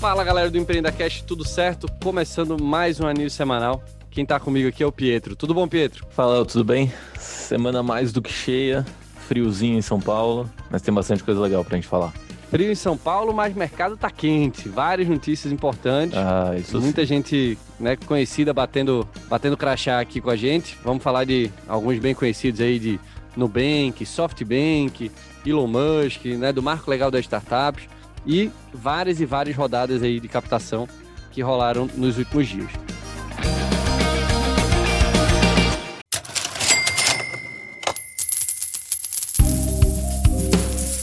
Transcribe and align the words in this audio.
Fala 0.00 0.22
galera 0.22 0.48
do 0.48 0.56
Empreenda 0.56 0.92
Cash, 0.92 1.22
tudo 1.22 1.44
certo? 1.44 1.88
Começando 2.00 2.62
mais 2.62 3.00
um 3.00 3.06
anil 3.08 3.28
semanal. 3.28 3.82
Quem 4.12 4.24
tá 4.24 4.38
comigo 4.38 4.68
aqui 4.68 4.80
é 4.80 4.86
o 4.86 4.92
Pietro. 4.92 5.34
Tudo 5.34 5.52
bom, 5.52 5.66
Pietro? 5.66 6.06
Fala, 6.10 6.46
tudo 6.46 6.62
bem? 6.62 6.92
Semana 7.18 7.82
mais 7.82 8.12
do 8.12 8.22
que 8.22 8.32
cheia, 8.32 8.86
friozinho 9.26 9.76
em 9.76 9.82
São 9.82 10.00
Paulo, 10.00 10.48
mas 10.70 10.82
tem 10.82 10.94
bastante 10.94 11.24
coisa 11.24 11.40
legal 11.40 11.64
pra 11.64 11.74
gente 11.74 11.88
falar. 11.88 12.12
Frio 12.48 12.70
em 12.70 12.76
São 12.76 12.96
Paulo, 12.96 13.34
mas 13.34 13.52
o 13.56 13.58
mercado 13.58 13.96
tá 13.96 14.08
quente. 14.08 14.68
Várias 14.68 15.08
notícias 15.08 15.52
importantes. 15.52 16.16
Ah, 16.16 16.54
isso 16.56 16.80
Muita 16.80 17.04
gente 17.04 17.58
né, 17.80 17.96
conhecida 17.96 18.54
batendo, 18.54 19.06
batendo 19.28 19.56
crachá 19.56 19.98
aqui 19.98 20.20
com 20.20 20.30
a 20.30 20.36
gente. 20.36 20.78
Vamos 20.84 21.02
falar 21.02 21.24
de 21.24 21.50
alguns 21.66 21.98
bem 21.98 22.14
conhecidos 22.14 22.60
aí 22.60 22.78
de 22.78 23.00
Nubank, 23.36 24.06
SoftBank, 24.06 25.10
Elon 25.44 25.66
Musk, 25.66 26.24
né, 26.24 26.52
do 26.52 26.62
marco 26.62 26.88
legal 26.88 27.10
das 27.10 27.22
startups 27.22 27.97
e 28.28 28.50
várias 28.72 29.20
e 29.20 29.26
várias 29.26 29.56
rodadas 29.56 30.02
aí 30.02 30.20
de 30.20 30.28
captação 30.28 30.86
que 31.32 31.40
rolaram 31.40 31.88
nos 31.96 32.18
últimos 32.18 32.46
dias. 32.46 32.70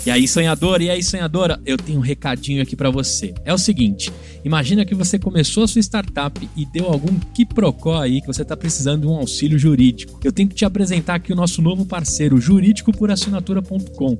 E 0.05 0.11
aí, 0.11 0.27
sonhador, 0.27 0.83
e 0.83 0.89
aí, 0.91 1.01
sonhadora, 1.01 1.59
eu 1.65 1.77
tenho 1.77 1.97
um 1.97 2.01
recadinho 2.01 2.61
aqui 2.61 2.75
para 2.75 2.91
você. 2.91 3.33
É 3.43 3.51
o 3.51 3.57
seguinte, 3.57 4.13
imagina 4.43 4.85
que 4.85 4.93
você 4.93 5.17
começou 5.17 5.63
a 5.63 5.67
sua 5.67 5.81
startup 5.81 6.47
e 6.55 6.63
deu 6.67 6.85
algum 6.85 7.17
quiprocó 7.33 7.99
aí 7.99 8.21
que 8.21 8.27
você 8.27 8.43
está 8.43 8.55
precisando 8.55 9.01
de 9.01 9.07
um 9.07 9.15
auxílio 9.15 9.57
jurídico. 9.57 10.19
Eu 10.23 10.31
tenho 10.31 10.47
que 10.47 10.53
te 10.53 10.63
apresentar 10.63 11.15
aqui 11.15 11.33
o 11.33 11.35
nosso 11.35 11.59
novo 11.59 11.87
parceiro, 11.87 12.39
jurídicoporassinatura.com. 12.39 14.19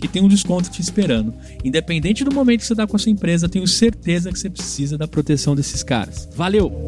que 0.00 0.08
tem 0.08 0.22
um 0.22 0.28
desconto 0.28 0.70
te 0.70 0.80
esperando. 0.80 1.34
Independente 1.64 2.24
do 2.24 2.34
momento 2.34 2.60
que 2.60 2.66
você 2.66 2.72
está 2.72 2.86
com 2.86 2.96
a 2.96 2.98
sua 2.98 3.12
empresa, 3.12 3.48
tenho 3.48 3.66
certeza 3.66 4.32
que 4.32 4.38
você 4.38 4.50
precisa 4.50 4.98
da 4.98 5.08
proteção 5.08 5.54
desses 5.54 5.82
caras. 5.82 6.28
Valeu! 6.34 6.84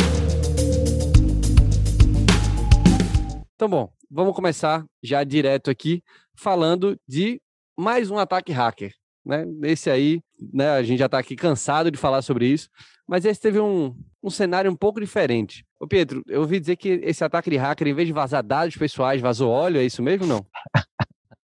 Então, 3.55 3.69
bom, 3.69 3.89
vamos 4.11 4.35
começar 4.35 4.85
já 5.03 5.25
direto 5.25 5.71
aqui 5.71 6.03
falando 6.35 6.99
de 7.09 7.41
mais 7.79 8.11
um 8.11 8.19
ataque 8.19 8.53
hacker. 8.53 8.93
Né? 9.25 9.45
Esse 9.65 9.91
aí, 9.91 10.21
né, 10.53 10.71
a 10.71 10.83
gente 10.83 10.99
já 10.99 11.07
está 11.07 11.19
aqui 11.19 11.35
cansado 11.35 11.91
de 11.91 11.99
falar 11.99 12.23
sobre 12.23 12.47
isso, 12.47 12.69
mas 13.09 13.25
esse 13.25 13.41
teve 13.41 13.59
um, 13.59 13.97
um 14.23 14.31
cenário 14.31 14.71
um 14.71 14.77
pouco 14.77 15.01
diferente. 15.01 15.65
Ô 15.81 15.87
Pedro, 15.87 16.23
eu 16.29 16.41
ouvi 16.43 16.61
dizer 16.61 16.77
que 16.77 17.01
esse 17.03 17.25
ataque 17.25 17.51
de 17.51 17.57
hacker, 17.57 17.89
em 17.89 17.95
vez 17.95 18.07
de 18.07 18.13
vazar 18.13 18.43
dados 18.43 18.77
pessoais, 18.77 19.21
vazou 19.21 19.51
óleo, 19.51 19.79
é 19.79 19.85
isso 19.85 20.03
mesmo 20.03 20.25
ou 20.25 20.29
não? 20.29 20.47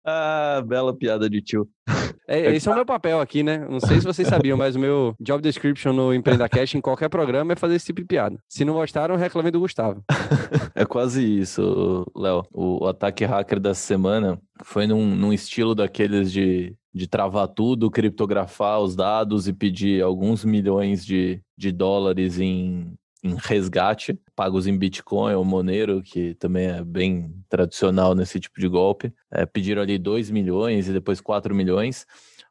Ah, 0.10 0.64
bela 0.66 0.96
piada 0.96 1.30
de 1.30 1.42
tio. 1.42 1.68
É, 2.30 2.54
esse 2.54 2.68
é 2.68 2.72
o 2.74 2.76
meu 2.76 2.86
papel 2.86 3.22
aqui, 3.22 3.42
né? 3.42 3.66
Não 3.70 3.80
sei 3.80 4.02
se 4.02 4.06
vocês 4.06 4.28
sabiam, 4.28 4.58
mas 4.58 4.76
o 4.76 4.80
meu 4.80 5.16
job 5.18 5.42
description 5.42 5.94
no 5.94 6.14
Empreenda 6.14 6.50
Cash 6.50 6.76
em 6.76 6.82
qualquer 6.82 7.08
programa 7.08 7.54
é 7.54 7.56
fazer 7.56 7.76
esse 7.76 7.86
tipo 7.86 8.02
de 8.02 8.06
piada. 8.06 8.38
Se 8.50 8.66
não 8.66 8.74
gostaram, 8.74 9.16
reclamem 9.16 9.50
do 9.50 9.62
Gustavo. 9.62 10.04
é 10.76 10.84
quase 10.84 11.24
isso, 11.24 12.06
Léo. 12.14 12.44
O, 12.54 12.84
o, 12.84 12.88
ataque 12.90 13.24
hacker 13.24 13.62
dessa 13.62 13.80
semana 13.80 14.38
foi 14.62 14.86
num, 14.86 15.16
num 15.16 15.32
estilo 15.32 15.74
daqueles 15.74 16.30
de, 16.30 16.76
de 16.94 17.08
travar 17.08 17.48
tudo, 17.48 17.90
criptografar 17.90 18.82
os 18.82 18.94
dados 18.94 19.48
e 19.48 19.54
pedir 19.54 20.04
alguns 20.04 20.44
milhões 20.44 21.06
de, 21.06 21.40
de 21.58 21.72
dólares 21.72 22.42
em, 22.42 22.94
em 23.28 23.36
resgate, 23.40 24.20
pagos 24.36 24.68
em 24.68 24.78
Bitcoin 24.78 25.34
ou 25.34 25.44
Monero, 25.44 26.02
que 26.02 26.34
também 26.36 26.68
é 26.68 26.84
bem 26.84 27.34
tradicional 27.50 28.16
nesse 28.16 28.40
tipo 28.40 28.60
de 28.60 28.68
golpe. 28.68 29.14
É, 29.32 29.46
pediram 29.46 29.82
ali 29.82 29.98
2 29.98 30.30
milhões 30.32 30.88
e 30.88 30.94
depois 30.94 31.20
4 31.20 31.54
milhões, 31.54 32.06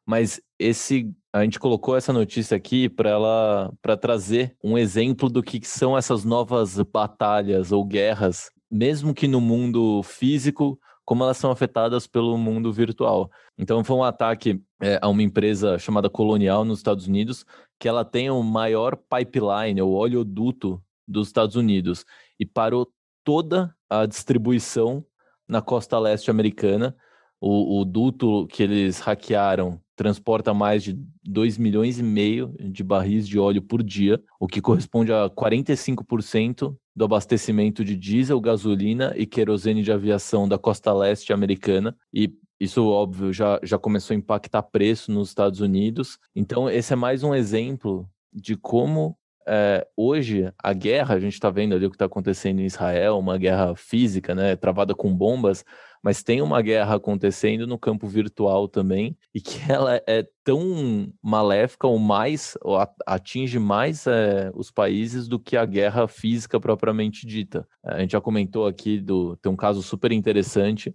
mas 0.05 0.41
esse 0.59 1.13
a 1.33 1.43
gente 1.43 1.59
colocou 1.59 1.97
essa 1.97 2.13
notícia 2.13 2.57
aqui 2.57 2.89
para 2.89 3.11
ela 3.11 3.73
para 3.83 3.97
trazer 3.97 4.57
um 4.65 4.79
exemplo 4.79 5.29
do 5.29 5.43
que 5.43 5.61
são 5.67 5.97
essas 5.97 6.25
novas 6.25 6.81
batalhas 6.81 7.73
ou 7.73 7.85
guerras, 7.85 8.51
mesmo 8.71 9.13
que 9.13 9.29
no 9.29 9.41
mundo 9.41 10.03
físico, 10.03 10.79
como 11.05 11.23
elas 11.23 11.37
são 11.37 11.51
afetadas 11.51 12.07
pelo 12.07 12.39
mundo 12.39 12.73
virtual. 12.73 13.31
Então 13.59 13.85
foi 13.85 13.97
um 13.97 14.03
ataque 14.03 14.63
é, 14.81 14.99
a 15.01 15.09
uma 15.09 15.23
empresa 15.23 15.79
chamada 15.79 16.09
Colonial 16.09 16.65
nos 16.65 16.79
Estados 16.79 17.07
Unidos, 17.07 17.45
que 17.79 17.89
ela 17.89 18.05
tem 18.05 18.31
o 18.31 18.43
maior 18.43 18.97
pipeline, 18.97 19.81
o 19.83 19.91
oleoduto 19.91 20.83
dos 21.07 21.29
Estados 21.29 21.57
Unidos, 21.57 22.05
e 22.39 22.47
parou 22.47 22.91
toda 23.25 23.75
a 23.89 24.07
distribuição 24.07 25.05
na 25.49 25.63
costa 25.63 25.99
leste 25.99 26.31
americana. 26.31 26.97
O, 27.41 27.81
o 27.81 27.85
duto 27.85 28.47
que 28.47 28.63
eles 28.63 28.99
hackearam 29.01 29.81
transporta 29.95 30.53
mais 30.53 30.83
de 30.83 30.99
2 31.25 31.57
milhões 31.57 31.99
e 31.99 32.03
meio 32.03 32.55
de 32.61 32.85
barris 32.85 33.27
de 33.27 33.39
óleo 33.39 33.63
por 33.63 33.83
dia, 33.83 34.23
o 34.39 34.47
que 34.47 34.61
corresponde 34.61 35.13
a 35.13 35.29
45% 35.31 36.77
do 36.95 37.05
abastecimento 37.05 37.85
de 37.85 37.97
diesel, 37.97 38.41
gasolina 38.41 39.13
e 39.17 39.27
querosene 39.27 39.83
de 39.83 39.91
aviação 39.91 40.47
da 40.49 40.59
costa 40.59 40.93
leste 40.93 41.33
americana. 41.33 41.97
E 42.13 42.33
isso, 42.59 42.87
óbvio, 42.87 43.33
já, 43.33 43.61
já 43.63 43.79
começou 43.79 44.15
a 44.15 44.19
impactar 44.19 44.63
preço 44.63 45.13
nos 45.13 45.29
Estados 45.29 45.61
Unidos. 45.61 46.19
Então, 46.35 46.71
esse 46.71 46.93
é 46.93 46.97
mais 46.97 47.23
um 47.23 47.35
exemplo 47.35 48.09
de 48.33 48.57
como 48.57 49.17
é, 49.47 49.87
hoje 49.97 50.53
a 50.59 50.73
guerra, 50.73 51.15
a 51.15 51.21
gente 51.21 51.35
está 51.35 51.51
vendo 51.51 51.75
ali 51.75 51.87
o 51.87 51.91
que 51.91 51.95
está 51.95 52.07
acontecendo 52.07 52.61
em 52.61 52.65
Israel, 52.65 53.19
uma 53.19 53.39
guerra 53.39 53.77
física, 53.77 54.35
né, 54.35 54.57
travada 54.57 54.95
com 54.95 55.15
bombas, 55.15 55.65
mas 56.03 56.23
tem 56.23 56.43
uma 56.43 56.61
guerra 56.61 56.97
acontecendo 56.97 57.67
no 57.67 57.79
campo 57.79 58.09
virtual 58.09 58.69
também, 58.69 59.17
e 59.35 59.41
que 59.41 59.61
ela 59.71 60.01
é 60.07 60.27
tão 60.43 61.13
maléfica 61.23 61.87
ou 61.87 61.99
mais, 61.99 62.57
ou 62.63 62.77
atinge 63.07 63.59
mais 63.59 64.07
é, 64.07 64.51
os 64.55 64.71
países 64.71 65.29
do 65.29 65.39
que 65.39 65.57
a 65.57 65.65
guerra 65.65 66.09
física 66.09 66.59
propriamente 66.59 67.27
dita. 67.27 67.69
A 67.85 68.01
gente 68.01 68.13
já 68.13 68.21
comentou 68.21 68.67
aqui 68.67 69.01
do 69.01 69.37
tem 69.37 69.53
um 69.53 69.57
caso 69.57 69.83
super 69.83 70.11
interessante 70.11 70.95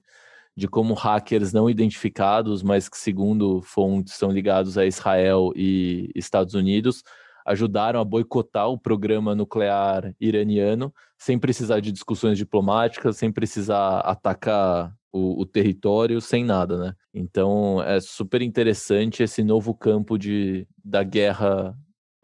de 0.55 0.67
como 0.67 0.93
hackers 0.93 1.53
não 1.53 1.69
identificados, 1.69 2.61
mas 2.61 2.89
que 2.89 2.97
segundo 2.97 3.61
fontes 3.61 4.13
são 4.13 4.31
ligados 4.31 4.77
a 4.77 4.85
Israel 4.85 5.51
e 5.55 6.11
Estados 6.15 6.53
Unidos, 6.53 7.03
ajudaram 7.45 7.99
a 7.99 8.05
boicotar 8.05 8.69
o 8.69 8.77
programa 8.77 9.33
nuclear 9.33 10.13
iraniano 10.19 10.93
sem 11.17 11.37
precisar 11.37 11.79
de 11.79 11.91
discussões 11.91 12.37
diplomáticas, 12.37 13.17
sem 13.17 13.31
precisar 13.31 13.99
atacar 13.99 14.93
o, 15.11 15.41
o, 15.41 15.45
território, 15.45 16.21
sem 16.21 16.43
nada, 16.43 16.77
né? 16.77 16.95
Então 17.13 17.81
é 17.83 17.99
super 17.99 18.41
interessante 18.41 19.21
esse 19.23 19.43
novo 19.43 19.73
campo 19.73 20.17
de, 20.17 20.67
da 20.83 21.03
guerra 21.03 21.75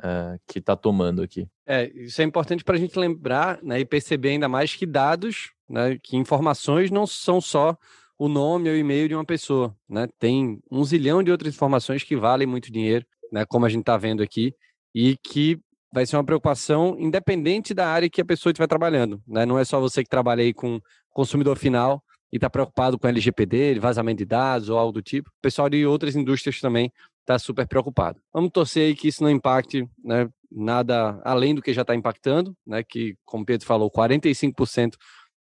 é, 0.01 0.37
que 0.47 0.59
está 0.59 0.75
tomando 0.75 1.21
aqui. 1.21 1.47
É, 1.65 1.91
isso 1.93 2.21
é 2.21 2.25
importante 2.25 2.63
para 2.63 2.75
a 2.75 2.79
gente 2.79 2.97
lembrar 2.97 3.61
né, 3.61 3.79
e 3.79 3.85
perceber 3.85 4.29
ainda 4.29 4.47
mais 4.47 4.73
que 4.73 4.85
dados, 4.85 5.51
né, 5.69 5.97
que 6.01 6.15
informações 6.15 6.89
não 6.89 7.05
são 7.05 7.41
só 7.41 7.77
o 8.17 8.27
nome 8.27 8.69
ou 8.69 8.75
e-mail 8.75 9.07
de 9.07 9.15
uma 9.15 9.25
pessoa, 9.25 9.75
né? 9.87 10.07
Tem 10.19 10.59
um 10.71 10.83
zilhão 10.83 11.21
de 11.21 11.31
outras 11.31 11.53
informações 11.53 12.03
que 12.03 12.15
valem 12.15 12.47
muito 12.47 12.71
dinheiro, 12.71 13.05
né? 13.31 13.45
Como 13.45 13.65
a 13.65 13.69
gente 13.69 13.81
está 13.81 13.97
vendo 13.97 14.23
aqui 14.23 14.53
e 14.93 15.15
que 15.17 15.59
vai 15.91 16.05
ser 16.05 16.17
uma 16.17 16.23
preocupação 16.23 16.95
independente 16.99 17.73
da 17.73 17.87
área 17.87 18.09
que 18.09 18.21
a 18.21 18.25
pessoa 18.25 18.51
estiver 18.51 18.67
trabalhando. 18.67 19.21
Né? 19.27 19.45
Não 19.45 19.57
é 19.57 19.63
só 19.63 19.79
você 19.79 20.03
que 20.03 20.09
trabalha 20.09 20.43
aí 20.43 20.53
com 20.53 20.79
consumidor 21.11 21.57
final 21.57 22.03
e 22.31 22.37
está 22.37 22.49
preocupado 22.49 22.99
com 22.99 23.07
LGPD, 23.07 23.79
vazamento 23.79 24.17
de 24.17 24.25
dados 24.25 24.69
ou 24.69 24.77
algo 24.77 24.91
do 24.91 25.01
tipo. 25.01 25.29
O 25.29 25.41
pessoal 25.41 25.69
de 25.69 25.85
outras 25.85 26.15
indústrias 26.15 26.59
também 26.59 26.91
está 27.21 27.39
super 27.39 27.67
preocupado. 27.67 28.19
Vamos 28.33 28.51
torcer 28.51 28.87
aí 28.87 28.95
que 28.95 29.07
isso 29.07 29.23
não 29.23 29.29
impacte 29.29 29.87
né, 30.03 30.29
nada 30.51 31.21
além 31.23 31.55
do 31.55 31.61
que 31.61 31.73
já 31.73 31.81
está 31.81 31.95
impactando, 31.95 32.55
né, 32.65 32.83
que, 32.83 33.15
como 33.25 33.43
o 33.43 33.45
Pedro 33.45 33.65
falou, 33.65 33.91
45% 33.91 34.93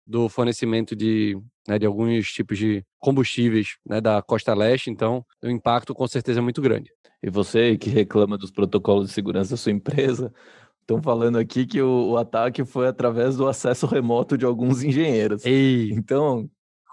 do 0.06 0.28
fornecimento 0.28 0.94
de, 0.96 1.38
né, 1.66 1.78
de 1.78 1.86
alguns 1.86 2.30
tipos 2.32 2.58
de 2.58 2.84
combustíveis 2.98 3.76
né, 3.86 4.00
da 4.00 4.20
costa 4.22 4.54
leste, 4.54 4.90
então 4.90 5.24
o 5.42 5.48
impacto 5.48 5.94
com 5.94 6.06
certeza 6.06 6.40
é 6.40 6.42
muito 6.42 6.60
grande. 6.60 6.90
E 7.22 7.30
você 7.30 7.76
que 7.76 7.88
reclama 7.88 8.36
dos 8.36 8.50
protocolos 8.50 9.08
de 9.08 9.12
segurança 9.12 9.50
da 9.50 9.56
sua 9.56 9.72
empresa, 9.72 10.32
estão 10.80 11.00
falando 11.00 11.38
aqui 11.38 11.64
que 11.64 11.80
o, 11.80 12.10
o, 12.10 12.16
ataque 12.16 12.64
foi 12.64 12.88
através 12.88 13.36
do 13.36 13.46
acesso 13.46 13.86
remoto 13.86 14.36
de 14.36 14.44
alguns 14.44 14.82
engenheiros. 14.82 15.44
Ei. 15.44 15.92
Então, 15.92 16.50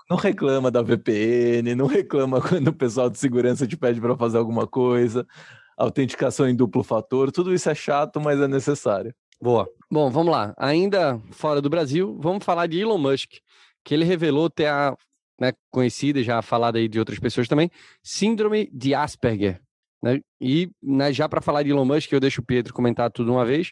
não 0.10 0.18
reclama 0.18 0.72
da 0.72 0.82
VPN, 0.82 1.76
não 1.76 1.88
reclama 1.88 2.42
quando 2.48 2.70
o 2.70 2.74
pessoal 2.74 3.10
de 3.10 3.18
segurança 3.18 3.68
te 3.68 3.76
pede 3.76 4.00
para 4.00 4.16
fazer 4.16 4.38
alguma 4.38 4.68
coisa, 4.68 5.26
autenticação 5.78 6.48
em 6.48 6.56
duplo 6.56 6.84
fator, 6.84 7.32
tudo 7.32 7.54
isso 7.54 7.70
é 7.70 7.76
chato, 7.76 8.20
mas 8.20 8.40
é 8.40 8.48
necessário. 8.48 9.14
Boa. 9.42 9.70
Bom, 9.90 10.10
vamos 10.10 10.32
lá. 10.32 10.54
Ainda 10.58 11.20
fora 11.32 11.62
do 11.62 11.70
Brasil, 11.70 12.18
vamos 12.20 12.44
falar 12.44 12.68
de 12.68 12.80
Elon 12.80 12.98
Musk, 12.98 13.36
que 13.84 13.94
ele 13.94 14.04
revelou 14.04 14.50
ter 14.50 14.68
a 14.68 14.96
né, 15.40 15.54
conhecida, 15.72 16.22
já 16.22 16.42
falada 16.42 16.78
aí 16.78 16.88
de 16.88 17.00
outras 17.00 17.18
pessoas 17.20 17.48
também, 17.48 17.72
síndrome 18.04 18.70
de 18.74 18.94
Asperger. 18.94 19.62
Né? 20.04 20.20
E 20.42 20.70
né, 20.84 21.14
já 21.14 21.28
para 21.30 21.42
falar 21.42 21.64
de 21.64 21.70
Elon 21.70 21.86
Musk, 21.86 22.12
eu 22.12 22.20
deixo 22.20 22.42
o 22.42 22.46
Pedro 22.46 22.74
comentar 22.74 23.10
tudo 23.10 23.32
uma 23.32 23.46
vez. 23.46 23.72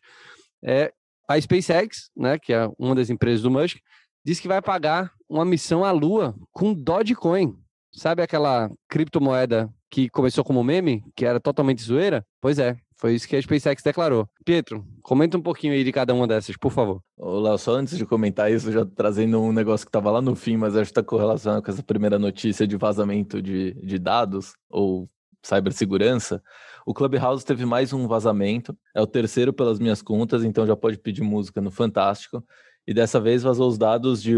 É, 0.64 0.92
a 1.28 1.40
SpaceX, 1.40 2.10
né, 2.16 2.40
que 2.40 2.54
é 2.54 2.70
uma 2.80 2.96
das 2.96 3.10
empresas 3.10 3.42
do 3.42 3.52
Musk, 3.52 3.78
disse 4.26 4.42
que 4.42 4.48
vai 4.48 4.62
pagar 4.62 5.12
uma 5.28 5.44
missão 5.44 5.84
à 5.84 5.92
Lua 5.92 6.34
com 6.52 6.74
Dogecoin. 6.74 7.54
Sabe 7.92 8.22
aquela 8.22 8.72
criptomoeda 8.88 9.70
que 9.90 10.10
começou 10.10 10.44
como 10.44 10.64
meme, 10.64 11.04
que 11.16 11.26
era 11.26 11.40
totalmente 11.40 11.82
zoeira? 11.82 12.26
Pois 12.42 12.58
é, 12.60 12.78
foi 12.98 13.14
isso 13.14 13.28
que 13.28 13.36
a 13.36 13.42
SpaceX 13.42 13.84
declarou. 13.84 14.28
Pietro, 14.44 14.84
comenta 15.04 15.38
um 15.38 15.42
pouquinho 15.42 15.74
aí 15.74 15.84
de 15.84 15.92
cada 15.92 16.14
uma 16.14 16.28
dessas, 16.28 16.58
por 16.58 16.72
favor. 16.72 17.02
Ô, 17.16 17.40
Léo, 17.40 17.58
só 17.58 17.76
antes 17.76 17.96
de 17.98 18.06
comentar 18.06 18.52
isso, 18.52 18.72
já 18.72 18.84
trazendo 18.86 19.40
um 19.40 19.52
negócio 19.52 19.86
que 19.86 19.90
estava 19.90 20.10
lá 20.10 20.22
no 20.22 20.36
fim, 20.36 20.58
mas 20.58 20.76
acho 20.76 20.86
que 20.86 21.00
está 21.00 21.04
correlacionado 21.04 21.62
com 21.62 21.70
essa 21.70 21.84
primeira 21.84 22.18
notícia 22.18 22.66
de 22.66 22.76
vazamento 22.76 23.42
de, 23.42 23.74
de 23.74 24.00
dados, 24.00 24.56
ou 24.68 25.08
cibersegurança, 25.44 26.42
o 26.86 26.94
Clubhouse 26.94 27.46
teve 27.46 27.66
mais 27.66 27.94
um 27.94 28.08
vazamento, 28.08 28.76
é 28.96 29.02
o 29.02 29.08
terceiro 29.08 29.54
pelas 29.54 29.78
minhas 29.80 30.02
contas, 30.02 30.44
então 30.44 30.66
já 30.66 30.76
pode 30.76 30.98
pedir 30.98 31.22
música 31.22 31.62
no 31.62 31.70
Fantástico, 31.70 32.44
e 32.88 32.94
dessa 32.94 33.20
vez 33.20 33.44
vazou 33.44 33.70
os 33.70 33.78
dados 33.78 34.24
de 34.24 34.36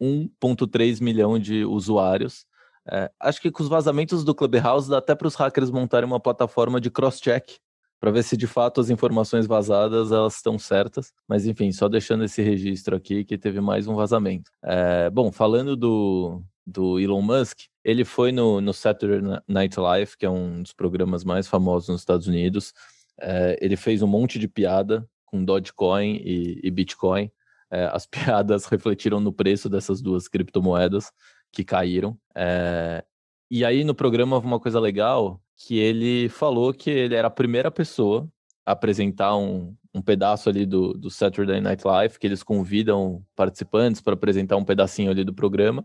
1.3 0.00 1.02
milhão 1.02 1.38
de 1.38 1.64
usuários. 1.64 2.46
É, 2.90 3.10
acho 3.20 3.40
que 3.42 3.50
com 3.50 3.62
os 3.62 3.68
vazamentos 3.68 4.24
do 4.24 4.34
Clubhouse 4.34 4.88
dá 4.88 4.98
até 4.98 5.14
para 5.14 5.28
os 5.28 5.34
hackers 5.34 5.70
montarem 5.70 6.08
uma 6.08 6.18
plataforma 6.18 6.80
de 6.80 6.90
cross-check 6.90 7.58
para 8.00 8.10
ver 8.10 8.22
se 8.22 8.36
de 8.36 8.46
fato 8.46 8.80
as 8.80 8.90
informações 8.90 9.46
vazadas 9.46 10.12
elas 10.12 10.36
estão 10.36 10.58
certas. 10.58 11.12
Mas 11.26 11.46
enfim, 11.46 11.72
só 11.72 11.88
deixando 11.88 12.24
esse 12.24 12.42
registro 12.42 12.96
aqui 12.96 13.24
que 13.24 13.36
teve 13.36 13.60
mais 13.60 13.86
um 13.86 13.94
vazamento. 13.94 14.50
É, 14.62 15.10
bom, 15.10 15.32
falando 15.32 15.76
do, 15.76 16.42
do 16.66 16.98
Elon 17.00 17.22
Musk, 17.22 17.60
ele 17.84 18.04
foi 18.04 18.30
no, 18.30 18.60
no 18.60 18.72
Saturday 18.72 19.40
Night 19.48 19.78
Live, 19.78 20.16
que 20.16 20.26
é 20.26 20.30
um 20.30 20.62
dos 20.62 20.72
programas 20.72 21.24
mais 21.24 21.48
famosos 21.48 21.88
nos 21.88 22.00
Estados 22.00 22.26
Unidos. 22.26 22.72
É, 23.20 23.58
ele 23.60 23.76
fez 23.76 24.02
um 24.02 24.06
monte 24.06 24.38
de 24.38 24.46
piada 24.46 25.08
com 25.24 25.44
Dogecoin 25.44 26.20
e, 26.24 26.60
e 26.62 26.70
Bitcoin. 26.70 27.30
É, 27.70 27.86
as 27.86 28.06
piadas 28.06 28.66
refletiram 28.66 29.20
no 29.20 29.32
preço 29.32 29.68
dessas 29.68 30.00
duas 30.00 30.28
criptomoedas 30.28 31.10
que 31.52 31.64
caíram. 31.64 32.16
É, 32.34 33.04
e 33.50 33.64
aí 33.64 33.84
no 33.84 33.94
programa 33.94 34.38
uma 34.38 34.60
coisa 34.60 34.78
legal 34.78 35.40
que 35.56 35.78
ele 35.78 36.28
falou 36.28 36.72
que 36.72 36.90
ele 36.90 37.14
era 37.14 37.28
a 37.28 37.30
primeira 37.30 37.70
pessoa 37.70 38.28
a 38.64 38.72
apresentar 38.72 39.36
um, 39.36 39.74
um 39.94 40.02
pedaço 40.02 40.48
ali 40.48 40.64
do, 40.64 40.92
do 40.92 41.10
Saturday 41.10 41.60
Night 41.60 41.84
Live, 41.86 42.18
que 42.18 42.26
eles 42.26 42.42
convidam 42.42 43.24
participantes 43.34 44.00
para 44.00 44.14
apresentar 44.14 44.56
um 44.56 44.64
pedacinho 44.64 45.10
ali 45.10 45.24
do 45.24 45.34
programa. 45.34 45.84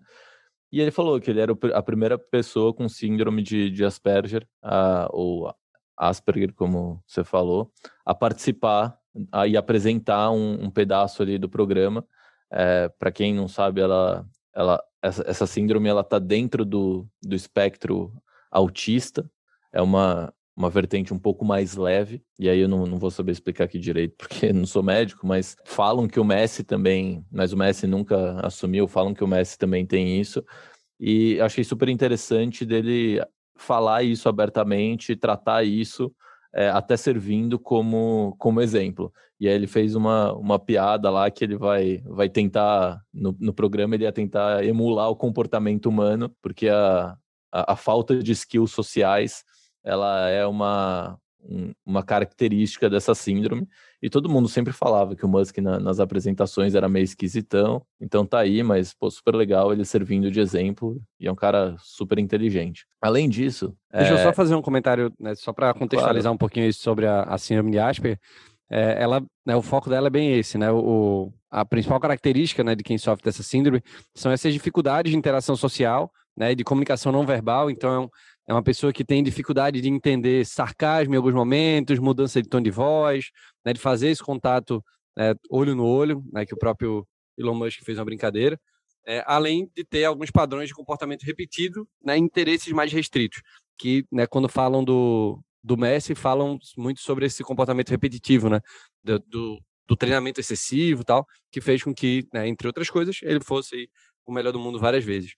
E 0.72 0.82
ele 0.82 0.92
falou 0.92 1.20
que 1.20 1.30
ele 1.30 1.40
era 1.40 1.56
a 1.74 1.82
primeira 1.82 2.18
pessoa 2.18 2.74
com 2.74 2.90
síndrome 2.90 3.42
de, 3.42 3.70
de 3.70 3.86
Asperger, 3.86 4.48
a, 4.62 5.08
ou 5.12 5.54
Asperger, 5.96 6.54
como 6.54 7.02
você 7.06 7.24
falou, 7.24 7.72
a 8.06 8.14
participar 8.14 8.98
a, 9.32 9.48
e 9.48 9.56
apresentar 9.56 10.32
um, 10.32 10.66
um, 10.66 10.70
pedaço 10.70 11.22
ali 11.22 11.38
do 11.38 11.48
programa. 11.48 12.06
É, 12.52 12.90
Para 12.90 13.12
quem 13.12 13.34
não 13.34 13.48
sabe, 13.48 13.82
ela, 13.82 14.26
ela, 14.56 14.84
essa, 15.04 15.24
essa 15.28 15.46
síndrome 15.46 15.90
ela 15.90 16.02
está 16.02 16.18
dentro 16.18 16.64
do, 16.64 17.06
do 17.22 17.36
espectro 17.36 18.14
autista. 18.50 19.30
É 19.72 19.82
uma, 19.82 20.34
uma 20.56 20.70
vertente 20.70 21.14
um 21.14 21.20
pouco 21.20 21.44
mais 21.44 21.76
leve, 21.76 22.24
e 22.40 22.48
aí 22.48 22.60
eu 22.60 22.70
não, 22.70 22.86
não 22.86 22.98
vou 22.98 23.12
saber 23.12 23.34
explicar 23.34 23.66
aqui 23.66 23.78
direito, 23.78 24.16
porque 24.18 24.54
não 24.54 24.66
sou 24.66 24.82
médico, 24.82 25.28
mas 25.28 25.58
falam 25.66 26.08
que 26.08 26.20
o 26.20 26.24
Messi 26.24 26.64
também, 26.64 27.26
mas 27.30 27.52
o 27.52 27.58
Messi 27.58 27.86
nunca 27.86 28.40
assumiu, 28.46 28.88
falam 28.88 29.14
que 29.14 29.24
o 29.24 29.28
Messi 29.28 29.58
também 29.58 29.86
tem 29.86 30.20
isso, 30.20 30.44
e 31.00 31.40
achei 31.42 31.64
super 31.64 31.90
interessante 31.90 32.66
dele 32.66 33.20
falar 33.56 34.04
isso 34.04 34.30
abertamente, 34.30 35.16
tratar 35.16 35.64
isso, 35.64 36.14
é, 36.54 36.70
até 36.70 36.96
servindo 36.96 37.58
como, 37.58 38.36
como 38.38 38.62
exemplo. 38.62 39.12
E 39.40 39.48
aí 39.48 39.56
ele 39.56 39.68
fez 39.68 39.96
uma, 39.96 40.34
uma 40.34 40.60
piada 40.60 41.10
lá 41.10 41.30
que 41.32 41.44
ele 41.44 41.58
vai, 41.58 42.04
vai 42.06 42.30
tentar, 42.30 43.02
no, 43.14 43.36
no 43.40 43.54
programa 43.54 43.96
ele 43.96 44.04
ia 44.04 44.12
tentar 44.12 44.64
emular 44.64 45.10
o 45.10 45.16
comportamento 45.16 45.88
humano, 45.88 46.34
porque 46.42 46.70
a, 46.70 47.18
a, 47.52 47.74
a 47.74 47.76
falta 47.76 48.18
de 48.22 48.32
skills 48.32 48.72
sociais 48.72 49.44
ela 49.84 50.30
é 50.30 50.46
uma, 50.46 51.20
um, 51.44 51.74
uma 51.86 52.04
característica 52.04 52.90
dessa 52.90 53.14
síndrome. 53.14 53.68
E 54.02 54.10
todo 54.10 54.30
mundo 54.30 54.48
sempre 54.48 54.74
falava 54.74 55.16
que 55.16 55.26
o 55.26 55.30
Musk 55.30 55.58
na, 55.60 55.80
nas 55.80 56.00
apresentações 56.00 56.76
era 56.76 56.90
meio 56.90 57.04
esquisitão. 57.04 57.86
Então 58.00 58.26
tá 58.26 58.40
aí, 58.40 58.64
mas 58.64 58.94
pô, 58.94 59.10
super 59.10 59.36
legal 59.36 59.72
ele 59.72 59.86
servindo 59.86 60.32
de 60.32 60.40
exemplo. 60.40 61.02
E 61.20 61.28
é 61.28 61.32
um 61.32 61.36
cara 61.36 61.76
super 61.80 62.20
inteligente. 62.20 62.86
Além 63.02 63.30
disso. 63.30 63.76
Deixa 63.92 64.14
é... 64.14 64.14
eu 64.14 64.24
só 64.24 64.34
fazer 64.34 64.56
um 64.56 64.62
comentário, 64.62 65.12
né, 65.20 65.36
só 65.36 65.54
para 65.54 65.74
contextualizar 65.74 66.24
claro. 66.24 66.36
um 66.36 66.38
pouquinho 66.38 66.68
isso 66.68 66.82
sobre 66.82 67.06
a, 67.06 67.24
a 67.24 67.38
síndrome 67.38 67.72
de 67.72 67.80
Asperger. 67.80 68.20
É, 68.70 69.02
ela, 69.02 69.22
né, 69.46 69.56
o 69.56 69.62
foco 69.62 69.90
dela 69.90 70.08
é 70.08 70.10
bem 70.10 70.34
esse, 70.34 70.58
né? 70.58 70.72
O, 70.72 71.32
a 71.52 71.64
principal 71.64 72.00
característica 72.00 72.64
né, 72.64 72.74
de 72.74 72.84
quem 72.84 72.98
sofre 72.98 73.24
dessa 73.24 73.44
síndrome 73.44 73.84
são 74.16 74.32
essas 74.32 74.52
dificuldades 74.52 75.12
de 75.12 75.18
interação 75.18 75.56
social, 75.56 76.12
né, 76.36 76.56
de 76.56 76.64
comunicação 76.64 77.12
não 77.12 77.24
verbal. 77.24 77.70
Então, 77.70 78.10
é 78.48 78.54
uma 78.54 78.64
pessoa 78.64 78.92
que 78.92 79.06
tem 79.06 79.24
dificuldade 79.24 79.80
de 79.82 79.90
entender 79.90 80.46
sarcasmo 80.46 81.14
em 81.14 81.18
alguns 81.18 81.34
momentos, 81.34 82.00
mudança 82.00 82.42
de 82.42 82.50
tom 82.50 82.62
de 82.62 82.72
voz, 82.72 83.30
né, 83.66 83.74
de 83.74 83.80
fazer 83.80 84.10
esse 84.10 84.24
contato 84.24 84.84
né, 85.16 85.34
olho 85.50 85.76
no 85.76 85.86
olho, 85.86 86.24
né, 86.32 86.46
que 86.46 86.54
o 86.54 86.58
próprio 86.58 87.08
Elon 87.38 87.56
Musk 87.56 87.82
fez 87.84 87.98
uma 87.98 88.06
brincadeira, 88.06 88.60
é, 89.06 89.24
além 89.26 89.70
de 89.76 89.84
ter 89.84 90.06
alguns 90.06 90.32
padrões 90.32 90.70
de 90.70 90.74
comportamento 90.74 91.24
repetido, 91.24 91.88
né, 92.04 92.18
interesses 92.18 92.72
mais 92.74 92.92
restritos, 92.92 93.42
que 93.78 94.06
né, 94.12 94.28
quando 94.28 94.50
falam 94.50 94.84
do, 94.84 95.40
do 95.64 95.78
Messi, 95.78 96.16
falam 96.16 96.58
muito 96.78 97.02
sobre 97.02 97.26
esse 97.26 97.44
comportamento 97.44 97.90
repetitivo, 97.90 98.50
né, 98.50 98.60
do, 99.04 99.20
do, 99.20 99.60
do 99.88 99.96
treinamento 99.96 100.40
excessivo 100.40 101.04
tal, 101.04 101.26
que 101.52 101.62
fez 101.62 101.84
com 101.84 101.94
que, 101.94 102.28
né, 102.34 102.48
entre 102.48 102.68
outras 102.68 102.90
coisas, 102.90 103.20
ele 103.24 103.40
fosse 103.42 103.90
o 104.26 104.32
melhor 104.32 104.52
do 104.52 104.60
mundo 104.60 104.80
várias 104.80 105.04
vezes. 105.04 105.34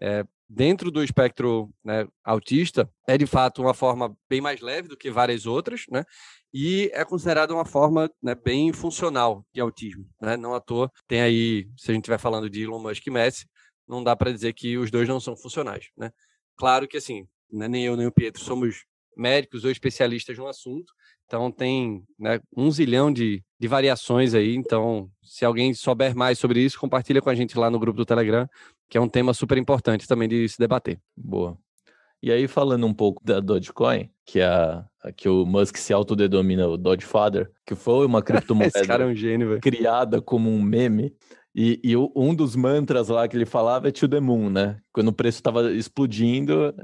É, 0.00 0.24
dentro 0.52 0.90
do 0.90 1.02
espectro 1.04 1.70
né, 1.84 2.08
autista, 2.24 2.90
é 3.06 3.16
de 3.16 3.24
fato 3.24 3.62
uma 3.62 3.72
forma 3.72 4.16
bem 4.28 4.40
mais 4.40 4.60
leve 4.60 4.88
do 4.88 4.96
que 4.96 5.08
várias 5.08 5.46
outras, 5.46 5.84
né? 5.88 6.04
E 6.52 6.90
é 6.92 7.04
considerada 7.04 7.54
uma 7.54 7.64
forma 7.64 8.10
né, 8.20 8.34
bem 8.34 8.72
funcional 8.72 9.46
de 9.54 9.60
autismo, 9.60 10.04
né? 10.20 10.36
Não 10.36 10.52
à 10.52 10.60
toa 10.60 10.90
tem 11.06 11.20
aí, 11.20 11.68
se 11.76 11.92
a 11.92 11.94
gente 11.94 12.02
estiver 12.02 12.18
falando 12.18 12.50
de 12.50 12.64
Elon 12.64 12.82
Musk 12.82 13.06
e 13.06 13.10
Messi, 13.10 13.46
não 13.86 14.02
dá 14.02 14.16
para 14.16 14.32
dizer 14.32 14.52
que 14.52 14.76
os 14.76 14.90
dois 14.90 15.08
não 15.08 15.20
são 15.20 15.36
funcionais, 15.36 15.86
né? 15.96 16.10
Claro 16.56 16.88
que 16.88 16.96
assim, 16.96 17.28
né, 17.52 17.68
nem 17.68 17.84
eu 17.84 17.96
nem 17.96 18.08
o 18.08 18.12
Pietro 18.12 18.42
somos 18.42 18.84
médicos 19.16 19.64
ou 19.64 19.70
especialistas 19.70 20.36
no 20.36 20.48
assunto, 20.48 20.92
então 21.26 21.48
tem 21.52 22.02
né, 22.18 22.40
um 22.56 22.68
zilhão 22.72 23.12
de, 23.12 23.44
de 23.58 23.68
variações 23.68 24.34
aí. 24.34 24.56
Então, 24.56 25.08
se 25.22 25.44
alguém 25.44 25.72
souber 25.74 26.16
mais 26.16 26.40
sobre 26.40 26.60
isso, 26.60 26.80
compartilha 26.80 27.22
com 27.22 27.30
a 27.30 27.34
gente 27.36 27.56
lá 27.56 27.70
no 27.70 27.78
grupo 27.78 27.98
do 27.98 28.04
Telegram, 28.04 28.48
que 28.90 28.98
é 28.98 29.00
um 29.00 29.08
tema 29.08 29.32
super 29.32 29.56
importante 29.56 30.06
também 30.06 30.28
de 30.28 30.48
se 30.48 30.58
debater. 30.58 31.00
Boa. 31.16 31.56
E 32.22 32.30
aí, 32.30 32.46
falando 32.46 32.84
um 32.84 32.92
pouco 32.92 33.24
da 33.24 33.40
Dogecoin, 33.40 34.10
que, 34.26 34.40
é 34.40 34.44
a, 34.44 34.84
que 35.16 35.28
o 35.28 35.46
Musk 35.46 35.76
se 35.76 35.92
autodenomina 35.92 36.68
o 36.68 36.76
Dogefather, 36.76 37.50
que 37.64 37.74
foi 37.74 38.04
uma 38.04 38.20
criptomoeda 38.22 38.78
é 38.78 39.06
um 39.06 39.14
gênio, 39.14 39.58
criada 39.60 40.20
como 40.20 40.50
um 40.50 40.60
meme. 40.60 41.14
E, 41.54 41.80
e, 41.82 41.96
um 41.96 42.34
dos 42.34 42.54
mantras 42.54 43.08
lá 43.08 43.26
que 43.26 43.36
ele 43.36 43.46
falava 43.46 43.88
é 43.88 43.90
to 43.90 44.08
the 44.08 44.20
moon, 44.20 44.50
né? 44.50 44.78
Quando 44.92 45.08
o 45.08 45.12
preço 45.12 45.38
estava 45.38 45.72
explodindo, 45.72 46.74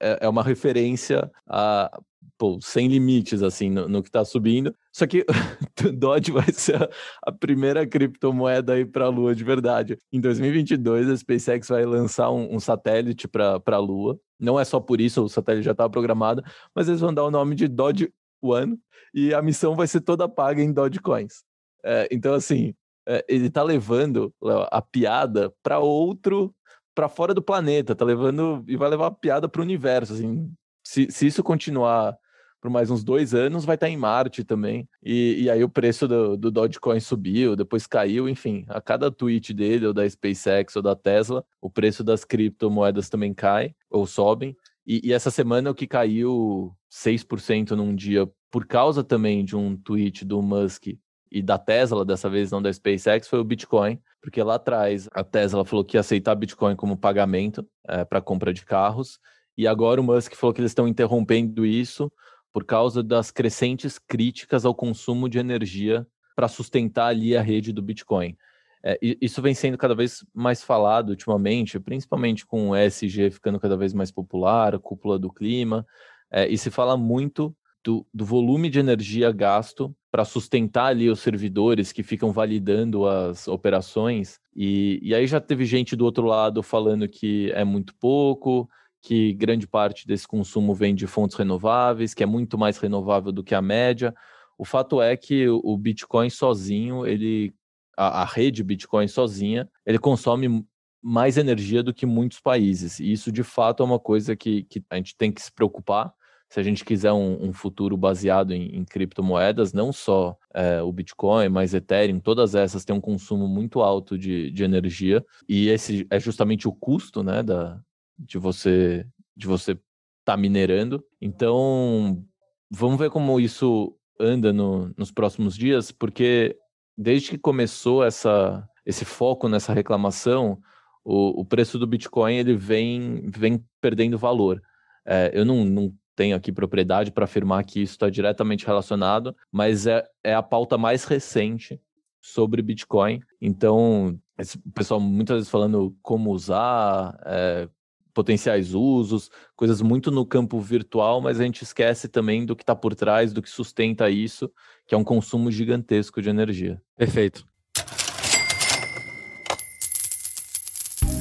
é, 0.00 0.18
é 0.22 0.28
uma 0.28 0.42
referência 0.42 1.30
a 1.46 1.90
pô, 2.38 2.58
sem 2.62 2.88
limites, 2.88 3.42
assim, 3.42 3.70
no, 3.70 3.88
no 3.88 4.02
que 4.02 4.08
está 4.08 4.24
subindo. 4.24 4.74
Só 4.94 5.08
que 5.08 5.26
Dodge 5.98 6.30
vai 6.30 6.52
ser 6.52 6.88
a, 7.26 7.32
primeira 7.32 7.84
criptomoeda 7.84 8.74
aí 8.74 8.84
para 8.84 9.06
a 9.06 9.08
Lua 9.08 9.34
de 9.34 9.42
verdade. 9.42 9.98
Em 10.12 10.20
2022, 10.20 11.10
a 11.10 11.16
SpaceX 11.16 11.68
vai 11.68 11.84
lançar 11.84 12.30
um, 12.30 12.54
um 12.54 12.60
satélite 12.60 13.26
para 13.26 13.60
a 13.66 13.78
Lua. 13.78 14.16
Não 14.38 14.58
é 14.58 14.64
só 14.64 14.78
por 14.78 15.00
isso, 15.00 15.24
o 15.24 15.28
satélite 15.28 15.64
já 15.64 15.72
estava 15.72 15.90
programado, 15.90 16.44
mas 16.72 16.86
eles 16.86 17.00
vão 17.00 17.12
dar 17.12 17.24
o 17.24 17.30
nome 17.30 17.56
de 17.56 17.66
Dodge 17.66 18.08
One 18.40 18.78
e 19.12 19.34
a 19.34 19.42
missão 19.42 19.74
vai 19.74 19.88
ser 19.88 20.00
toda 20.00 20.28
paga 20.28 20.62
em 20.62 20.72
Dogecoins. 20.72 21.42
É, 21.84 22.06
então, 22.12 22.32
assim, 22.32 22.72
é, 23.06 23.24
ele 23.28 23.48
está 23.48 23.64
levando 23.64 24.32
a 24.70 24.80
piada 24.80 25.52
para 25.60 25.80
outro 25.80 26.54
para 26.94 27.08
fora 27.08 27.34
do 27.34 27.42
planeta, 27.42 27.96
tá 27.96 28.04
levando 28.04 28.64
e 28.68 28.76
vai 28.76 28.88
levar 28.88 29.08
a 29.08 29.10
piada 29.10 29.48
para 29.48 29.60
o 29.60 29.64
universo, 29.64 30.12
assim. 30.12 30.52
Se, 30.86 31.10
se 31.10 31.26
isso 31.26 31.42
continuar 31.42 32.16
por 32.64 32.70
mais 32.70 32.90
uns 32.90 33.04
dois 33.04 33.34
anos, 33.34 33.66
vai 33.66 33.74
estar 33.74 33.88
tá 33.88 33.90
em 33.90 33.96
Marte 33.98 34.42
também. 34.42 34.88
E, 35.02 35.42
e 35.42 35.50
aí 35.50 35.62
o 35.62 35.68
preço 35.68 36.08
do, 36.08 36.34
do 36.34 36.50
Dogecoin 36.50 36.98
subiu, 36.98 37.54
depois 37.54 37.86
caiu, 37.86 38.26
enfim. 38.26 38.64
A 38.68 38.80
cada 38.80 39.10
tweet 39.10 39.52
dele, 39.52 39.86
ou 39.86 39.92
da 39.92 40.08
SpaceX, 40.08 40.74
ou 40.74 40.80
da 40.80 40.96
Tesla, 40.96 41.44
o 41.60 41.68
preço 41.68 42.02
das 42.02 42.24
criptomoedas 42.24 43.10
também 43.10 43.34
cai, 43.34 43.74
ou 43.90 44.06
sobem. 44.06 44.56
E, 44.86 45.08
e 45.08 45.12
essa 45.12 45.30
semana 45.30 45.72
o 45.72 45.74
que 45.74 45.86
caiu 45.86 46.74
6% 46.90 47.72
num 47.72 47.94
dia, 47.94 48.26
por 48.50 48.66
causa 48.66 49.04
também 49.04 49.44
de 49.44 49.54
um 49.54 49.76
tweet 49.76 50.24
do 50.24 50.40
Musk 50.40 50.86
e 51.30 51.42
da 51.42 51.58
Tesla, 51.58 52.02
dessa 52.02 52.30
vez 52.30 52.50
não 52.50 52.62
da 52.62 52.72
SpaceX, 52.72 53.28
foi 53.28 53.40
o 53.40 53.44
Bitcoin, 53.44 54.00
porque 54.22 54.42
lá 54.42 54.54
atrás 54.54 55.06
a 55.12 55.22
Tesla 55.22 55.66
falou 55.66 55.84
que 55.84 55.98
ia 55.98 56.00
aceitar 56.00 56.34
Bitcoin 56.34 56.76
como 56.76 56.96
pagamento 56.96 57.68
é, 57.86 58.06
para 58.06 58.22
compra 58.22 58.54
de 58.54 58.64
carros, 58.64 59.18
e 59.56 59.66
agora 59.66 60.00
o 60.00 60.04
Musk 60.04 60.34
falou 60.34 60.54
que 60.54 60.62
eles 60.62 60.70
estão 60.70 60.88
interrompendo 60.88 61.66
isso 61.66 62.10
por 62.54 62.64
causa 62.64 63.02
das 63.02 63.32
crescentes 63.32 63.98
críticas 63.98 64.64
ao 64.64 64.72
consumo 64.72 65.28
de 65.28 65.40
energia 65.40 66.06
para 66.36 66.46
sustentar 66.46 67.08
ali 67.08 67.36
a 67.36 67.42
rede 67.42 67.72
do 67.72 67.82
Bitcoin. 67.82 68.36
É, 68.80 68.96
isso 69.20 69.42
vem 69.42 69.54
sendo 69.54 69.76
cada 69.76 69.92
vez 69.92 70.24
mais 70.32 70.62
falado 70.62 71.10
ultimamente, 71.10 71.80
principalmente 71.80 72.46
com 72.46 72.70
o 72.70 72.76
ESG 72.76 73.32
ficando 73.32 73.58
cada 73.58 73.76
vez 73.76 73.92
mais 73.92 74.12
popular, 74.12 74.72
a 74.72 74.78
cúpula 74.78 75.18
do 75.18 75.32
clima, 75.32 75.84
é, 76.30 76.46
e 76.46 76.56
se 76.56 76.70
fala 76.70 76.96
muito 76.96 77.52
do, 77.82 78.06
do 78.14 78.24
volume 78.24 78.70
de 78.70 78.78
energia 78.78 79.32
gasto 79.32 79.92
para 80.08 80.24
sustentar 80.24 80.86
ali 80.86 81.10
os 81.10 81.18
servidores 81.18 81.90
que 81.90 82.04
ficam 82.04 82.30
validando 82.30 83.04
as 83.08 83.48
operações. 83.48 84.38
E, 84.54 85.00
e 85.02 85.12
aí 85.12 85.26
já 85.26 85.40
teve 85.40 85.64
gente 85.64 85.96
do 85.96 86.04
outro 86.04 86.24
lado 86.24 86.62
falando 86.62 87.08
que 87.08 87.50
é 87.50 87.64
muito 87.64 87.92
pouco, 87.96 88.68
que 89.04 89.34
grande 89.34 89.66
parte 89.66 90.06
desse 90.06 90.26
consumo 90.26 90.74
vem 90.74 90.94
de 90.94 91.06
fontes 91.06 91.36
renováveis, 91.36 92.14
que 92.14 92.22
é 92.22 92.26
muito 92.26 92.56
mais 92.56 92.78
renovável 92.78 93.30
do 93.30 93.44
que 93.44 93.54
a 93.54 93.60
média. 93.60 94.14
O 94.56 94.64
fato 94.64 95.02
é 95.02 95.14
que 95.14 95.46
o 95.46 95.76
Bitcoin 95.76 96.30
sozinho, 96.30 97.06
ele 97.06 97.54
a, 97.98 98.22
a 98.22 98.24
rede 98.24 98.64
Bitcoin 98.64 99.06
sozinha, 99.06 99.68
ele 99.84 99.98
consome 99.98 100.66
mais 101.02 101.36
energia 101.36 101.82
do 101.82 101.92
que 101.92 102.06
muitos 102.06 102.40
países. 102.40 102.98
E 102.98 103.12
isso, 103.12 103.30
de 103.30 103.42
fato, 103.42 103.82
é 103.82 103.86
uma 103.86 103.98
coisa 104.00 104.34
que, 104.34 104.62
que 104.64 104.82
a 104.88 104.96
gente 104.96 105.14
tem 105.14 105.30
que 105.30 105.42
se 105.42 105.52
preocupar, 105.52 106.10
se 106.48 106.58
a 106.58 106.62
gente 106.62 106.82
quiser 106.82 107.12
um, 107.12 107.48
um 107.48 107.52
futuro 107.52 107.98
baseado 107.98 108.52
em, 108.52 108.74
em, 108.74 108.84
criptomoedas, 108.86 109.74
não 109.74 109.92
só 109.92 110.34
é, 110.54 110.80
o 110.80 110.90
Bitcoin, 110.90 111.50
mas 111.50 111.74
Ethereum, 111.74 112.20
todas 112.20 112.54
essas 112.54 112.86
têm 112.86 112.96
um 112.96 113.02
consumo 113.02 113.46
muito 113.46 113.82
alto 113.82 114.16
de, 114.16 114.50
de 114.50 114.64
energia, 114.64 115.22
e 115.46 115.68
esse 115.68 116.06
é 116.08 116.18
justamente 116.18 116.66
o 116.66 116.72
custo 116.72 117.22
né, 117.22 117.42
da, 117.42 117.78
de 118.18 118.38
você 118.38 119.06
de 119.36 119.46
você 119.46 119.72
estar 119.72 119.82
tá 120.24 120.36
minerando. 120.36 121.04
Então, 121.20 122.24
vamos 122.70 122.98
ver 122.98 123.10
como 123.10 123.40
isso 123.40 123.96
anda 124.18 124.52
no, 124.52 124.92
nos 124.96 125.10
próximos 125.10 125.56
dias, 125.56 125.90
porque 125.90 126.56
desde 126.96 127.30
que 127.30 127.38
começou 127.38 128.04
essa, 128.04 128.66
esse 128.86 129.04
foco 129.04 129.48
nessa 129.48 129.72
reclamação, 129.72 130.60
o, 131.04 131.40
o 131.40 131.44
preço 131.44 131.78
do 131.78 131.86
Bitcoin 131.86 132.36
ele 132.36 132.54
vem, 132.54 133.28
vem 133.28 133.64
perdendo 133.80 134.18
valor. 134.18 134.62
É, 135.04 135.30
eu 135.34 135.44
não, 135.44 135.64
não 135.64 135.92
tenho 136.16 136.36
aqui 136.36 136.52
propriedade 136.52 137.10
para 137.10 137.24
afirmar 137.24 137.64
que 137.64 137.82
isso 137.82 137.94
está 137.94 138.08
diretamente 138.08 138.66
relacionado, 138.66 139.36
mas 139.50 139.86
é, 139.86 140.04
é 140.22 140.34
a 140.34 140.42
pauta 140.42 140.78
mais 140.78 141.04
recente 141.04 141.80
sobre 142.20 142.62
Bitcoin. 142.62 143.20
Então, 143.40 144.18
o 144.64 144.70
pessoal 144.72 145.00
muitas 145.00 145.36
vezes 145.36 145.50
falando 145.50 145.94
como 146.02 146.30
usar, 146.30 147.18
é, 147.26 147.68
potenciais 148.14 148.72
usos, 148.72 149.30
coisas 149.56 149.82
muito 149.82 150.10
no 150.10 150.24
campo 150.24 150.60
virtual, 150.60 151.20
mas 151.20 151.40
a 151.40 151.44
gente 151.44 151.62
esquece 151.62 152.08
também 152.08 152.46
do 152.46 152.54
que 152.54 152.62
está 152.62 152.74
por 152.74 152.94
trás, 152.94 153.32
do 153.32 153.42
que 153.42 153.50
sustenta 153.50 154.08
isso, 154.08 154.50
que 154.86 154.94
é 154.94 154.98
um 154.98 155.04
consumo 155.04 155.50
gigantesco 155.50 156.22
de 156.22 156.30
energia. 156.30 156.80
Perfeito. 156.96 157.46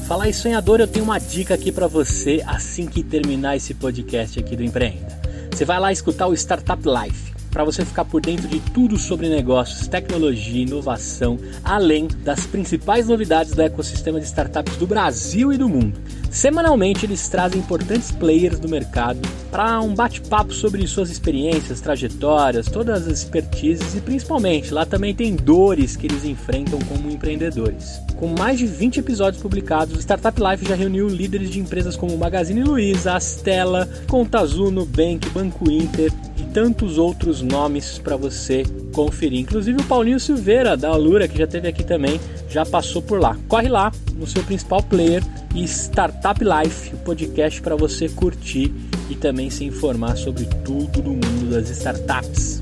Falar 0.08 0.30
em 0.30 0.34
sonhador, 0.34 0.80
eu 0.80 0.88
tenho 0.88 1.06
uma 1.06 1.18
dica 1.18 1.56
aqui 1.56 1.72
para 1.72 1.88
você 1.88 2.44
assim 2.46 2.86
que 2.86 3.02
terminar 3.02 3.56
esse 3.56 3.74
podcast 3.74 4.40
aqui 4.40 4.56
do 4.56 4.64
Empreenda. 4.64 5.22
Você 5.52 5.66
vai 5.66 5.80
lá 5.80 5.92
escutar 5.92 6.28
o 6.28 6.34
Startup 6.34 6.82
Life 6.86 7.34
para 7.50 7.64
você 7.64 7.86
ficar 7.86 8.04
por 8.04 8.20
dentro 8.20 8.48
de 8.48 8.60
tudo 8.60 8.98
sobre 8.98 9.30
negócios, 9.30 9.88
tecnologia, 9.88 10.64
inovação, 10.64 11.38
além 11.64 12.08
das 12.08 12.48
principais 12.48 13.08
novidades 13.08 13.54
do 13.54 13.62
ecossistema 13.62 14.20
de 14.20 14.26
startups 14.26 14.76
do 14.76 14.88
Brasil 14.88 15.54
e 15.54 15.58
do 15.58 15.70
mundo. 15.70 16.00
Semanalmente 16.34 17.06
eles 17.06 17.30
trazem 17.30 17.62
importantes 17.62 18.10
players 18.12 18.58
do 18.58 18.68
mercado 18.68 19.20
para 19.52 19.80
um 19.80 19.94
bate-papo 19.94 20.52
sobre 20.52 20.86
suas 20.88 21.12
experiências, 21.12 21.80
trajetórias, 21.80 22.66
todas 22.66 23.08
as 23.08 23.20
expertises 23.20 23.94
e 23.94 24.02
principalmente 24.02 24.74
lá 24.74 24.84
também 24.84 25.13
tem 25.13 25.36
dores 25.36 25.96
que 25.96 26.08
eles 26.08 26.25
enfrentam 26.25 26.80
como 26.90 27.12
empreendedores. 27.12 28.02
Com 28.16 28.30
mais 28.30 28.58
de 28.58 28.66
20 28.66 29.00
episódios 29.02 29.44
publicados, 29.44 29.96
o 29.96 30.00
Startup 30.00 30.36
Life 30.42 30.68
já 30.68 30.74
reuniu 30.74 31.08
líderes 31.08 31.52
de 31.52 31.60
empresas 31.60 31.96
como 31.96 32.18
Magazine 32.18 32.63
Luiza, 32.63 33.13
Astela, 33.13 33.88
Conta 34.10 34.40
Azul, 34.40 34.72
Nubank, 34.72 35.30
Banco 35.30 35.70
Inter 35.70 36.12
e 36.36 36.44
tantos 36.52 36.98
outros 36.98 37.44
nomes 37.44 38.00
para 38.00 38.18
você 38.18 38.63
conferir. 38.94 39.40
Inclusive 39.40 39.82
o 39.82 39.84
Paulinho 39.86 40.20
Silveira 40.20 40.78
da 40.78 40.90
Alura, 40.90 41.28
que 41.28 41.38
já 41.38 41.48
teve 41.48 41.68
aqui 41.68 41.84
também, 41.84 42.20
já 42.48 42.66
passou 42.66 43.02
por 43.02 43.20
lá. 43.20 43.38
Corre 43.50 43.68
lá 43.68 43.92
no 44.16 44.26
seu 44.26 44.44
principal 44.44 44.82
player 44.84 45.22
e 45.54 45.64
Startup 45.66 46.40
Life, 46.42 46.96
o 46.96 47.00
podcast 47.00 47.62
para 47.62 47.76
você 47.76 48.08
curtir 48.08 48.72
e 49.10 49.16
também 49.16 49.50
se 49.50 49.66
informar 49.66 50.16
sobre 50.16 50.46
tudo 50.64 51.02
do 51.02 51.10
mundo 51.10 51.50
das 51.50 51.70
startups. 51.70 52.62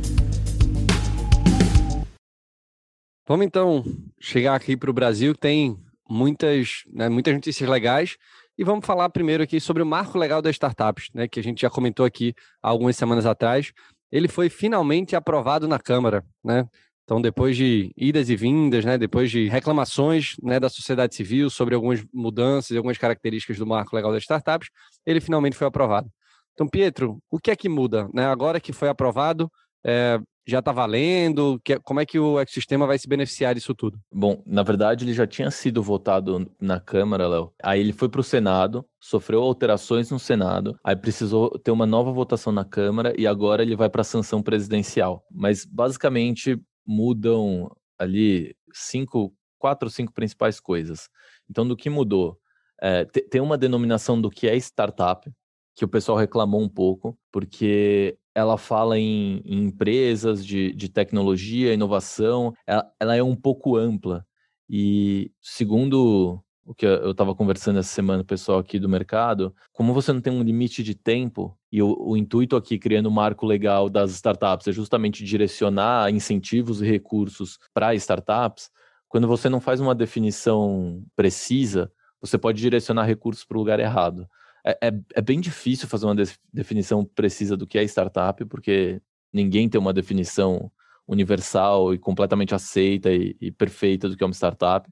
Vamos 3.27 3.45
então 3.45 3.83
chegar 4.19 4.55
aqui 4.55 4.75
para 4.75 4.89
o 4.89 4.93
Brasil, 4.93 5.35
tem 5.35 5.77
muitas, 6.09 6.83
né, 6.91 7.07
muitas 7.07 7.33
notícias 7.33 7.69
legais. 7.69 8.17
E 8.57 8.63
vamos 8.63 8.85
falar 8.85 9.09
primeiro 9.09 9.41
aqui 9.41 9.59
sobre 9.59 9.81
o 9.81 9.85
marco 9.85 10.17
legal 10.17 10.41
das 10.41 10.55
startups, 10.55 11.09
né, 11.13 11.27
que 11.27 11.39
a 11.39 11.43
gente 11.43 11.61
já 11.61 11.69
comentou 11.69 12.05
aqui 12.05 12.35
algumas 12.61 12.95
semanas 12.95 13.25
atrás. 13.25 13.71
Ele 14.11 14.27
foi 14.27 14.49
finalmente 14.49 15.15
aprovado 15.15 15.67
na 15.67 15.79
Câmara, 15.79 16.23
né? 16.43 16.67
Então, 17.03 17.21
depois 17.21 17.57
de 17.57 17.91
idas 17.97 18.29
e 18.29 18.35
vindas, 18.37 18.85
né, 18.85 18.97
depois 18.97 19.29
de 19.29 19.49
reclamações 19.49 20.35
né, 20.41 20.59
da 20.59 20.69
sociedade 20.69 21.13
civil 21.13 21.49
sobre 21.49 21.75
algumas 21.75 22.01
mudanças 22.13 22.71
e 22.71 22.77
algumas 22.77 22.97
características 22.97 23.57
do 23.57 23.67
marco 23.67 23.93
legal 23.95 24.13
das 24.13 24.21
startups, 24.23 24.69
ele 25.05 25.19
finalmente 25.19 25.57
foi 25.57 25.67
aprovado. 25.67 26.09
Então, 26.53 26.67
Pietro, 26.67 27.21
o 27.29 27.37
que 27.37 27.51
é 27.51 27.55
que 27.55 27.67
muda? 27.67 28.07
Né? 28.13 28.25
Agora 28.25 28.61
que 28.61 28.71
foi 28.71 28.87
aprovado, 28.87 29.51
é, 29.83 30.19
já 30.47 30.59
está 30.59 30.71
valendo? 30.71 31.59
Que, 31.63 31.79
como 31.79 31.99
é 31.99 32.05
que 32.05 32.19
o 32.19 32.39
ecossistema 32.39 32.87
vai 32.87 32.97
se 32.97 33.07
beneficiar 33.07 33.53
disso 33.53 33.73
tudo? 33.73 33.99
Bom, 34.11 34.41
na 34.45 34.63
verdade, 34.63 35.05
ele 35.05 35.13
já 35.13 35.27
tinha 35.27 35.51
sido 35.51 35.81
votado 35.81 36.49
na 36.59 36.79
Câmara, 36.79 37.27
Léo. 37.27 37.53
Aí 37.63 37.79
ele 37.79 37.93
foi 37.93 38.09
para 38.09 38.21
o 38.21 38.23
Senado, 38.23 38.85
sofreu 38.99 39.41
alterações 39.41 40.09
no 40.09 40.19
Senado, 40.19 40.77
aí 40.83 40.95
precisou 40.95 41.49
ter 41.59 41.71
uma 41.71 41.85
nova 41.85 42.11
votação 42.11 42.51
na 42.51 42.65
Câmara 42.65 43.13
e 43.17 43.27
agora 43.27 43.61
ele 43.61 43.75
vai 43.75 43.89
para 43.89 44.01
a 44.01 44.05
sanção 44.05 44.41
presidencial. 44.41 45.25
Mas, 45.31 45.65
basicamente, 45.65 46.59
mudam 46.85 47.69
ali 47.97 48.55
cinco, 48.73 49.33
quatro 49.59 49.87
ou 49.87 49.91
cinco 49.91 50.13
principais 50.13 50.59
coisas. 50.59 51.09
Então, 51.49 51.67
do 51.67 51.75
que 51.75 51.89
mudou? 51.89 52.37
É, 52.81 53.05
tem 53.05 53.39
uma 53.39 53.57
denominação 53.57 54.19
do 54.19 54.29
que 54.29 54.47
é 54.47 54.55
startup, 54.55 55.31
que 55.75 55.85
o 55.85 55.87
pessoal 55.87 56.17
reclamou 56.17 56.61
um 56.61 56.69
pouco, 56.69 57.17
porque 57.31 58.17
ela 58.33 58.57
fala 58.57 58.97
em, 58.97 59.41
em 59.45 59.65
empresas 59.65 60.45
de, 60.45 60.73
de 60.73 60.89
tecnologia, 60.89 61.73
inovação, 61.73 62.53
ela, 62.65 62.91
ela, 62.99 63.15
é 63.15 63.23
um 63.23 63.35
pouco 63.35 63.75
ampla. 63.75 64.25
E 64.69 65.31
segundo 65.41 66.41
o 66.63 66.73
que 66.73 66.85
eu 66.85 67.11
estava 67.11 67.35
conversando 67.35 67.79
essa 67.79 67.89
semana 67.89 68.19
com 68.19 68.23
o 68.23 68.27
pessoal 68.27 68.59
aqui 68.59 68.79
do 68.79 68.87
mercado, 68.87 69.53
como 69.73 69.93
você 69.93 70.13
não 70.13 70.21
tem 70.21 70.31
um 70.31 70.43
limite 70.43 70.83
de 70.83 70.95
tempo, 70.95 71.57
e 71.71 71.81
o, 71.81 71.95
o 71.99 72.15
intuito 72.15 72.55
aqui, 72.55 72.77
criando 72.77 73.07
o 73.07 73.09
um 73.09 73.13
marco 73.13 73.45
legal 73.45 73.89
das 73.89 74.11
startups, 74.11 74.67
é 74.67 74.71
justamente 74.71 75.23
direcionar 75.25 76.09
incentivos 76.09 76.81
e 76.81 76.85
recursos 76.85 77.57
para 77.73 77.95
startups, 77.95 78.69
quando 79.09 79.27
você 79.27 79.49
não 79.49 79.59
faz 79.59 79.81
uma 79.81 79.93
definição 79.93 81.03
precisa, 81.15 81.91
você 82.21 82.37
pode 82.37 82.61
direcionar 82.61 83.03
recursos 83.03 83.43
para 83.43 83.57
o 83.57 83.59
lugar 83.59 83.79
errado. 83.79 84.25
É, 84.65 84.87
é, 84.87 84.91
é, 85.15 85.21
bem 85.21 85.39
difícil 85.39 85.87
fazer 85.87 86.05
uma 86.05 86.15
definição 86.53 87.03
precisa 87.03 87.57
do 87.57 87.65
que 87.65 87.77
é 87.77 87.83
startup, 87.83 88.43
porque 88.45 89.01
ninguém 89.33 89.67
tem 89.67 89.79
uma 89.79 89.93
definição 89.93 90.71
universal 91.07 91.93
e 91.93 91.99
completamente 91.99 92.53
aceita 92.53 93.11
e, 93.11 93.35
e 93.41 93.51
perfeita 93.51 94.07
do 94.07 94.15
que 94.15 94.23
é 94.23 94.27
uma 94.27 94.33
startup. 94.33 94.87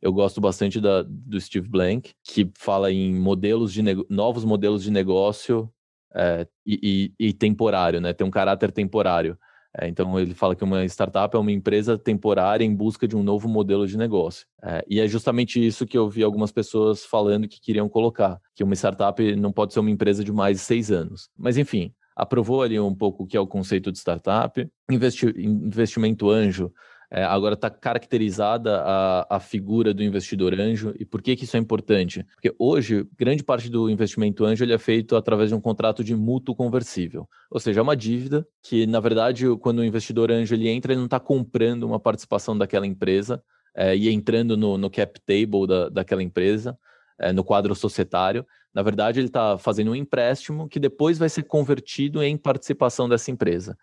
Eu 0.00 0.12
gosto 0.12 0.40
bastante 0.40 0.80
da, 0.80 1.02
do 1.02 1.40
Steve 1.40 1.68
Blank, 1.68 2.12
que 2.22 2.50
fala 2.58 2.92
em 2.92 3.14
modelos 3.14 3.72
de 3.72 3.82
novos 4.10 4.44
modelos 4.44 4.82
de 4.82 4.90
negócio 4.90 5.72
é, 6.14 6.46
e, 6.66 7.12
e, 7.18 7.28
e, 7.28 7.32
temporário, 7.32 8.00
né? 8.00 8.12
Tem 8.12 8.26
um 8.26 8.30
caráter 8.30 8.70
temporário. 8.70 9.38
É, 9.76 9.88
então 9.88 10.18
ele 10.18 10.34
fala 10.34 10.54
que 10.54 10.62
uma 10.62 10.84
startup 10.84 11.34
é 11.34 11.38
uma 11.38 11.50
empresa 11.50 11.98
temporária 11.98 12.64
em 12.64 12.74
busca 12.74 13.08
de 13.08 13.16
um 13.16 13.22
novo 13.22 13.48
modelo 13.48 13.86
de 13.86 13.96
negócio. 13.96 14.46
É, 14.62 14.84
e 14.88 15.00
é 15.00 15.08
justamente 15.08 15.64
isso 15.64 15.86
que 15.86 15.98
eu 15.98 16.08
vi 16.08 16.22
algumas 16.22 16.52
pessoas 16.52 17.04
falando 17.04 17.48
que 17.48 17.60
queriam 17.60 17.88
colocar, 17.88 18.40
que 18.54 18.62
uma 18.62 18.74
startup 18.74 19.36
não 19.36 19.52
pode 19.52 19.72
ser 19.72 19.80
uma 19.80 19.90
empresa 19.90 20.22
de 20.22 20.32
mais 20.32 20.58
de 20.58 20.62
seis 20.62 20.92
anos. 20.92 21.28
Mas 21.36 21.58
enfim, 21.58 21.92
aprovou 22.14 22.62
ali 22.62 22.78
um 22.78 22.94
pouco 22.94 23.24
o 23.24 23.26
que 23.26 23.36
é 23.36 23.40
o 23.40 23.46
conceito 23.46 23.90
de 23.90 23.98
startup. 23.98 24.66
Investi 24.90 25.26
investimento 25.36 26.30
anjo 26.30 26.72
é, 27.14 27.22
agora 27.22 27.54
está 27.54 27.70
caracterizada 27.70 28.82
a, 28.84 29.36
a 29.36 29.38
figura 29.38 29.94
do 29.94 30.02
investidor 30.02 30.52
anjo. 30.58 30.92
E 30.98 31.04
por 31.04 31.22
que, 31.22 31.36
que 31.36 31.44
isso 31.44 31.56
é 31.56 31.60
importante? 31.60 32.26
Porque 32.34 32.52
hoje, 32.58 33.06
grande 33.16 33.44
parte 33.44 33.70
do 33.70 33.88
investimento 33.88 34.44
anjo 34.44 34.64
ele 34.64 34.72
é 34.72 34.78
feito 34.78 35.14
através 35.14 35.50
de 35.50 35.54
um 35.54 35.60
contrato 35.60 36.02
de 36.02 36.12
mútuo 36.16 36.56
conversível. 36.56 37.28
Ou 37.48 37.60
seja, 37.60 37.78
é 37.78 37.82
uma 37.84 37.94
dívida 37.94 38.44
que, 38.60 38.84
na 38.84 38.98
verdade, 38.98 39.46
quando 39.60 39.78
o 39.78 39.84
investidor 39.84 40.32
anjo 40.32 40.56
ele 40.56 40.68
entra, 40.68 40.92
ele 40.92 40.98
não 40.98 41.04
está 41.04 41.20
comprando 41.20 41.84
uma 41.84 42.00
participação 42.00 42.58
daquela 42.58 42.84
empresa 42.84 43.40
é, 43.76 43.96
e 43.96 44.10
entrando 44.12 44.56
no, 44.56 44.76
no 44.76 44.90
cap 44.90 45.20
table 45.20 45.68
da, 45.68 45.88
daquela 45.90 46.22
empresa, 46.22 46.76
é, 47.20 47.32
no 47.32 47.44
quadro 47.44 47.76
societário. 47.76 48.44
Na 48.74 48.82
verdade, 48.82 49.20
ele 49.20 49.28
está 49.28 49.56
fazendo 49.56 49.92
um 49.92 49.94
empréstimo 49.94 50.68
que 50.68 50.80
depois 50.80 51.16
vai 51.16 51.28
ser 51.28 51.44
convertido 51.44 52.20
em 52.24 52.36
participação 52.36 53.08
dessa 53.08 53.30
empresa. 53.30 53.78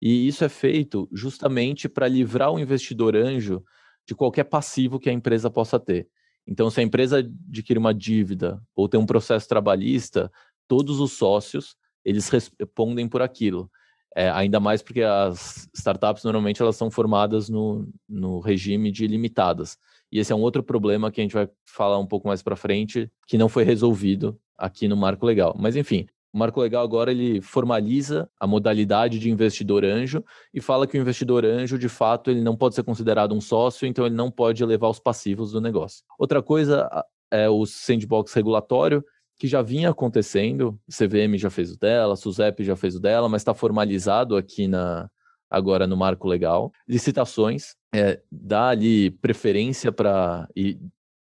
E 0.00 0.26
isso 0.26 0.44
é 0.44 0.48
feito 0.48 1.08
justamente 1.12 1.88
para 1.88 2.08
livrar 2.08 2.52
o 2.52 2.58
investidor 2.58 3.16
anjo 3.16 3.62
de 4.06 4.14
qualquer 4.14 4.44
passivo 4.44 5.00
que 5.00 5.10
a 5.10 5.12
empresa 5.12 5.50
possa 5.50 5.80
ter. 5.80 6.08
Então, 6.46 6.70
se 6.70 6.80
a 6.80 6.82
empresa 6.82 7.18
adquire 7.18 7.78
uma 7.78 7.92
dívida 7.92 8.62
ou 8.74 8.88
tem 8.88 9.00
um 9.00 9.06
processo 9.06 9.48
trabalhista, 9.48 10.30
todos 10.68 11.00
os 11.00 11.12
sócios 11.12 11.76
eles 12.04 12.28
respondem 12.28 13.08
por 13.08 13.20
aquilo. 13.20 13.68
É, 14.14 14.30
ainda 14.30 14.60
mais 14.60 14.80
porque 14.80 15.02
as 15.02 15.68
startups 15.74 16.24
normalmente 16.24 16.62
elas 16.62 16.76
são 16.76 16.90
formadas 16.90 17.50
no, 17.50 17.86
no 18.08 18.40
regime 18.40 18.90
de 18.90 19.06
limitadas. 19.06 19.76
E 20.10 20.18
esse 20.18 20.32
é 20.32 20.36
um 20.36 20.40
outro 20.40 20.62
problema 20.62 21.10
que 21.10 21.20
a 21.20 21.24
gente 21.24 21.34
vai 21.34 21.48
falar 21.66 21.98
um 21.98 22.06
pouco 22.06 22.28
mais 22.28 22.42
para 22.42 22.56
frente, 22.56 23.10
que 23.26 23.36
não 23.36 23.48
foi 23.48 23.64
resolvido 23.64 24.38
aqui 24.56 24.88
no 24.88 24.96
marco 24.96 25.26
legal. 25.26 25.54
Mas 25.58 25.76
enfim, 25.76 26.06
o 26.36 26.38
Marco 26.38 26.60
Legal 26.60 26.84
agora 26.84 27.10
ele 27.10 27.40
formaliza 27.40 28.28
a 28.38 28.46
modalidade 28.46 29.18
de 29.18 29.30
investidor 29.30 29.86
anjo 29.86 30.22
e 30.52 30.60
fala 30.60 30.86
que 30.86 30.98
o 30.98 31.00
investidor 31.00 31.46
anjo, 31.46 31.78
de 31.78 31.88
fato, 31.88 32.30
ele 32.30 32.42
não 32.42 32.54
pode 32.54 32.74
ser 32.74 32.82
considerado 32.82 33.34
um 33.34 33.40
sócio, 33.40 33.86
então 33.86 34.04
ele 34.04 34.14
não 34.14 34.30
pode 34.30 34.62
levar 34.62 34.90
os 34.90 34.98
passivos 34.98 35.52
do 35.52 35.62
negócio. 35.62 36.04
Outra 36.18 36.42
coisa 36.42 36.90
é 37.30 37.48
o 37.48 37.64
sandbox 37.64 38.34
regulatório, 38.34 39.02
que 39.38 39.48
já 39.48 39.62
vinha 39.62 39.88
acontecendo, 39.88 40.78
CVM 40.90 41.38
já 41.38 41.48
fez 41.48 41.72
o 41.72 41.78
dela, 41.78 42.14
SUSEP 42.16 42.62
já 42.64 42.76
fez 42.76 42.96
o 42.96 43.00
dela, 43.00 43.30
mas 43.30 43.40
está 43.40 43.54
formalizado 43.54 44.36
aqui 44.36 44.68
na 44.68 45.08
agora 45.48 45.86
no 45.86 45.96
marco 45.96 46.28
legal. 46.28 46.70
Licitações, 46.86 47.76
é, 47.94 48.20
dá 48.30 48.68
ali 48.68 49.10
preferência 49.10 49.90
para 49.90 50.46
e, 50.54 50.78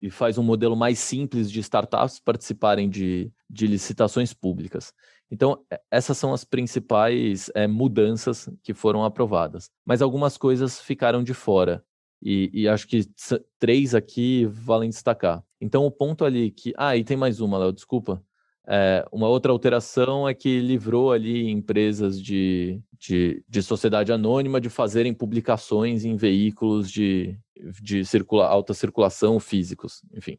e 0.04 0.10
faz 0.10 0.38
um 0.38 0.44
modelo 0.44 0.76
mais 0.76 1.00
simples 1.00 1.50
de 1.50 1.62
startups 1.62 2.20
participarem 2.20 2.90
de, 2.90 3.32
de 3.50 3.66
licitações 3.66 4.34
públicas. 4.34 4.94
Então, 5.32 5.66
essas 5.90 6.18
são 6.18 6.34
as 6.34 6.44
principais 6.44 7.50
é, 7.56 7.68
mudanças 7.68 8.50
que 8.62 8.74
foram 8.74 9.06
aprovadas. 9.06 9.72
Mas 9.86 10.02
algumas 10.02 10.38
coisas 10.38 10.82
ficaram 10.82 11.24
de 11.24 11.34
fora. 11.34 11.82
E, 12.22 12.52
e, 12.54 12.68
acho 12.68 12.86
que 12.86 13.10
três 13.58 13.96
aqui 13.96 14.46
valem 14.46 14.90
destacar. 14.90 15.42
Então, 15.60 15.86
o 15.86 15.92
ponto 15.92 16.26
ali 16.26 16.52
que. 16.52 16.74
Ah, 16.78 16.98
e 16.98 17.04
tem 17.06 17.16
mais 17.16 17.40
uma, 17.40 17.58
Léo, 17.58 17.72
desculpa. 17.72 18.22
É, 18.66 19.06
uma 19.12 19.28
outra 19.28 19.52
alteração 19.52 20.28
é 20.28 20.34
que 20.34 20.60
livrou 20.60 21.12
ali 21.12 21.50
empresas 21.50 22.22
de, 22.22 22.82
de, 22.98 23.44
de 23.48 23.62
sociedade 23.62 24.12
anônima 24.12 24.62
de 24.62 24.70
fazerem 24.70 25.14
publicações 25.14 26.06
em 26.06 26.16
veículos 26.16 26.90
de, 26.90 27.38
de 27.82 28.06
circula, 28.06 28.48
alta 28.48 28.74
circulação 28.74 29.40
físicos, 29.40 30.02
enfim. 30.14 30.38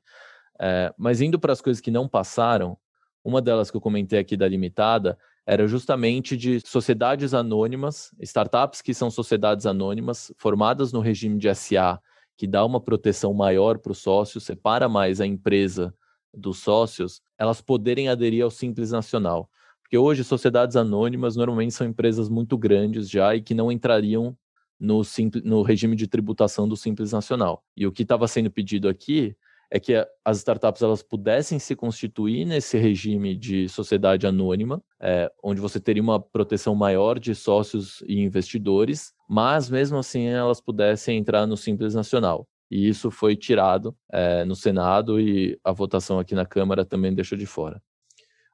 É, 0.58 0.92
mas 0.96 1.20
indo 1.20 1.38
para 1.38 1.52
as 1.52 1.60
coisas 1.60 1.80
que 1.80 1.90
não 1.90 2.08
passaram, 2.08 2.78
uma 3.22 3.42
delas 3.42 3.70
que 3.70 3.76
eu 3.76 3.80
comentei 3.80 4.18
aqui 4.18 4.36
da 4.36 4.48
limitada 4.48 5.18
era 5.46 5.66
justamente 5.66 6.36
de 6.36 6.60
sociedades 6.60 7.34
anônimas, 7.34 8.14
startups 8.20 8.80
que 8.80 8.94
são 8.94 9.10
sociedades 9.10 9.66
anônimas, 9.66 10.32
formadas 10.38 10.92
no 10.92 11.00
regime 11.00 11.38
de 11.38 11.54
SA, 11.54 12.00
que 12.36 12.46
dá 12.46 12.64
uma 12.64 12.80
proteção 12.80 13.34
maior 13.34 13.78
para 13.78 13.92
o 13.92 13.94
sócio, 13.94 14.40
separa 14.40 14.88
mais 14.88 15.20
a 15.20 15.26
empresa 15.26 15.94
dos 16.36 16.58
sócios, 16.58 17.20
elas 17.38 17.60
poderem 17.60 18.08
aderir 18.08 18.44
ao 18.44 18.50
Simples 18.50 18.90
Nacional. 18.90 19.48
Porque 19.82 19.98
hoje 19.98 20.24
sociedades 20.24 20.76
anônimas 20.76 21.36
normalmente 21.36 21.74
são 21.74 21.86
empresas 21.86 22.28
muito 22.28 22.56
grandes 22.56 23.08
já 23.08 23.34
e 23.34 23.42
que 23.42 23.54
não 23.54 23.70
entrariam 23.70 24.36
no, 24.78 25.02
no 25.44 25.62
regime 25.62 25.96
de 25.96 26.06
tributação 26.06 26.68
do 26.68 26.76
Simples 26.76 27.12
Nacional. 27.12 27.62
E 27.76 27.86
o 27.86 27.92
que 27.92 28.02
estava 28.02 28.26
sendo 28.26 28.50
pedido 28.50 28.88
aqui 28.88 29.36
é 29.70 29.80
que 29.80 29.92
as 30.24 30.38
startups 30.38 30.82
elas 30.82 31.02
pudessem 31.02 31.58
se 31.58 31.74
constituir 31.74 32.44
nesse 32.44 32.78
regime 32.78 33.34
de 33.34 33.68
sociedade 33.68 34.26
anônima, 34.26 34.80
é, 35.00 35.30
onde 35.42 35.60
você 35.60 35.80
teria 35.80 36.02
uma 36.02 36.20
proteção 36.20 36.74
maior 36.74 37.18
de 37.18 37.34
sócios 37.34 38.02
e 38.06 38.20
investidores, 38.20 39.12
mas 39.28 39.68
mesmo 39.68 39.98
assim 39.98 40.26
elas 40.26 40.60
pudessem 40.60 41.18
entrar 41.18 41.46
no 41.46 41.56
Simples 41.56 41.94
Nacional. 41.94 42.46
E 42.70 42.88
isso 42.88 43.10
foi 43.10 43.36
tirado 43.36 43.96
é, 44.12 44.44
no 44.44 44.56
Senado 44.56 45.20
e 45.20 45.58
a 45.62 45.72
votação 45.72 46.18
aqui 46.18 46.34
na 46.34 46.46
Câmara 46.46 46.84
também 46.84 47.14
deixou 47.14 47.36
de 47.36 47.46
fora. 47.46 47.82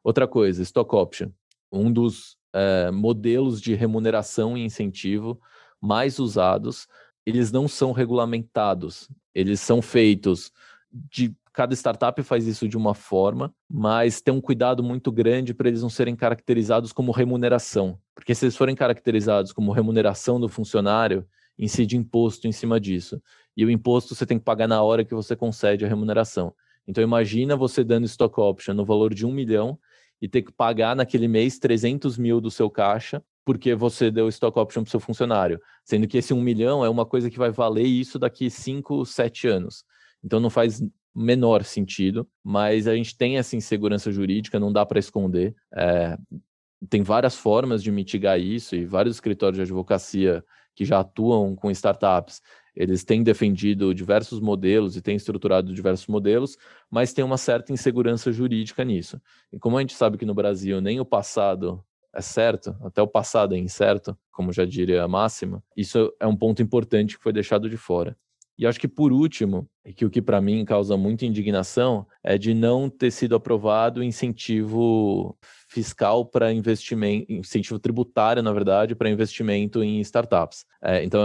Outra 0.02 0.26
coisa, 0.26 0.62
stock 0.62 0.94
option, 0.94 1.30
um 1.70 1.92
dos 1.92 2.36
é, 2.52 2.90
modelos 2.90 3.60
de 3.60 3.74
remuneração 3.74 4.56
e 4.56 4.64
incentivo 4.64 5.40
mais 5.80 6.18
usados, 6.18 6.86
eles 7.24 7.52
não 7.52 7.68
são 7.68 7.92
regulamentados, 7.92 9.08
eles 9.34 9.60
são 9.60 9.80
feitos 9.80 10.52
de 10.92 11.34
cada 11.52 11.74
startup 11.74 12.22
faz 12.22 12.46
isso 12.46 12.68
de 12.68 12.76
uma 12.76 12.94
forma, 12.94 13.52
mas 13.68 14.20
tem 14.20 14.32
um 14.32 14.40
cuidado 14.40 14.82
muito 14.82 15.10
grande 15.10 15.52
para 15.52 15.68
eles 15.68 15.82
não 15.82 15.90
serem 15.90 16.14
caracterizados 16.14 16.92
como 16.92 17.12
remuneração. 17.12 17.98
Porque 18.14 18.34
se 18.34 18.44
eles 18.44 18.56
forem 18.56 18.74
caracterizados 18.74 19.52
como 19.52 19.72
remuneração 19.72 20.40
do 20.40 20.48
funcionário, 20.48 21.26
incide 21.58 21.96
imposto 21.96 22.46
em 22.46 22.52
cima 22.52 22.80
disso. 22.80 23.20
E 23.60 23.64
o 23.66 23.70
imposto 23.70 24.14
você 24.14 24.24
tem 24.24 24.38
que 24.38 24.44
pagar 24.46 24.66
na 24.66 24.82
hora 24.82 25.04
que 25.04 25.14
você 25.14 25.36
concede 25.36 25.84
a 25.84 25.88
remuneração. 25.88 26.54
Então 26.88 27.04
imagina 27.04 27.54
você 27.54 27.84
dando 27.84 28.06
stock 28.06 28.40
option 28.40 28.72
no 28.72 28.86
valor 28.86 29.12
de 29.12 29.26
um 29.26 29.30
milhão 29.30 29.78
e 30.18 30.26
ter 30.26 30.40
que 30.40 30.50
pagar 30.50 30.96
naquele 30.96 31.28
mês 31.28 31.58
300 31.58 32.16
mil 32.16 32.40
do 32.40 32.50
seu 32.50 32.70
caixa 32.70 33.22
porque 33.44 33.74
você 33.74 34.10
deu 34.10 34.28
stock 34.28 34.58
option 34.58 34.82
para 34.82 34.90
seu 34.90 34.98
funcionário. 34.98 35.60
Sendo 35.84 36.08
que 36.08 36.16
esse 36.16 36.32
um 36.32 36.40
milhão 36.40 36.82
é 36.82 36.88
uma 36.88 37.04
coisa 37.04 37.28
que 37.28 37.36
vai 37.36 37.50
valer 37.50 37.84
isso 37.84 38.18
daqui 38.18 38.48
5, 38.48 39.04
7 39.04 39.46
anos. 39.46 39.84
Então 40.24 40.40
não 40.40 40.48
faz 40.48 40.82
menor 41.14 41.62
sentido, 41.62 42.26
mas 42.42 42.88
a 42.88 42.96
gente 42.96 43.14
tem 43.14 43.36
essa 43.36 43.56
insegurança 43.56 44.10
jurídica, 44.10 44.58
não 44.58 44.72
dá 44.72 44.86
para 44.86 44.98
esconder. 44.98 45.54
É, 45.74 46.16
tem 46.88 47.02
várias 47.02 47.36
formas 47.36 47.82
de 47.82 47.92
mitigar 47.92 48.40
isso 48.40 48.74
e 48.74 48.86
vários 48.86 49.16
escritórios 49.16 49.56
de 49.56 49.62
advocacia 49.64 50.42
que 50.74 50.84
já 50.86 51.00
atuam 51.00 51.54
com 51.54 51.70
startups, 51.70 52.40
eles 52.74 53.04
têm 53.04 53.22
defendido 53.22 53.94
diversos 53.94 54.40
modelos 54.40 54.96
e 54.96 55.02
têm 55.02 55.16
estruturado 55.16 55.74
diversos 55.74 56.06
modelos, 56.06 56.56
mas 56.90 57.12
tem 57.12 57.24
uma 57.24 57.36
certa 57.36 57.72
insegurança 57.72 58.32
jurídica 58.32 58.84
nisso. 58.84 59.20
E 59.52 59.58
como 59.58 59.76
a 59.76 59.80
gente 59.80 59.94
sabe 59.94 60.18
que 60.18 60.26
no 60.26 60.34
Brasil 60.34 60.80
nem 60.80 61.00
o 61.00 61.04
passado 61.04 61.84
é 62.14 62.20
certo, 62.20 62.76
até 62.82 63.00
o 63.00 63.06
passado 63.06 63.54
é 63.54 63.58
incerto, 63.58 64.16
como 64.32 64.52
já 64.52 64.64
diria 64.64 65.04
a 65.04 65.08
máxima, 65.08 65.62
isso 65.76 66.12
é 66.18 66.26
um 66.26 66.36
ponto 66.36 66.60
importante 66.62 67.16
que 67.16 67.22
foi 67.22 67.32
deixado 67.32 67.68
de 67.68 67.76
fora. 67.76 68.16
E 68.60 68.66
acho 68.66 68.78
que 68.78 68.88
por 68.88 69.10
último, 69.10 69.66
e 69.86 69.94
que 69.94 70.04
o 70.04 70.10
que 70.10 70.20
para 70.20 70.38
mim 70.38 70.66
causa 70.66 70.94
muita 70.94 71.24
indignação, 71.24 72.06
é 72.22 72.36
de 72.36 72.52
não 72.52 72.90
ter 72.90 73.10
sido 73.10 73.34
aprovado 73.34 74.02
incentivo 74.02 75.34
fiscal 75.66 76.26
para 76.26 76.52
investimento, 76.52 77.32
incentivo 77.32 77.78
tributário, 77.78 78.42
na 78.42 78.52
verdade, 78.52 78.94
para 78.94 79.08
investimento 79.08 79.82
em 79.82 79.98
startups. 80.00 80.66
É, 80.82 81.02
então, 81.02 81.22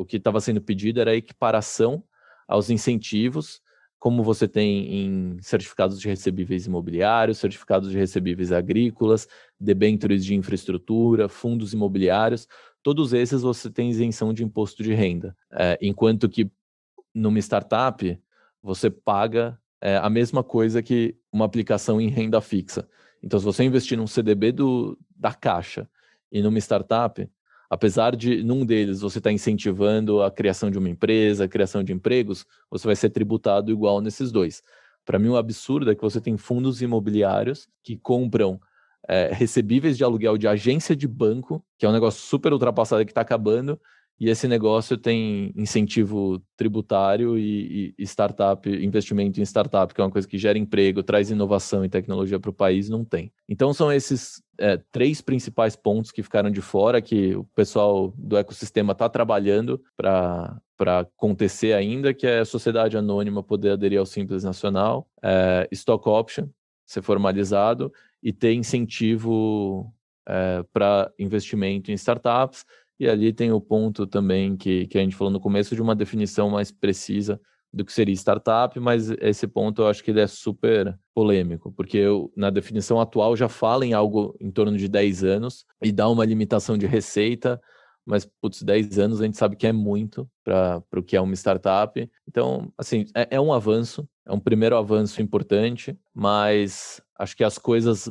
o 0.00 0.04
que 0.04 0.16
estava 0.16 0.40
sendo 0.40 0.62
pedido 0.62 0.98
era 0.98 1.10
a 1.10 1.16
equiparação 1.16 2.02
aos 2.48 2.70
incentivos, 2.70 3.60
como 3.98 4.22
você 4.22 4.48
tem 4.48 4.94
em 4.94 5.36
certificados 5.42 6.00
de 6.00 6.08
recebíveis 6.08 6.66
imobiliários, 6.66 7.36
certificados 7.36 7.90
de 7.90 7.98
recebíveis 7.98 8.50
agrícolas, 8.50 9.28
debêntures 9.60 10.24
de 10.24 10.34
infraestrutura, 10.34 11.28
fundos 11.28 11.74
imobiliários, 11.74 12.48
todos 12.82 13.12
esses 13.12 13.42
você 13.42 13.68
tem 13.68 13.90
isenção 13.90 14.32
de 14.32 14.42
imposto 14.42 14.82
de 14.82 14.94
renda. 14.94 15.36
É, 15.52 15.78
enquanto 15.82 16.30
que 16.30 16.50
numa 17.14 17.38
startup, 17.38 18.18
você 18.62 18.88
paga 18.88 19.60
é, 19.82 19.98
a 19.98 20.08
mesma 20.08 20.42
coisa 20.42 20.82
que 20.82 21.14
uma 21.30 21.44
aplicação 21.44 22.00
em 22.00 22.08
renda 22.08 22.40
fixa. 22.40 22.88
Então, 23.22 23.38
se 23.38 23.44
você 23.44 23.64
investir 23.64 23.98
num 23.98 24.06
CDB 24.06 24.50
do, 24.50 24.98
da 25.14 25.34
Caixa 25.34 25.86
e 26.32 26.40
numa 26.40 26.58
startup, 26.58 27.28
apesar 27.70 28.16
de 28.16 28.42
num 28.42 28.66
deles 28.66 29.00
você 29.00 29.18
estar 29.18 29.30
tá 29.30 29.32
incentivando 29.32 30.22
a 30.22 30.30
criação 30.30 30.70
de 30.70 30.76
uma 30.76 30.88
empresa, 30.88 31.44
a 31.44 31.48
criação 31.48 31.84
de 31.84 31.92
empregos, 31.92 32.44
você 32.68 32.86
vai 32.86 32.96
ser 32.96 33.10
tributado 33.10 33.70
igual 33.70 34.00
nesses 34.00 34.32
dois. 34.32 34.62
Para 35.06 35.18
mim, 35.18 35.28
o 35.28 35.36
absurdo 35.36 35.90
é 35.90 35.94
que 35.94 36.02
você 36.02 36.20
tem 36.20 36.36
fundos 36.36 36.82
imobiliários 36.82 37.68
que 37.82 37.96
compram 37.96 38.60
é, 39.08 39.30
recebíveis 39.32 39.96
de 39.96 40.04
aluguel 40.04 40.36
de 40.36 40.48
agência 40.48 40.94
de 40.94 41.06
banco, 41.06 41.64
que 41.78 41.86
é 41.86 41.88
um 41.88 41.92
negócio 41.92 42.20
super 42.20 42.52
ultrapassado 42.52 43.04
que 43.04 43.12
está 43.12 43.20
acabando, 43.20 43.80
e 44.20 44.28
esse 44.28 44.46
negócio 44.46 44.98
tem 44.98 45.50
incentivo 45.56 46.42
tributário 46.54 47.38
e, 47.38 47.94
e, 47.98 48.02
startup, 48.02 48.68
investimento 48.68 49.40
em 49.40 49.44
startup, 49.44 49.94
que 49.94 50.00
é 50.00 50.04
uma 50.04 50.10
coisa 50.10 50.28
que 50.28 50.36
gera 50.36 50.58
emprego, 50.58 51.02
traz 51.02 51.30
inovação 51.30 51.82
e 51.84 51.88
tecnologia 51.88 52.38
para 52.38 52.50
o 52.50 52.54
país, 52.54 52.90
não 52.90 53.02
tem. 53.02 53.32
Então 53.48 53.72
são 53.72 53.90
esses 53.90 54.42
é, 54.58 54.78
três 54.92 55.22
principais 55.22 55.74
pontos 55.74 56.12
que 56.12 56.22
ficaram 56.22 56.50
de 56.50 56.60
fora, 56.60 57.00
que 57.00 57.34
o 57.34 57.44
pessoal 57.54 58.12
do 58.18 58.36
ecossistema 58.36 58.92
está 58.92 59.08
trabalhando 59.08 59.82
para 59.96 60.60
para 60.76 61.00
acontecer 61.00 61.74
ainda, 61.74 62.14
que 62.14 62.26
é 62.26 62.38
a 62.38 62.44
sociedade 62.46 62.96
anônima 62.96 63.42
poder 63.42 63.72
aderir 63.72 63.98
ao 63.98 64.06
Simples 64.06 64.42
Nacional, 64.42 65.06
é, 65.22 65.68
stock 65.70 66.08
option 66.08 66.48
ser 66.86 67.02
formalizado 67.02 67.92
e 68.22 68.32
ter 68.32 68.54
incentivo 68.54 69.92
é, 70.26 70.64
para 70.72 71.12
investimento 71.18 71.90
em 71.90 71.94
startups 71.94 72.64
e 73.00 73.08
ali 73.08 73.32
tem 73.32 73.50
o 73.50 73.60
ponto 73.60 74.06
também 74.06 74.54
que, 74.56 74.86
que 74.86 74.98
a 74.98 75.00
gente 75.00 75.16
falou 75.16 75.32
no 75.32 75.40
começo 75.40 75.74
de 75.74 75.80
uma 75.80 75.96
definição 75.96 76.50
mais 76.50 76.70
precisa 76.70 77.40
do 77.72 77.84
que 77.84 77.92
seria 77.92 78.14
startup, 78.14 78.78
mas 78.78 79.10
esse 79.20 79.46
ponto 79.46 79.82
eu 79.82 79.88
acho 79.88 80.04
que 80.04 80.10
ele 80.10 80.20
é 80.20 80.26
super 80.26 80.98
polêmico, 81.14 81.72
porque 81.72 81.96
eu, 81.96 82.30
na 82.36 82.50
definição 82.50 83.00
atual 83.00 83.34
já 83.34 83.48
fala 83.48 83.86
em 83.86 83.94
algo 83.94 84.36
em 84.38 84.50
torno 84.50 84.76
de 84.76 84.86
10 84.86 85.24
anos 85.24 85.64
e 85.82 85.90
dá 85.90 86.08
uma 86.08 86.26
limitação 86.26 86.76
de 86.76 86.86
receita, 86.86 87.58
mas, 88.04 88.28
putz, 88.40 88.62
10 88.62 88.98
anos 88.98 89.20
a 89.20 89.24
gente 89.24 89.36
sabe 89.38 89.56
que 89.56 89.66
é 89.66 89.72
muito 89.72 90.28
para 90.44 90.82
o 90.96 91.02
que 91.02 91.16
é 91.16 91.20
uma 91.20 91.34
startup. 91.34 92.10
Então, 92.26 92.72
assim, 92.76 93.04
é, 93.14 93.36
é 93.36 93.40
um 93.40 93.52
avanço, 93.52 94.08
é 94.26 94.32
um 94.32 94.40
primeiro 94.40 94.76
avanço 94.76 95.22
importante, 95.22 95.96
mas 96.12 97.00
acho 97.18 97.36
que 97.36 97.44
as 97.44 97.56
coisas 97.56 98.10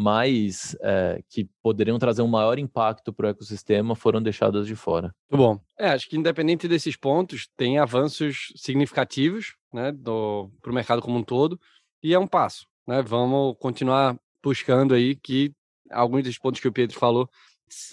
mais 0.00 0.74
é, 0.80 1.22
que 1.28 1.46
poderiam 1.62 1.98
trazer 1.98 2.22
um 2.22 2.26
maior 2.26 2.58
impacto 2.58 3.12
para 3.12 3.26
o 3.26 3.30
ecossistema 3.30 3.94
foram 3.94 4.22
deixadas 4.22 4.66
de 4.66 4.74
fora. 4.74 5.14
Muito 5.30 5.42
bom. 5.42 5.60
É, 5.78 5.90
acho 5.90 6.08
que 6.08 6.16
independente 6.16 6.66
desses 6.66 6.96
pontos, 6.96 7.48
tem 7.56 7.78
avanços 7.78 8.52
significativos 8.56 9.54
né, 9.72 9.92
para 9.92 10.70
o 10.70 10.74
mercado 10.74 11.02
como 11.02 11.18
um 11.18 11.22
todo, 11.22 11.60
e 12.02 12.14
é 12.14 12.18
um 12.18 12.26
passo. 12.26 12.66
Né? 12.86 13.02
Vamos 13.02 13.56
continuar 13.58 14.16
buscando 14.42 14.94
aí 14.94 15.14
que 15.14 15.52
alguns 15.90 16.24
dos 16.24 16.38
pontos 16.38 16.60
que 16.60 16.68
o 16.68 16.72
Pedro 16.72 16.98
falou 16.98 17.28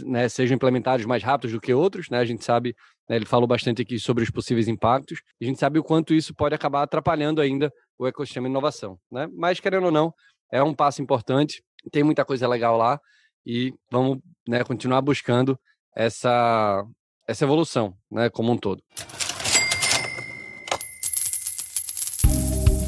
né, 0.05 0.29
sejam 0.29 0.55
implementados 0.55 1.05
mais 1.05 1.21
rápidos 1.21 1.51
do 1.51 1.59
que 1.59 1.73
outros. 1.73 2.09
Né? 2.09 2.19
A 2.19 2.25
gente 2.25 2.43
sabe, 2.43 2.73
né, 3.09 3.17
ele 3.17 3.25
falou 3.25 3.47
bastante 3.47 3.81
aqui 3.81 3.99
sobre 3.99 4.23
os 4.23 4.29
possíveis 4.29 4.69
impactos, 4.69 5.19
e 5.41 5.45
a 5.45 5.47
gente 5.47 5.59
sabe 5.59 5.77
o 5.77 5.83
quanto 5.83 6.13
isso 6.13 6.33
pode 6.33 6.55
acabar 6.55 6.83
atrapalhando 6.83 7.41
ainda 7.41 7.71
o 7.99 8.07
ecossistema 8.07 8.47
de 8.47 8.51
inovação. 8.51 8.97
Né? 9.11 9.27
Mas, 9.33 9.59
querendo 9.59 9.87
ou 9.87 9.91
não, 9.91 10.13
é 10.49 10.63
um 10.63 10.73
passo 10.73 11.01
importante 11.01 11.61
tem 11.91 12.03
muita 12.03 12.25
coisa 12.25 12.47
legal 12.47 12.77
lá 12.77 12.99
e 13.45 13.73
vamos 13.89 14.19
né, 14.47 14.63
continuar 14.63 15.01
buscando 15.01 15.59
essa, 15.95 16.85
essa 17.27 17.45
evolução 17.45 17.95
né, 18.11 18.29
como 18.29 18.51
um 18.51 18.57
todo. 18.57 18.83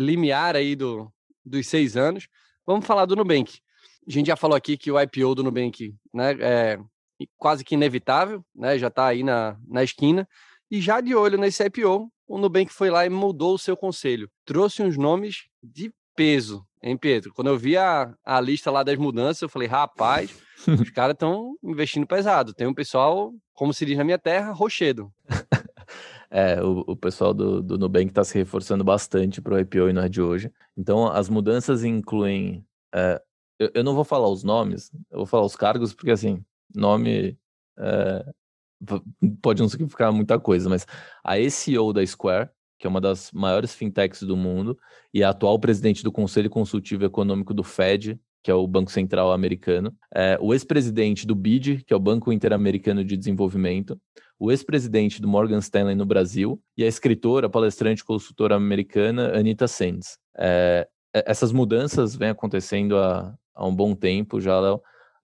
limiar 0.00 0.56
aí 0.56 0.74
do, 0.74 1.12
dos 1.44 1.66
seis 1.66 1.96
anos. 1.96 2.28
Vamos 2.66 2.86
falar 2.86 3.06
do 3.06 3.16
Nubank. 3.16 3.60
A 4.06 4.10
gente 4.10 4.26
já 4.26 4.36
falou 4.36 4.56
aqui 4.56 4.76
que 4.76 4.90
o 4.90 5.00
IPO 5.00 5.34
do 5.34 5.42
Nubank 5.42 5.94
né, 6.12 6.32
é 6.40 6.78
quase 7.36 7.64
que 7.64 7.74
inevitável, 7.74 8.44
né, 8.54 8.78
já 8.78 8.88
está 8.88 9.06
aí 9.06 9.22
na, 9.22 9.56
na 9.68 9.84
esquina. 9.84 10.28
E 10.70 10.80
já 10.80 11.00
de 11.00 11.14
olho 11.14 11.36
nesse 11.36 11.64
IPO, 11.64 12.10
o 12.26 12.38
Nubank 12.38 12.72
foi 12.72 12.90
lá 12.90 13.04
e 13.04 13.10
mudou 13.10 13.54
o 13.54 13.58
seu 13.58 13.76
conselho. 13.76 14.30
Trouxe 14.44 14.82
uns 14.82 14.96
nomes 14.96 15.48
de 15.62 15.92
peso, 16.14 16.64
hein, 16.82 16.96
Pedro? 16.96 17.32
Quando 17.34 17.48
eu 17.48 17.58
vi 17.58 17.76
a, 17.76 18.14
a 18.24 18.40
lista 18.40 18.70
lá 18.70 18.82
das 18.82 18.96
mudanças, 18.96 19.42
eu 19.42 19.48
falei, 19.48 19.66
rapaz, 19.66 20.40
os 20.66 20.90
caras 20.90 21.14
estão 21.14 21.56
investindo 21.62 22.06
pesado. 22.06 22.54
Tem 22.54 22.66
um 22.66 22.74
pessoal, 22.74 23.32
como 23.52 23.74
se 23.74 23.84
diz 23.84 23.98
na 23.98 24.04
minha 24.04 24.18
terra, 24.18 24.52
rochedo. 24.52 25.12
É, 26.30 26.62
o, 26.62 26.84
o 26.86 26.96
pessoal 26.96 27.34
do, 27.34 27.60
do 27.60 27.76
Nubank 27.76 28.06
está 28.06 28.22
se 28.22 28.38
reforçando 28.38 28.84
bastante 28.84 29.42
para 29.42 29.54
o 29.54 29.58
IPO 29.58 29.88
e 29.88 29.92
não 29.92 30.02
é 30.02 30.08
de 30.08 30.22
hoje. 30.22 30.52
Então, 30.76 31.08
as 31.08 31.28
mudanças 31.28 31.82
incluem. 31.82 32.64
É, 32.94 33.20
eu, 33.58 33.70
eu, 33.74 33.84
não 33.84 33.94
vou 33.94 34.04
falar 34.04 34.28
os 34.28 34.44
nomes, 34.44 34.90
eu 35.10 35.18
vou 35.18 35.26
falar 35.26 35.44
os 35.44 35.56
cargos, 35.56 35.92
porque 35.92 36.10
assim, 36.12 36.44
nome 36.74 37.36
é, 37.78 38.24
pode 39.42 39.60
não 39.60 39.68
significar 39.68 40.12
muita 40.12 40.38
coisa, 40.38 40.68
mas 40.68 40.86
a 41.24 41.36
CEO 41.50 41.92
da 41.92 42.04
Square, 42.06 42.50
que 42.78 42.86
é 42.86 42.90
uma 42.90 43.00
das 43.00 43.30
maiores 43.32 43.74
fintechs 43.74 44.22
do 44.22 44.36
mundo, 44.36 44.78
e 45.12 45.22
a 45.22 45.30
atual 45.30 45.58
presidente 45.58 46.02
do 46.02 46.12
Conselho 46.12 46.48
Consultivo 46.48 47.04
Econômico 47.04 47.52
do 47.52 47.62
Fed, 47.62 48.18
que 48.42 48.50
é 48.50 48.54
o 48.54 48.66
Banco 48.66 48.90
Central 48.90 49.32
americano, 49.32 49.94
é, 50.14 50.38
o 50.40 50.52
ex-presidente 50.54 51.26
do 51.26 51.34
BID, 51.34 51.84
que 51.84 51.92
é 51.92 51.96
o 51.96 52.00
Banco 52.00 52.32
Interamericano 52.32 53.04
de 53.04 53.16
Desenvolvimento, 53.16 54.00
o 54.38 54.50
ex-presidente 54.50 55.20
do 55.20 55.28
Morgan 55.28 55.58
Stanley 55.58 55.94
no 55.94 56.06
Brasil 56.06 56.60
e 56.76 56.82
a 56.82 56.86
escritora, 56.86 57.50
palestrante 57.50 58.00
e 58.00 58.04
consultora 58.04 58.56
americana 58.56 59.36
Anita 59.36 59.68
Sands. 59.68 60.18
É, 60.38 60.88
essas 61.12 61.52
mudanças 61.52 62.16
vêm 62.16 62.30
acontecendo 62.30 62.96
há, 62.96 63.34
há 63.54 63.66
um 63.66 63.74
bom 63.74 63.94
tempo 63.94 64.40
já, 64.40 64.58
Léo. 64.58 64.80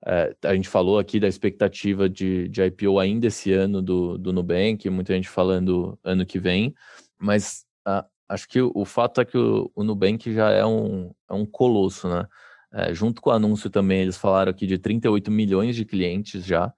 É, 0.07 0.37
a 0.45 0.55
gente 0.55 0.69
falou 0.69 0.99
aqui 0.99 1.19
da 1.19 1.27
expectativa 1.27 2.09
de, 2.09 2.49
de 2.49 2.63
IPO 2.63 2.99
ainda 2.99 3.27
esse 3.27 3.53
ano 3.53 3.81
do, 3.81 4.19
do 4.19 4.33
Nubank, 4.33 4.89
muita 4.91 5.15
gente 5.15 5.29
falando 5.29 5.99
ano 6.05 6.27
que 6.27 6.39
vem, 6.39 6.75
mas 7.19 7.65
a, 7.85 8.05
acho 8.29 8.47
que 8.49 8.61
o, 8.61 8.71
o, 8.75 8.85
fato 8.85 9.21
é 9.21 9.25
que 9.25 9.39
o, 9.39 9.71
o 9.75 9.83
Nubank 9.83 10.33
já 10.33 10.51
é 10.51 10.65
um, 10.65 11.11
é 11.29 11.35
um 11.35 11.47
colosso, 11.47 12.09
né? 12.09 12.27
É, 12.77 12.93
junto 12.93 13.23
com 13.23 13.31
o 13.31 13.33
anúncio 13.33 13.71
também, 13.71 14.03
eles 14.03 14.19
falaram 14.19 14.51
aqui 14.51 14.67
de 14.67 14.77
38 14.77 15.31
milhões 15.31 15.75
de 15.75 15.85
clientes 15.85 16.45
já, 16.45 16.73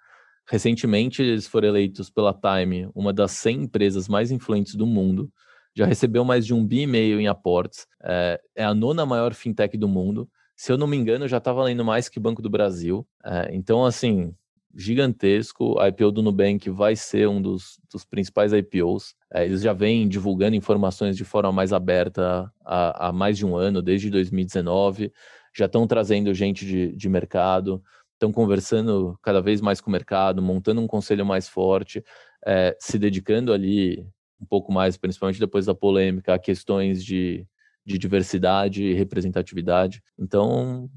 Recentemente, 0.50 1.20
eles 1.20 1.46
foram 1.46 1.68
eleitos 1.68 2.08
pela 2.08 2.32
Time, 2.32 2.88
uma 2.94 3.12
das 3.12 3.32
100 3.32 3.64
empresas 3.64 4.08
mais 4.08 4.30
influentes 4.30 4.74
do 4.74 4.86
mundo. 4.86 5.30
Já 5.76 5.84
recebeu 5.84 6.24
mais 6.24 6.46
de 6.46 6.54
um 6.54 6.66
bi 6.66 6.80
e 6.80 6.86
meio 6.86 7.20
em 7.20 7.28
aportes. 7.28 7.86
É, 8.02 8.40
é 8.56 8.64
a 8.64 8.74
nona 8.74 9.04
maior 9.04 9.34
fintech 9.34 9.76
do 9.76 9.86
mundo. 9.86 10.28
Se 10.56 10.72
eu 10.72 10.78
não 10.78 10.86
me 10.86 10.96
engano, 10.96 11.28
já 11.28 11.36
está 11.36 11.52
valendo 11.52 11.84
mais 11.84 12.08
que 12.08 12.18
Banco 12.18 12.40
do 12.40 12.48
Brasil. 12.48 13.06
É, 13.22 13.50
então, 13.52 13.84
assim, 13.84 14.34
gigantesco. 14.74 15.78
A 15.78 15.88
IPO 15.88 16.10
do 16.10 16.22
Nubank 16.22 16.70
vai 16.70 16.96
ser 16.96 17.28
um 17.28 17.42
dos, 17.42 17.78
dos 17.92 18.06
principais 18.06 18.50
IPOs. 18.54 19.14
É, 19.30 19.44
eles 19.44 19.60
já 19.60 19.74
vêm 19.74 20.08
divulgando 20.08 20.56
informações 20.56 21.14
de 21.14 21.24
forma 21.24 21.52
mais 21.52 21.74
aberta 21.74 22.50
há, 22.64 23.08
há 23.08 23.12
mais 23.12 23.36
de 23.36 23.44
um 23.44 23.54
ano, 23.54 23.82
desde 23.82 24.08
2019. 24.08 25.12
Já 25.58 25.66
estão 25.66 25.86
trazendo 25.86 26.32
gente 26.32 26.64
de, 26.64 26.92
de 26.92 27.08
mercado 27.08 27.82
estão 28.18 28.32
conversando 28.32 29.18
cada 29.22 29.40
vez 29.40 29.60
mais 29.60 29.80
com 29.80 29.88
o 29.88 29.92
mercado, 29.92 30.42
montando 30.42 30.80
um 30.80 30.86
conselho 30.86 31.24
mais 31.24 31.48
forte, 31.48 32.04
é, 32.44 32.76
se 32.78 32.98
dedicando 32.98 33.52
ali 33.52 34.04
um 34.40 34.46
pouco 34.46 34.72
mais, 34.72 34.96
principalmente 34.96 35.40
depois 35.40 35.66
da 35.66 35.74
polêmica, 35.74 36.34
a 36.34 36.38
questões 36.38 37.04
de, 37.04 37.46
de 37.86 37.96
diversidade 37.96 38.82
e 38.82 38.94
representatividade. 38.94 40.02
Então, 40.18 40.90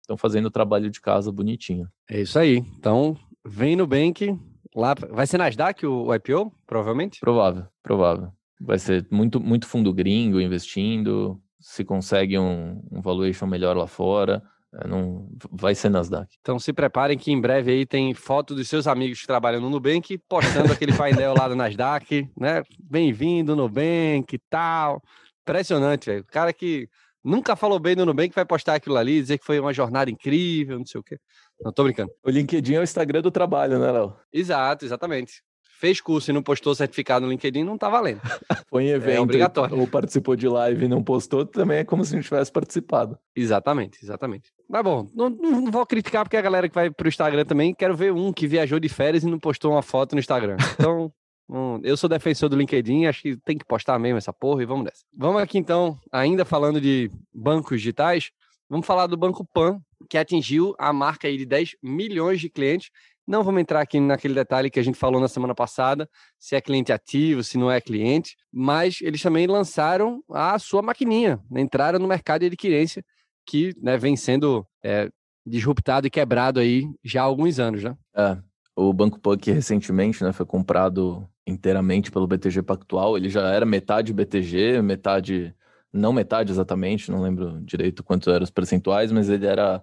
estão 0.00 0.16
fazendo 0.16 0.46
o 0.46 0.50
trabalho 0.50 0.90
de 0.90 1.00
casa 1.00 1.32
bonitinho. 1.32 1.88
É 2.08 2.20
isso 2.20 2.38
aí. 2.38 2.58
Então, 2.78 3.16
vem 3.44 3.76
no 3.76 3.86
Bank, 3.86 4.36
lá, 4.74 4.94
vai 4.94 5.26
ser 5.26 5.38
Nasdaq 5.38 5.86
o, 5.86 6.06
o 6.06 6.14
IPO, 6.14 6.52
provavelmente? 6.66 7.20
Provável, 7.20 7.66
provável. 7.82 8.32
Vai 8.60 8.78
ser 8.78 9.06
muito, 9.10 9.40
muito 9.40 9.66
fundo 9.66 9.94
gringo 9.94 10.40
investindo, 10.40 11.40
se 11.60 11.84
consegue 11.84 12.38
um, 12.38 12.82
um 12.90 13.00
valuation 13.00 13.46
melhor 13.46 13.76
lá 13.76 13.86
fora, 13.86 14.42
é, 14.74 14.86
não 14.86 15.28
vai 15.50 15.74
ser 15.74 15.90
Nasdaq. 15.90 16.36
Então 16.40 16.58
se 16.58 16.72
preparem 16.72 17.18
que 17.18 17.30
em 17.30 17.40
breve 17.40 17.72
aí 17.72 17.86
tem 17.86 18.14
foto 18.14 18.54
dos 18.54 18.68
seus 18.68 18.86
amigos 18.86 19.20
que 19.20 19.26
trabalham 19.26 19.60
no 19.60 19.68
Nubank 19.68 20.16
postando 20.28 20.72
aquele 20.72 20.92
painel 20.96 21.34
lá 21.36 21.48
do 21.48 21.56
Nasdaq, 21.56 22.28
né? 22.36 22.62
Bem-vindo 22.78 23.54
Nubank 23.54 24.34
e 24.34 24.38
tal. 24.48 25.02
Impressionante, 25.42 26.06
velho. 26.06 26.22
O 26.22 26.32
cara 26.32 26.52
que 26.52 26.88
nunca 27.22 27.54
falou 27.54 27.78
bem 27.78 27.94
do 27.94 28.06
Nubank 28.06 28.34
vai 28.34 28.44
postar 28.44 28.76
aquilo 28.76 28.96
ali, 28.96 29.20
dizer 29.20 29.38
que 29.38 29.44
foi 29.44 29.60
uma 29.60 29.72
jornada 29.72 30.10
incrível, 30.10 30.78
não 30.78 30.86
sei 30.86 31.00
o 31.00 31.04
quê. 31.04 31.18
Não 31.62 31.72
tô 31.72 31.84
brincando. 31.84 32.10
O 32.24 32.30
LinkedIn 32.30 32.74
é 32.74 32.80
o 32.80 32.84
Instagram 32.84 33.20
do 33.20 33.30
trabalho, 33.30 33.78
né, 33.78 33.90
Léo? 33.90 34.16
Exato, 34.32 34.84
exatamente 34.84 35.42
fez 35.80 35.98
curso 35.98 36.30
e 36.30 36.34
não 36.34 36.42
postou 36.42 36.74
certificado 36.74 37.24
no 37.24 37.32
LinkedIn, 37.32 37.64
não 37.64 37.78
tá 37.78 37.88
valendo. 37.88 38.20
Foi 38.68 38.84
em 38.84 38.88
evento. 38.90 39.16
É 39.16 39.20
obrigatório. 39.20 39.80
Ou 39.80 39.86
participou 39.86 40.36
de 40.36 40.46
live 40.46 40.84
e 40.84 40.88
não 40.88 41.02
postou, 41.02 41.46
também 41.46 41.78
é 41.78 41.84
como 41.84 42.04
se 42.04 42.14
não 42.14 42.20
tivesse 42.20 42.52
participado. 42.52 43.18
Exatamente, 43.34 43.98
exatamente. 44.02 44.52
Mas 44.68 44.84
bom, 44.84 45.08
não, 45.14 45.30
não, 45.30 45.70
vou 45.70 45.86
criticar 45.86 46.24
porque 46.24 46.36
a 46.36 46.42
galera 46.42 46.68
que 46.68 46.74
vai 46.74 46.90
pro 46.90 47.08
Instagram 47.08 47.46
também, 47.46 47.74
quero 47.74 47.96
ver 47.96 48.12
um 48.12 48.30
que 48.30 48.46
viajou 48.46 48.78
de 48.78 48.90
férias 48.90 49.24
e 49.24 49.26
não 49.26 49.38
postou 49.38 49.72
uma 49.72 49.80
foto 49.80 50.14
no 50.14 50.20
Instagram. 50.20 50.58
Então, 50.74 51.10
um, 51.48 51.80
eu 51.82 51.96
sou 51.96 52.10
defensor 52.10 52.50
do 52.50 52.56
LinkedIn, 52.56 53.06
acho 53.06 53.22
que 53.22 53.36
tem 53.38 53.56
que 53.56 53.64
postar 53.64 53.98
mesmo 53.98 54.18
essa 54.18 54.34
porra 54.34 54.62
e 54.62 54.66
vamos 54.66 54.84
nessa. 54.84 55.02
Vamos 55.16 55.40
aqui 55.40 55.56
então, 55.56 55.98
ainda 56.12 56.44
falando 56.44 56.78
de 56.78 57.10
bancos 57.32 57.78
digitais, 57.78 58.30
vamos 58.68 58.86
falar 58.86 59.06
do 59.06 59.16
Banco 59.16 59.46
Pan, 59.54 59.80
que 60.10 60.18
atingiu 60.18 60.74
a 60.78 60.92
marca 60.92 61.26
aí 61.26 61.38
de 61.38 61.46
10 61.46 61.76
milhões 61.82 62.40
de 62.40 62.50
clientes. 62.50 62.90
Não 63.26 63.44
vamos 63.44 63.60
entrar 63.60 63.80
aqui 63.80 64.00
naquele 64.00 64.34
detalhe 64.34 64.70
que 64.70 64.80
a 64.80 64.82
gente 64.82 64.98
falou 64.98 65.20
na 65.20 65.28
semana 65.28 65.54
passada, 65.54 66.08
se 66.38 66.56
é 66.56 66.60
cliente 66.60 66.92
ativo, 66.92 67.44
se 67.44 67.56
não 67.56 67.70
é 67.70 67.80
cliente, 67.80 68.36
mas 68.52 68.98
eles 69.00 69.22
também 69.22 69.46
lançaram 69.46 70.22
a 70.30 70.58
sua 70.58 70.82
maquininha, 70.82 71.40
né? 71.50 71.60
entraram 71.60 71.98
no 71.98 72.08
mercado 72.08 72.40
de 72.40 72.46
adquirência, 72.46 73.04
que 73.46 73.72
né, 73.80 73.96
vem 73.96 74.16
sendo 74.16 74.66
é, 74.82 75.08
disruptado 75.46 76.06
e 76.06 76.10
quebrado 76.10 76.60
aí 76.60 76.88
já 77.04 77.22
há 77.22 77.24
alguns 77.24 77.58
anos, 77.58 77.82
né? 77.82 77.96
É, 78.14 78.38
o 78.76 78.92
Banco 78.92 79.18
Punk 79.18 79.50
recentemente 79.50 80.22
né, 80.22 80.32
foi 80.32 80.46
comprado 80.46 81.28
inteiramente 81.46 82.10
pelo 82.10 82.26
BTG 82.26 82.62
Pactual. 82.62 83.16
Ele 83.16 83.28
já 83.28 83.48
era 83.48 83.66
metade 83.66 84.12
BTG, 84.12 84.80
metade. 84.82 85.54
Não 85.92 86.12
metade 86.12 86.52
exatamente, 86.52 87.10
não 87.10 87.20
lembro 87.20 87.60
direito 87.62 88.04
quantos 88.04 88.28
eram 88.28 88.44
os 88.44 88.50
percentuais, 88.50 89.10
mas 89.10 89.28
ele 89.28 89.44
era 89.44 89.82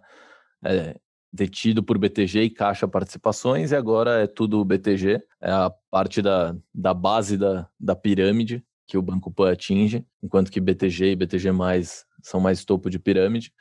é, 0.63 0.95
detido 1.31 1.83
por 1.83 1.97
BTG 1.97 2.43
e 2.43 2.49
Caixa 2.49 2.87
Participações, 2.87 3.71
e 3.71 3.75
agora 3.75 4.23
é 4.23 4.27
tudo 4.27 4.63
BTG. 4.63 5.21
É 5.41 5.51
a 5.51 5.71
parte 5.91 6.21
da, 6.21 6.55
da 6.73 6.93
base 6.93 7.37
da, 7.37 7.67
da 7.79 7.95
pirâmide 7.95 8.63
que 8.87 8.97
o 8.97 9.01
Banco 9.01 9.29
Pan 9.29 9.51
atinge, 9.51 10.05
enquanto 10.23 10.49
que 10.49 10.61
BTG 10.61 11.11
e 11.11 11.15
BTG 11.15 11.49
são 12.23 12.39
mais 12.39 12.63
topo 12.63 12.89
de 12.89 12.97
pirâmide. 12.97 13.51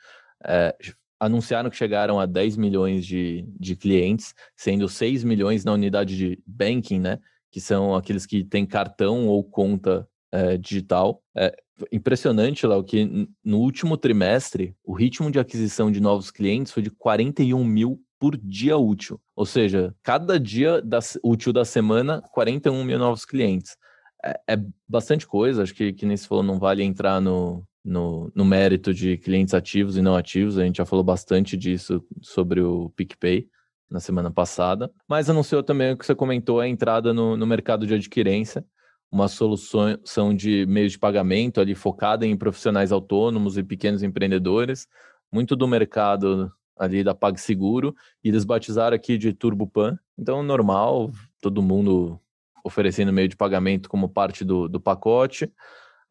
É, 0.45 0.73
anunciaram 1.19 1.69
que 1.69 1.75
chegaram 1.75 2.19
a 2.19 2.25
10 2.25 2.55
milhões 2.57 3.05
de, 3.05 3.45
de 3.59 3.75
clientes, 3.75 4.33
sendo 4.55 4.87
6 4.87 5.23
milhões 5.23 5.65
na 5.65 5.73
unidade 5.73 6.15
de 6.15 6.41
banking, 6.45 6.99
né? 6.99 7.19
Que 7.51 7.59
são 7.59 7.95
aqueles 7.95 8.25
que 8.25 8.43
têm 8.43 8.65
cartão 8.65 9.27
ou 9.27 9.43
conta 9.43 10.07
é, 10.31 10.57
digital. 10.57 11.21
É 11.35 11.55
impressionante, 11.91 12.65
Léo, 12.65 12.83
que 12.83 13.27
no 13.43 13.59
último 13.59 13.97
trimestre, 13.97 14.75
o 14.83 14.93
ritmo 14.93 15.29
de 15.29 15.39
aquisição 15.39 15.91
de 15.91 15.99
novos 15.99 16.31
clientes 16.31 16.71
foi 16.71 16.81
de 16.83 16.89
41 16.89 17.63
mil 17.63 18.01
por 18.19 18.35
dia 18.35 18.77
útil. 18.77 19.21
Ou 19.35 19.45
seja, 19.45 19.95
cada 20.01 20.39
dia 20.39 20.81
da, 20.81 20.99
útil 21.23 21.53
da 21.53 21.63
semana, 21.63 22.21
41 22.31 22.83
mil 22.83 22.97
novos 22.97 23.25
clientes. 23.25 23.77
É, 24.23 24.55
é 24.55 24.59
bastante 24.87 25.27
coisa, 25.27 25.63
acho 25.63 25.73
que, 25.73 25.93
que 25.93 26.05
nem 26.05 26.17
se 26.17 26.27
falou, 26.27 26.43
não 26.43 26.57
vale 26.57 26.83
entrar 26.83 27.21
no, 27.21 27.63
no, 27.83 28.31
no 28.33 28.43
mérito 28.43 28.93
de 28.93 29.17
clientes 29.17 29.53
ativos 29.53 29.97
e 29.97 30.01
não 30.01 30.15
ativos. 30.15 30.57
A 30.57 30.63
gente 30.63 30.77
já 30.77 30.85
falou 30.85 31.03
bastante 31.03 31.55
disso 31.55 32.03
sobre 32.21 32.59
o 32.61 32.89
PicPay 32.95 33.47
na 33.89 33.99
semana 33.99 34.31
passada. 34.31 34.91
Mas 35.07 35.29
anunciou 35.29 35.63
também 35.63 35.93
o 35.93 35.97
que 35.97 36.05
você 36.05 36.15
comentou, 36.15 36.59
a 36.59 36.67
entrada 36.67 37.13
no, 37.13 37.37
no 37.37 37.45
mercado 37.45 37.85
de 37.85 37.93
adquirência, 37.93 38.65
uma 39.11 39.27
solução 39.27 40.35
de 40.35 40.65
meios 40.65 40.93
de 40.93 40.99
pagamento 40.99 41.61
ali 41.61 41.73
focada 41.73 42.25
em 42.25 42.37
profissionais 42.37 42.91
autônomos 42.91 43.57
e 43.57 43.63
pequenos 43.63 44.03
empreendedores, 44.03 44.87
muito 45.31 45.55
do 45.55 45.67
mercado 45.67 46.51
ali 46.77 47.03
da 47.03 47.15
PagSeguro, 47.15 47.95
e 48.23 48.29
eles 48.29 48.45
batizaram 48.45 48.95
aqui 48.95 49.17
de 49.17 49.33
TurboPan. 49.33 49.97
Então, 50.17 50.43
normal, 50.43 51.11
todo 51.41 51.61
mundo 51.61 52.19
oferecendo 52.63 53.13
meio 53.13 53.27
de 53.27 53.35
pagamento 53.35 53.89
como 53.89 54.09
parte 54.09 54.43
do, 54.43 54.67
do 54.67 54.79
pacote. 54.79 55.51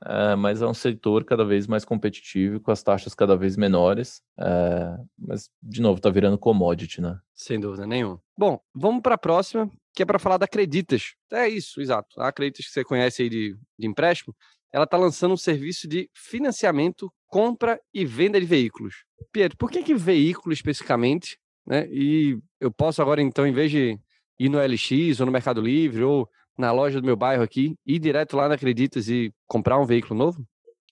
É, 0.04 0.34
mas 0.36 0.60
é 0.60 0.66
um 0.66 0.74
setor 0.74 1.24
cada 1.24 1.44
vez 1.44 1.66
mais 1.66 1.84
competitivo, 1.84 2.60
com 2.60 2.70
as 2.70 2.82
taxas 2.82 3.14
cada 3.14 3.36
vez 3.36 3.56
menores. 3.56 4.22
É, 4.38 4.96
mas, 5.18 5.48
de 5.62 5.80
novo, 5.80 5.96
está 5.98 6.10
virando 6.10 6.36
commodity, 6.36 7.00
né? 7.00 7.18
Sem 7.34 7.58
dúvida 7.58 7.86
nenhuma. 7.86 8.20
Bom, 8.36 8.60
vamos 8.74 9.00
para 9.00 9.14
a 9.14 9.18
próxima, 9.18 9.70
que 9.96 10.02
é 10.02 10.06
para 10.06 10.18
falar 10.18 10.36
da 10.36 10.44
Acreditas. 10.44 11.14
É 11.32 11.48
isso, 11.48 11.80
exato. 11.80 12.20
A 12.20 12.28
Acreditas 12.28 12.66
que 12.66 12.72
você 12.72 12.84
conhece 12.84 13.22
aí 13.22 13.30
de, 13.30 13.56
de 13.78 13.86
empréstimo, 13.86 14.36
ela 14.70 14.84
está 14.84 14.98
lançando 14.98 15.32
um 15.32 15.38
serviço 15.38 15.88
de 15.88 16.10
financiamento, 16.14 17.10
compra 17.26 17.80
e 17.94 18.04
venda 18.04 18.38
de 18.38 18.44
veículos. 18.44 19.04
Pietro, 19.32 19.56
por 19.56 19.70
que, 19.70 19.82
que 19.82 19.94
veículo 19.94 20.52
especificamente? 20.52 21.38
Né? 21.66 21.88
E 21.90 22.38
eu 22.60 22.70
posso 22.70 23.00
agora, 23.00 23.22
então, 23.22 23.46
em 23.46 23.54
vez 23.54 23.70
de 23.70 23.98
ir 24.38 24.50
no 24.50 24.60
LX 24.60 25.18
ou 25.20 25.26
no 25.26 25.32
Mercado 25.32 25.62
Livre 25.62 26.02
ou 26.02 26.28
na 26.58 26.70
loja 26.72 27.00
do 27.00 27.06
meu 27.06 27.16
bairro 27.16 27.42
aqui, 27.42 27.74
ir 27.86 27.98
direto 27.98 28.36
lá 28.36 28.48
na 28.48 28.54
Acreditas 28.54 29.08
e 29.08 29.32
comprar 29.46 29.78
um 29.80 29.86
veículo 29.86 30.18
novo? 30.18 30.46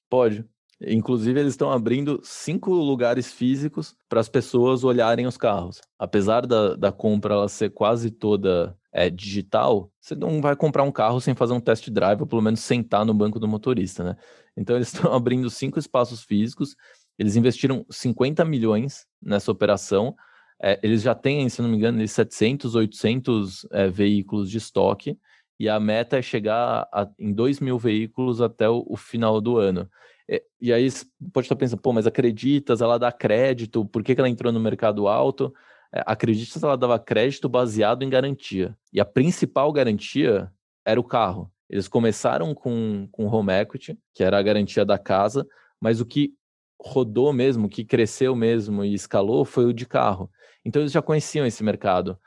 Pode. 0.09 0.47
Inclusive, 0.81 1.39
eles 1.39 1.53
estão 1.53 1.71
abrindo 1.71 2.21
cinco 2.23 2.73
lugares 2.73 3.33
físicos 3.33 3.95
para 4.09 4.21
as 4.21 4.29
pessoas 4.29 4.85
olharem 4.85 5.27
os 5.27 5.37
carros. 5.37 5.81
Apesar 5.99 6.47
da, 6.47 6.75
da 6.75 6.93
compra 6.93 7.35
ela 7.35 7.49
ser 7.49 7.71
quase 7.71 8.11
toda 8.11 8.77
é, 8.93 9.09
digital, 9.09 9.91
você 10.01 10.15
não 10.15 10.41
vai 10.41 10.57
comprar 10.57 10.83
um 10.83 10.93
carro 10.93 11.21
sem 11.21 11.35
fazer 11.35 11.53
um 11.53 11.61
test 11.61 11.89
drive, 11.91 12.21
ou 12.21 12.27
pelo 12.27 12.43
menos 12.43 12.61
sentar 12.61 13.05
no 13.05 13.15
banco 13.15 13.39
do 13.39 13.49
motorista, 13.49 14.05
né? 14.05 14.17
Então, 14.57 14.77
eles 14.77 14.89
estão 14.95 15.13
abrindo 15.13 15.49
cinco 15.49 15.79
espaços 15.79 16.23
físicos. 16.23 16.75
Eles 17.19 17.37
investiram 17.37 17.87
50 17.91 18.45
milhões 18.45 19.07
nessa 19.23 19.51
operação. 19.51 20.15
É, 20.63 20.79
eles 20.83 21.03
já 21.03 21.15
têm, 21.15 21.49
se 21.49 21.63
não 21.63 21.69
me 21.69 21.77
engano, 21.77 22.07
700, 22.07 22.75
800 22.75 23.67
é, 23.71 23.89
veículos 23.89 24.51
de 24.51 24.59
estoque 24.59 25.19
e 25.59 25.69
a 25.69 25.79
meta 25.79 26.19
é 26.19 26.23
chegar 26.23 26.89
a, 26.93 27.09
em 27.19 27.33
2 27.33 27.61
mil 27.61 27.79
veículos 27.79 28.41
até 28.41 28.69
o, 28.69 28.85
o 28.87 28.97
final 28.97 29.41
do 29.41 29.57
ano. 29.57 29.89
E, 30.29 30.43
e, 30.61 30.73
aí 30.73 30.89
pode 31.33 31.47
estar 31.47 31.57
pensando, 31.57 31.81
pô, 31.81 31.93
mas 31.93 32.07
Acreditas, 32.07 32.81
ela 32.81 32.99
dá 32.99 33.13
crédito, 33.13 33.85
por 33.85 34.03
que, 34.03 34.15
que 34.15 34.21
ela 34.21 34.29
entrou 34.29 34.53
no 34.53 34.61
mercado 34.61 35.07
alto? 35.07 35.53
É, 35.93 36.03
Acreditas, 36.07 36.63
ela 36.63 36.77
dava 36.77 36.99
crédito 36.99 37.49
baseado 37.49 38.03
em 38.03 38.09
garantia. 38.09 38.77
E 38.93 39.01
a 39.01 39.05
principal 39.05 39.73
garantia 39.73 40.51
era 40.85 40.99
o 40.99 41.05
carro. 41.05 41.51
Eles 41.69 41.89
começaram 41.89 42.55
com, 42.55 43.09
com 43.11 43.27
home 43.27 43.53
equity, 43.53 43.99
que 44.15 44.23
era 44.23 44.39
a 44.39 44.43
garantia 44.43 44.85
da 44.85 44.99
casa, 44.99 45.47
mas 45.81 46.01
o 46.01 46.07
que 46.07 46.35
rodou 46.81 47.33
mesmo, 47.33 47.69
que 47.69 47.85
cresceu 47.85 48.37
mesmo 48.37 48.85
e 48.85 48.95
escalou 48.95 49.45
foi 49.45 49.65
o 49.65 49.73
de 49.73 49.87
carro. 49.87 50.31
Então 50.65 50.83
eles 50.83 50.93
já 50.93 51.03
conheciam 51.03 51.47
esse 51.47 51.63
mercado. 51.63 52.19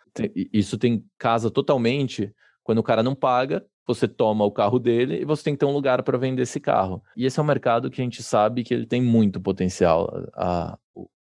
Isso 0.51 0.77
tem 0.77 1.05
casa 1.17 1.51
totalmente 1.51 2.33
quando 2.63 2.79
o 2.79 2.83
cara 2.83 3.03
não 3.03 3.15
paga, 3.15 3.65
você 3.87 4.07
toma 4.07 4.43
o 4.43 4.51
carro 4.51 4.77
dele 4.77 5.21
e 5.21 5.25
você 5.25 5.45
tem 5.45 5.53
que 5.53 5.59
ter 5.59 5.65
um 5.65 5.71
lugar 5.71 6.03
para 6.03 6.17
vender 6.17 6.41
esse 6.41 6.59
carro. 6.59 7.01
E 7.15 7.25
esse 7.25 7.39
é 7.39 7.41
um 7.41 7.45
mercado 7.45 7.89
que 7.89 8.01
a 8.01 8.03
gente 8.03 8.21
sabe 8.21 8.63
que 8.63 8.73
ele 8.73 8.85
tem 8.85 9.01
muito 9.01 9.39
potencial. 9.39 10.11
A, 10.33 10.77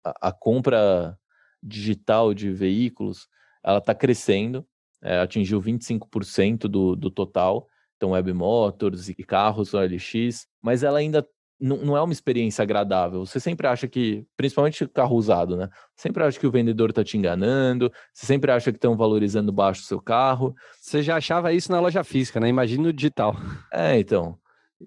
a, 0.06 0.30
a 0.30 0.32
compra 0.32 1.18
digital 1.62 2.34
de 2.34 2.52
veículos, 2.52 3.28
ela 3.64 3.80
está 3.80 3.96
crescendo, 3.96 4.66
é, 5.02 5.20
atingiu 5.20 5.60
25% 5.60 6.68
do, 6.68 6.96
do 6.96 7.10
total, 7.10 7.68
então 7.98 8.12
Web 8.12 8.34
Motors 8.34 9.10
e 9.10 9.16
carros 9.16 9.74
OLX, 9.74 10.48
mas 10.62 10.84
ela 10.84 11.00
ainda 11.00 11.28
não, 11.60 11.78
não 11.78 11.98
é 11.98 12.02
uma 12.02 12.14
experiência 12.14 12.62
agradável. 12.62 13.26
Você 13.26 13.40
sempre 13.40 13.68
acha 13.68 13.88
que, 13.88 14.26
principalmente 14.36 14.88
carro 14.88 15.16
usado, 15.16 15.56
né? 15.56 15.70
Sempre 15.96 16.24
acha 16.24 16.40
que 16.40 16.48
o 16.48 16.52
vendedor 16.52 16.90
está 16.90 17.04
te 17.04 17.18
enganando, 17.18 17.92
você 18.14 18.26
sempre 18.26 18.52
acha 18.52 18.72
que 18.72 18.78
estão 18.78 18.98
valorizando 18.98 19.52
baixo 19.52 19.82
o 19.82 19.86
seu 19.86 20.02
carro. 20.02 20.54
Você 20.80 21.02
já 21.02 21.16
achava 21.18 21.54
isso 21.54 21.72
na 21.72 21.80
loja 21.80 22.04
física, 22.04 22.40
né? 22.40 22.50
Imagina 22.50 22.84
no 22.84 22.94
digital. 22.94 23.36
É, 23.72 23.98
então. 23.98 24.38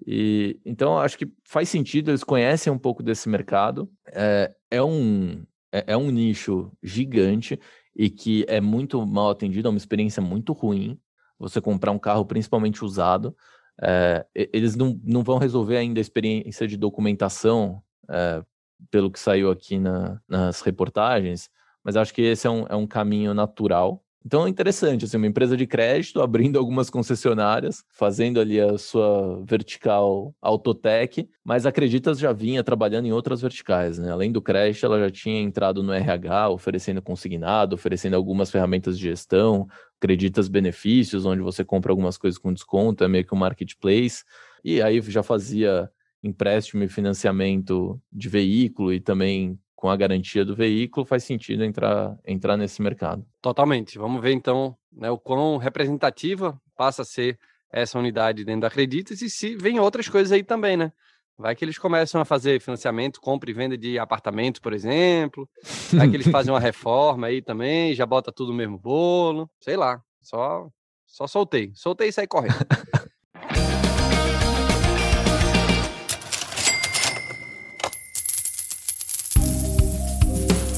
E, 0.05 0.59
então, 0.65 0.99
acho 0.99 1.17
que 1.17 1.27
faz 1.43 1.69
sentido, 1.69 2.11
eles 2.11 2.23
conhecem 2.23 2.71
um 2.71 2.77
pouco 2.77 3.01
desse 3.01 3.27
mercado. 3.27 3.89
É, 4.13 4.53
é, 4.69 4.83
um, 4.83 5.43
é, 5.71 5.85
é 5.87 5.97
um 5.97 6.11
nicho 6.11 6.71
gigante 6.83 7.59
e 7.95 8.09
que 8.09 8.45
é 8.47 8.61
muito 8.61 9.03
mal 9.05 9.31
atendido, 9.31 9.67
é 9.67 9.71
uma 9.71 9.77
experiência 9.77 10.21
muito 10.21 10.53
ruim 10.53 10.99
você 11.39 11.61
comprar 11.61 11.91
um 11.91 11.99
carro, 11.99 12.25
principalmente 12.25 12.83
usado. 12.83 13.35
É, 13.81 14.25
eles 14.33 14.75
não, 14.75 14.99
não 15.03 15.23
vão 15.23 15.37
resolver 15.37 15.77
ainda 15.77 15.99
a 15.99 16.01
experiência 16.01 16.67
de 16.67 16.77
documentação, 16.77 17.81
é, 18.09 18.43
pelo 18.91 19.11
que 19.11 19.19
saiu 19.19 19.49
aqui 19.51 19.77
na, 19.77 20.19
nas 20.27 20.61
reportagens, 20.61 21.49
mas 21.83 21.95
acho 21.95 22.13
que 22.13 22.21
esse 22.21 22.47
é 22.47 22.49
um, 22.49 22.65
é 22.67 22.75
um 22.75 22.87
caminho 22.87 23.33
natural. 23.33 24.03
Então 24.25 24.45
é 24.45 24.49
interessante, 24.49 25.05
assim, 25.05 25.15
uma 25.15 25.25
empresa 25.25 25.55
de 25.55 25.65
crédito 25.65 26.21
abrindo 26.21 26.59
algumas 26.59 26.89
concessionárias, 26.89 27.83
fazendo 27.89 28.41
ali 28.41 28.59
a 28.59 28.77
sua 28.77 29.41
vertical 29.45 30.35
Autotech, 30.41 31.29
mas 31.45 31.65
Acreditas 31.65 32.19
já 32.19 32.33
vinha 32.33 32.61
trabalhando 32.61 33.05
em 33.05 33.13
outras 33.13 33.39
verticais, 33.39 33.97
né? 33.97 34.11
Além 34.11 34.29
do 34.29 34.41
crédito, 34.41 34.85
ela 34.85 34.99
já 34.99 35.09
tinha 35.09 35.41
entrado 35.41 35.81
no 35.81 35.93
RH, 35.93 36.49
oferecendo 36.49 37.01
consignado, 37.01 37.75
oferecendo 37.75 38.15
algumas 38.15 38.51
ferramentas 38.51 38.97
de 38.99 39.05
gestão, 39.05 39.65
Acreditas 39.99 40.47
benefícios, 40.47 41.25
onde 41.25 41.41
você 41.41 41.65
compra 41.65 41.91
algumas 41.91 42.17
coisas 42.17 42.37
com 42.37 42.53
desconto, 42.53 43.03
é 43.03 43.07
meio 43.07 43.25
que 43.25 43.33
um 43.33 43.37
marketplace. 43.37 44.23
E 44.63 44.81
aí 44.81 45.01
já 45.01 45.23
fazia 45.23 45.89
empréstimo 46.23 46.83
e 46.83 46.87
financiamento 46.87 47.99
de 48.11 48.29
veículo 48.29 48.93
e 48.93 48.99
também 48.99 49.59
com 49.75 49.89
a 49.89 49.95
garantia 49.95 50.43
do 50.43 50.55
veículo, 50.55 51.05
faz 51.05 51.23
sentido 51.23 51.63
entrar, 51.63 52.17
entrar 52.25 52.57
nesse 52.57 52.81
mercado. 52.81 53.23
Totalmente. 53.39 53.99
Vamos 53.99 54.21
ver 54.21 54.33
então 54.33 54.75
né, 54.91 55.09
o 55.11 55.19
quão 55.19 55.57
representativa 55.57 56.59
passa 56.75 57.03
a 57.03 57.05
ser 57.05 57.39
essa 57.71 57.99
unidade 57.99 58.43
dentro 58.43 58.61
da 58.61 58.67
Acreditas 58.67 59.21
e 59.21 59.29
se 59.29 59.55
vem 59.55 59.79
outras 59.79 60.09
coisas 60.09 60.31
aí 60.31 60.43
também, 60.43 60.75
né? 60.75 60.91
Vai 61.37 61.55
que 61.55 61.63
eles 61.63 61.77
começam 61.77 62.19
a 62.19 62.25
fazer 62.25 62.59
financiamento, 62.59 63.21
compra 63.21 63.49
e 63.49 63.53
venda 63.53 63.77
de 63.77 63.99
apartamento, 63.99 64.59
por 64.59 64.73
exemplo. 64.73 65.47
Vai 65.93 66.09
que 66.09 66.15
eles 66.15 66.27
fazem 66.29 66.51
uma 66.53 66.59
reforma 66.59 67.27
aí 67.27 67.41
também, 67.43 67.93
já 67.93 68.05
bota 68.05 68.31
tudo 68.31 68.51
no 68.51 68.57
mesmo 68.57 68.77
bolo. 68.77 69.49
Sei 69.59 69.77
lá. 69.77 70.01
Só, 70.19 70.67
só 71.05 71.27
soltei. 71.27 71.71
Soltei 71.75 72.09
e 72.09 72.11
saí 72.11 72.27
correndo. 72.27 72.55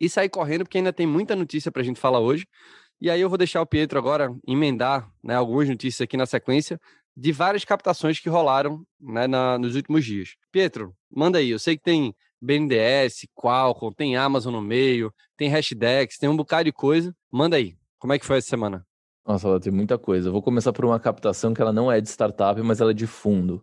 E 0.00 0.08
sair 0.08 0.28
correndo, 0.28 0.62
porque 0.62 0.78
ainda 0.78 0.92
tem 0.92 1.04
muita 1.04 1.34
notícia 1.34 1.72
para 1.72 1.82
a 1.82 1.84
gente 1.84 1.98
falar 1.98 2.20
hoje. 2.20 2.46
E 3.00 3.10
aí 3.10 3.20
eu 3.20 3.28
vou 3.28 3.36
deixar 3.36 3.60
o 3.60 3.66
Pietro 3.66 3.98
agora 3.98 4.32
emendar 4.46 5.10
né, 5.24 5.34
algumas 5.34 5.68
notícias 5.68 6.02
aqui 6.02 6.16
na 6.16 6.26
sequência 6.26 6.78
de 7.16 7.32
várias 7.32 7.64
captações 7.64 8.20
que 8.20 8.28
rolaram 8.28 8.84
né, 9.00 9.26
na, 9.26 9.58
nos 9.58 9.74
últimos 9.74 10.04
dias. 10.04 10.36
Pietro, 10.52 10.94
manda 11.10 11.38
aí. 11.38 11.50
Eu 11.50 11.58
sei 11.58 11.76
que 11.76 11.82
tem 11.82 12.14
BNDES, 12.40 13.26
Qualcomm, 13.34 13.92
tem 13.92 14.16
Amazon 14.16 14.54
no 14.54 14.62
meio, 14.62 15.12
tem 15.36 15.48
Hashdex, 15.48 16.18
tem 16.18 16.28
um 16.28 16.36
bocado 16.36 16.66
de 16.66 16.72
coisa. 16.72 17.12
Manda 17.32 17.56
aí. 17.56 17.79
Como 18.00 18.14
é 18.14 18.18
que 18.18 18.24
foi 18.24 18.38
essa 18.38 18.48
semana? 18.48 18.86
Nossa, 19.26 19.60
tem 19.60 19.70
muita 19.70 19.98
coisa. 19.98 20.28
Eu 20.28 20.32
vou 20.32 20.40
começar 20.40 20.72
por 20.72 20.86
uma 20.86 20.98
captação 20.98 21.52
que 21.52 21.60
ela 21.60 21.72
não 21.72 21.92
é 21.92 22.00
de 22.00 22.08
startup, 22.08 22.60
mas 22.62 22.80
ela 22.80 22.92
é 22.92 22.94
de 22.94 23.06
fundo. 23.06 23.62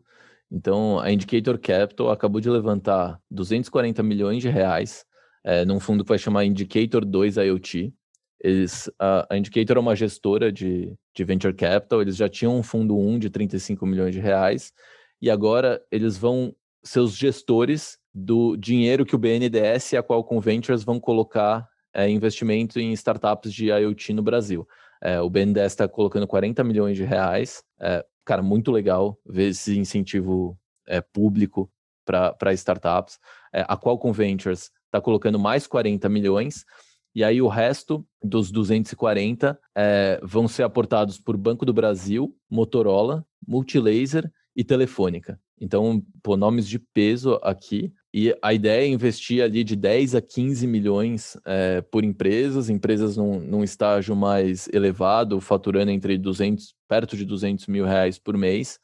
Então, 0.52 1.00
a 1.00 1.12
Indicator 1.12 1.58
Capital 1.58 2.12
acabou 2.12 2.40
de 2.40 2.48
levantar 2.48 3.20
240 3.32 4.04
milhões 4.04 4.44
de 4.44 4.48
reais 4.48 5.04
é, 5.44 5.66
num 5.66 5.80
fundo 5.80 6.04
que 6.04 6.10
vai 6.10 6.20
chamar 6.20 6.46
Indicator 6.46 7.04
2 7.04 7.38
IoT. 7.38 7.92
Eles, 8.40 8.88
a, 9.00 9.28
a 9.34 9.38
Indicator 9.38 9.76
é 9.76 9.80
uma 9.80 9.96
gestora 9.96 10.52
de, 10.52 10.96
de 11.16 11.24
venture 11.24 11.54
capital, 11.56 12.00
eles 12.00 12.16
já 12.16 12.30
tinham 12.30 12.56
um 12.56 12.62
fundo 12.62 12.96
1 12.96 13.18
de 13.18 13.32
35 13.32 13.88
milhões 13.88 14.14
de 14.14 14.22
reais, 14.22 14.72
e 15.20 15.32
agora 15.32 15.82
eles 15.92 16.16
vão 16.16 16.56
ser 16.84 17.00
os 17.00 17.18
gestores 17.18 17.98
do 18.14 18.56
dinheiro 18.56 19.04
que 19.04 19.16
o 19.16 19.20
BNDES 19.20 19.94
e 19.94 19.98
a 19.98 20.04
Qualcomm 20.04 20.40
Ventures 20.40 20.84
vão 20.84 21.00
colocar 21.00 21.68
é, 21.94 22.10
investimento 22.10 22.80
em 22.80 22.92
startups 22.94 23.54
de 23.54 23.68
IoT 23.68 24.14
no 24.14 24.22
Brasil. 24.22 24.68
É, 25.02 25.22
o 25.22 25.30
BNDES 25.30 25.74
está 25.74 25.88
colocando 25.88 26.28
40 26.28 26.64
milhões 26.64 26.98
de 26.98 27.04
reais. 27.04 27.64
É, 27.80 28.06
cara, 28.26 28.42
muito 28.42 28.72
legal 28.72 29.18
ver 29.26 29.50
esse 29.50 29.78
incentivo 29.78 30.58
é, 30.88 31.02
público 31.02 31.72
para 32.06 32.54
startups. 32.54 33.20
É, 33.54 33.66
a 33.68 33.78
Qualcomm 33.78 34.12
Ventures 34.12 34.72
está 34.86 35.02
colocando 35.02 35.38
mais 35.38 35.68
40 35.68 36.08
milhões. 36.10 36.66
E 37.14 37.24
aí 37.24 37.42
o 37.42 37.48
resto 37.48 38.06
dos 38.24 38.52
240 38.52 39.60
é, 39.76 40.20
vão 40.24 40.48
ser 40.48 40.64
aportados 40.64 41.20
por 41.20 41.36
Banco 41.36 41.66
do 41.66 41.74
Brasil, 41.74 42.36
Motorola, 42.50 43.26
Multilaser 43.46 44.32
e 44.56 44.64
Telefônica. 44.64 45.40
Então, 45.60 46.02
pô, 46.22 46.38
nomes 46.38 46.68
de 46.68 46.80
peso 46.80 47.40
aqui. 47.42 47.92
E 48.20 48.36
a 48.42 48.52
ideia 48.52 48.84
é 48.84 48.88
investir 48.88 49.44
ali 49.44 49.64
de 49.64 49.76
10 49.76 50.16
a 50.16 50.22
15 50.24 50.66
milhões 50.66 51.38
é, 51.46 51.82
por 51.82 52.04
empresas, 52.04 52.68
empresas 52.68 53.16
num, 53.16 53.40
num, 53.40 53.64
estágio 53.64 54.16
mais 54.16 54.68
elevado, 54.74 55.40
faturando 55.40 55.92
entre 55.92 56.18
200, 56.18 56.74
perto 56.88 57.16
de 57.16 57.24
200 57.24 57.68
mil 57.68 57.86
reais 57.86 58.18
por 58.18 58.36
mês, 58.36 58.80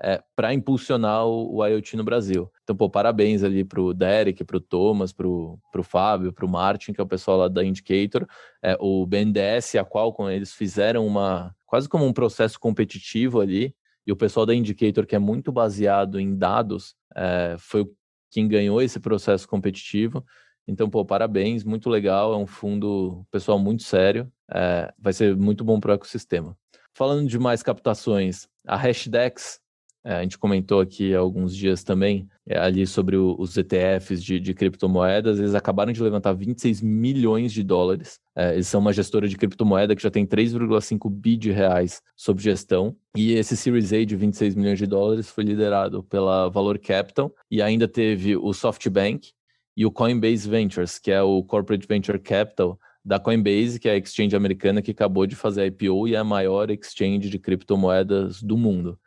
é, 0.00 0.20
para 0.34 0.52
impulsionar 0.52 1.24
o, 1.24 1.58
o, 1.58 1.64
IoT 1.64 1.96
no 1.96 2.02
Brasil. 2.02 2.50
Então, 2.64 2.74
pô, 2.74 2.90
parabéns 2.90 3.44
ali 3.44 3.62
para 3.62 3.80
o 3.80 3.94
Derek, 3.94 4.42
para 4.42 4.56
o 4.56 4.60
Thomas, 4.60 5.12
para 5.12 5.28
o 5.28 5.60
Fábio, 5.84 6.32
para 6.32 6.44
o 6.44 6.50
Martin, 6.50 6.92
que 6.92 7.00
é 7.00 7.04
o 7.04 7.06
pessoal 7.06 7.36
lá 7.36 7.46
da 7.46 7.64
Indicator, 7.64 8.26
é, 8.60 8.76
o 8.80 9.06
BNDES 9.06 9.76
a 9.76 9.84
Qualcomm, 9.84 10.28
eles 10.28 10.52
fizeram 10.52 11.06
uma, 11.06 11.54
quase 11.66 11.88
como 11.88 12.04
um 12.04 12.12
processo 12.12 12.58
competitivo 12.58 13.40
ali, 13.40 13.76
e 14.04 14.10
o 14.10 14.16
pessoal 14.16 14.44
da 14.44 14.52
Indicator, 14.52 15.06
que 15.06 15.14
é 15.14 15.20
muito 15.20 15.52
baseado 15.52 16.18
em 16.18 16.36
dados, 16.36 16.96
é, 17.14 17.54
foi 17.60 17.88
quem 18.32 18.48
ganhou 18.48 18.80
esse 18.80 18.98
processo 18.98 19.46
competitivo. 19.46 20.24
Então, 20.66 20.88
pô, 20.88 21.04
parabéns, 21.04 21.62
muito 21.62 21.90
legal, 21.90 22.32
é 22.32 22.36
um 22.36 22.46
fundo 22.46 23.24
pessoal 23.30 23.58
muito 23.58 23.82
sério, 23.82 24.32
é, 24.52 24.92
vai 24.98 25.12
ser 25.12 25.36
muito 25.36 25.62
bom 25.62 25.78
para 25.78 25.92
o 25.92 25.94
ecossistema. 25.94 26.56
Falando 26.94 27.28
de 27.28 27.38
mais 27.38 27.62
captações, 27.62 28.48
a 28.66 28.76
Hashdex 28.76 29.60
a 30.04 30.22
gente 30.22 30.36
comentou 30.36 30.80
aqui 30.80 31.14
há 31.14 31.18
alguns 31.18 31.54
dias 31.54 31.84
também, 31.84 32.28
é, 32.46 32.58
ali 32.58 32.86
sobre 32.86 33.16
o, 33.16 33.36
os 33.38 33.56
ETFs 33.56 34.22
de, 34.22 34.40
de, 34.40 34.52
criptomoedas, 34.52 35.38
eles 35.38 35.54
acabaram 35.54 35.92
de 35.92 36.02
levantar 36.02 36.32
26 36.32 36.80
milhões 36.80 37.52
de 37.52 37.62
dólares. 37.62 38.18
É, 38.34 38.54
eles 38.54 38.66
são 38.66 38.80
uma 38.80 38.92
gestora 38.92 39.28
de 39.28 39.36
criptomoeda 39.36 39.94
que 39.94 40.02
já 40.02 40.10
tem 40.10 40.26
3,5 40.26 41.08
bi 41.08 41.36
de 41.36 41.52
reais 41.52 42.02
sob 42.16 42.42
gestão. 42.42 42.96
E 43.16 43.32
esse 43.34 43.56
Series 43.56 43.92
A 43.92 44.04
de 44.04 44.16
26 44.16 44.56
milhões 44.56 44.78
de 44.78 44.86
dólares 44.86 45.30
foi 45.30 45.44
liderado 45.44 46.02
pela 46.02 46.48
Valor 46.48 46.78
Capital 46.78 47.32
e 47.50 47.62
ainda 47.62 47.86
teve 47.86 48.36
o 48.36 48.52
SoftBank 48.52 49.30
e 49.76 49.86
o 49.86 49.90
Coinbase 49.90 50.48
Ventures, 50.48 50.98
que 50.98 51.12
é 51.12 51.22
o 51.22 51.42
Corporate 51.44 51.86
Venture 51.86 52.18
Capital 52.18 52.78
da 53.04 53.18
Coinbase, 53.18 53.80
que 53.80 53.88
é 53.88 53.92
a 53.92 53.96
exchange 53.96 54.34
americana 54.34 54.82
que 54.82 54.90
acabou 54.90 55.26
de 55.26 55.34
fazer 55.34 55.62
a 55.62 55.66
IPO 55.66 56.08
e 56.08 56.14
é 56.14 56.18
a 56.18 56.24
maior 56.24 56.70
exchange 56.70 57.28
de 57.28 57.38
criptomoedas 57.38 58.42
do 58.42 58.56
mundo. 58.56 58.98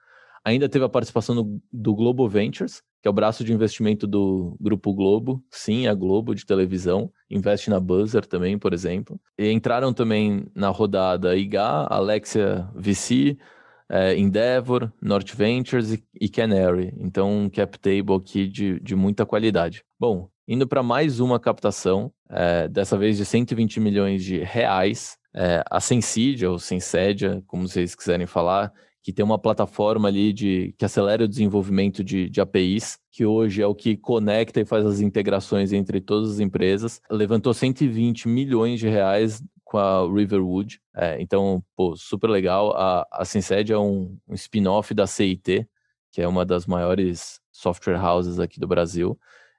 Ainda 0.45 0.69
teve 0.69 0.85
a 0.85 0.89
participação 0.89 1.35
do, 1.35 1.61
do 1.73 1.95
Globo 1.95 2.29
Ventures, 2.29 2.83
que 3.01 3.07
é 3.07 3.09
o 3.09 3.13
braço 3.13 3.43
de 3.43 3.51
investimento 3.51 4.05
do 4.05 4.55
Grupo 4.61 4.93
Globo. 4.93 5.43
Sim, 5.49 5.87
a 5.87 5.93
Globo 5.95 6.35
de 6.35 6.45
televisão. 6.45 7.11
Investe 7.29 7.71
na 7.71 7.79
Buzzer 7.79 8.27
também, 8.27 8.57
por 8.57 8.71
exemplo. 8.71 9.19
E 9.39 9.51
entraram 9.51 9.91
também 9.91 10.45
na 10.53 10.69
rodada 10.69 11.35
IGA, 11.35 11.87
Alexia 11.89 12.69
VC, 12.75 13.37
é, 13.89 14.15
Endeavor, 14.15 14.91
North 15.01 15.33
Ventures 15.33 15.93
e, 15.93 16.03
e, 16.21 16.29
Canary. 16.29 16.93
Então, 16.99 17.45
um 17.45 17.49
cap 17.49 17.79
table 17.79 18.15
aqui 18.15 18.47
de, 18.47 18.79
de 18.79 18.95
muita 18.95 19.25
qualidade. 19.25 19.83
Bom, 19.99 20.29
indo 20.47 20.67
para 20.67 20.83
mais 20.83 21.19
uma 21.19 21.39
captação, 21.39 22.11
é, 22.29 22.67
dessa 22.67 22.95
vez 22.95 23.17
de 23.17 23.25
120 23.25 23.79
milhões 23.79 24.23
de 24.23 24.39
reais. 24.39 25.17
É, 25.33 25.63
a 25.69 25.81
Sensidia, 25.81 26.51
ou 26.51 26.59
Sensedia, 26.59 27.43
como 27.47 27.67
vocês 27.67 27.93
quiserem 27.93 28.25
falar, 28.25 28.71
que 29.05 29.13
tem 29.13 29.23
uma 29.23 29.37
plataforma 29.37 30.07
ali 30.07 30.33
de, 30.33 30.73
que 30.79 30.83
acelera 30.83 31.25
o 31.25 31.27
desenvolvimento 31.27 32.03
de, 32.03 32.27
de 32.27 32.41
APIs, 32.41 32.97
que 33.11 33.23
hoje 33.23 33.61
é 33.61 33.67
o 33.67 33.75
que 33.75 33.95
conecta 33.95 34.59
e 34.59 34.65
faz 34.65 34.83
as 34.83 34.99
integrações 34.99 35.71
entre 35.71 36.01
todas 36.01 36.31
as 36.31 36.39
empresas. 36.39 36.99
Levantou 37.07 37.53
120 37.53 38.27
milhões 38.27 38.79
de 38.79 38.89
reais 38.89 39.43
com 39.63 39.77
a 39.77 40.11
Riverwood. 40.11 40.81
É, 40.95 41.21
então, 41.21 41.63
pô, 41.75 41.95
super 41.95 42.31
legal. 42.31 42.75
A, 42.75 43.05
a 43.11 43.23
Synsed 43.23 43.71
é 43.71 43.77
um, 43.77 44.17
um 44.27 44.33
spin-off 44.33 44.91
da 44.91 45.05
CIT, 45.05 45.69
que 46.11 46.19
é 46.19 46.27
uma 46.27 46.43
das 46.43 46.65
maiores 46.65 47.39
software 47.51 48.03
houses 48.03 48.39
aqui 48.39 48.59
do 48.59 48.67
Brasil. 48.67 49.15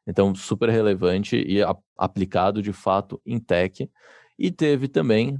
Então, 0.08 0.34
super 0.34 0.70
relevante 0.70 1.36
e 1.36 1.62
a, 1.62 1.72
aplicado 1.96 2.60
de 2.60 2.72
fato 2.72 3.22
em 3.24 3.38
tech. 3.38 3.88
E 4.36 4.50
teve 4.50 4.88
também 4.88 5.38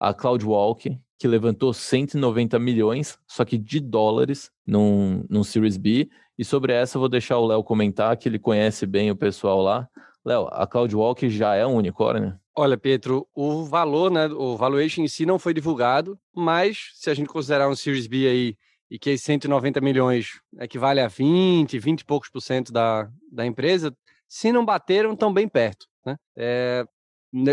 a 0.00 0.14
CloudWalk, 0.14 0.98
que 1.18 1.28
levantou 1.28 1.72
190 1.72 2.58
milhões, 2.58 3.18
só 3.26 3.44
que 3.44 3.56
de 3.56 3.80
dólares, 3.80 4.50
num, 4.66 5.24
num 5.28 5.44
Series 5.44 5.76
B. 5.76 6.08
E 6.36 6.44
sobre 6.44 6.72
essa 6.72 6.96
eu 6.96 7.00
vou 7.00 7.08
deixar 7.08 7.38
o 7.38 7.46
Léo 7.46 7.62
comentar, 7.62 8.16
que 8.16 8.28
ele 8.28 8.38
conhece 8.38 8.86
bem 8.86 9.10
o 9.10 9.16
pessoal 9.16 9.62
lá. 9.62 9.88
Léo, 10.24 10.48
a 10.50 10.66
CloudWalk 10.66 11.28
já 11.28 11.54
é 11.54 11.66
um 11.66 11.76
unicórnio? 11.76 12.38
Olha, 12.56 12.76
Pedro, 12.76 13.26
o 13.34 13.64
valor, 13.64 14.10
né, 14.10 14.26
o 14.26 14.56
valuation 14.56 15.02
em 15.02 15.08
si 15.08 15.26
não 15.26 15.38
foi 15.38 15.52
divulgado, 15.52 16.18
mas 16.34 16.90
se 16.94 17.10
a 17.10 17.14
gente 17.14 17.28
considerar 17.28 17.68
um 17.68 17.74
Series 17.74 18.06
B 18.06 18.28
aí 18.28 18.56
e 18.90 18.98
que 18.98 19.18
190 19.18 19.80
milhões 19.80 20.40
equivale 20.60 21.00
a 21.00 21.08
20, 21.08 21.78
20 21.78 22.00
e 22.00 22.04
poucos 22.04 22.30
por 22.30 22.40
cento 22.40 22.72
da, 22.72 23.08
da 23.30 23.44
empresa, 23.44 23.94
se 24.28 24.52
não 24.52 24.64
bateram, 24.64 25.12
estão 25.12 25.32
bem 25.32 25.48
perto. 25.48 25.86
Né? 26.06 26.16
É, 26.36 26.82
né, 26.82 26.88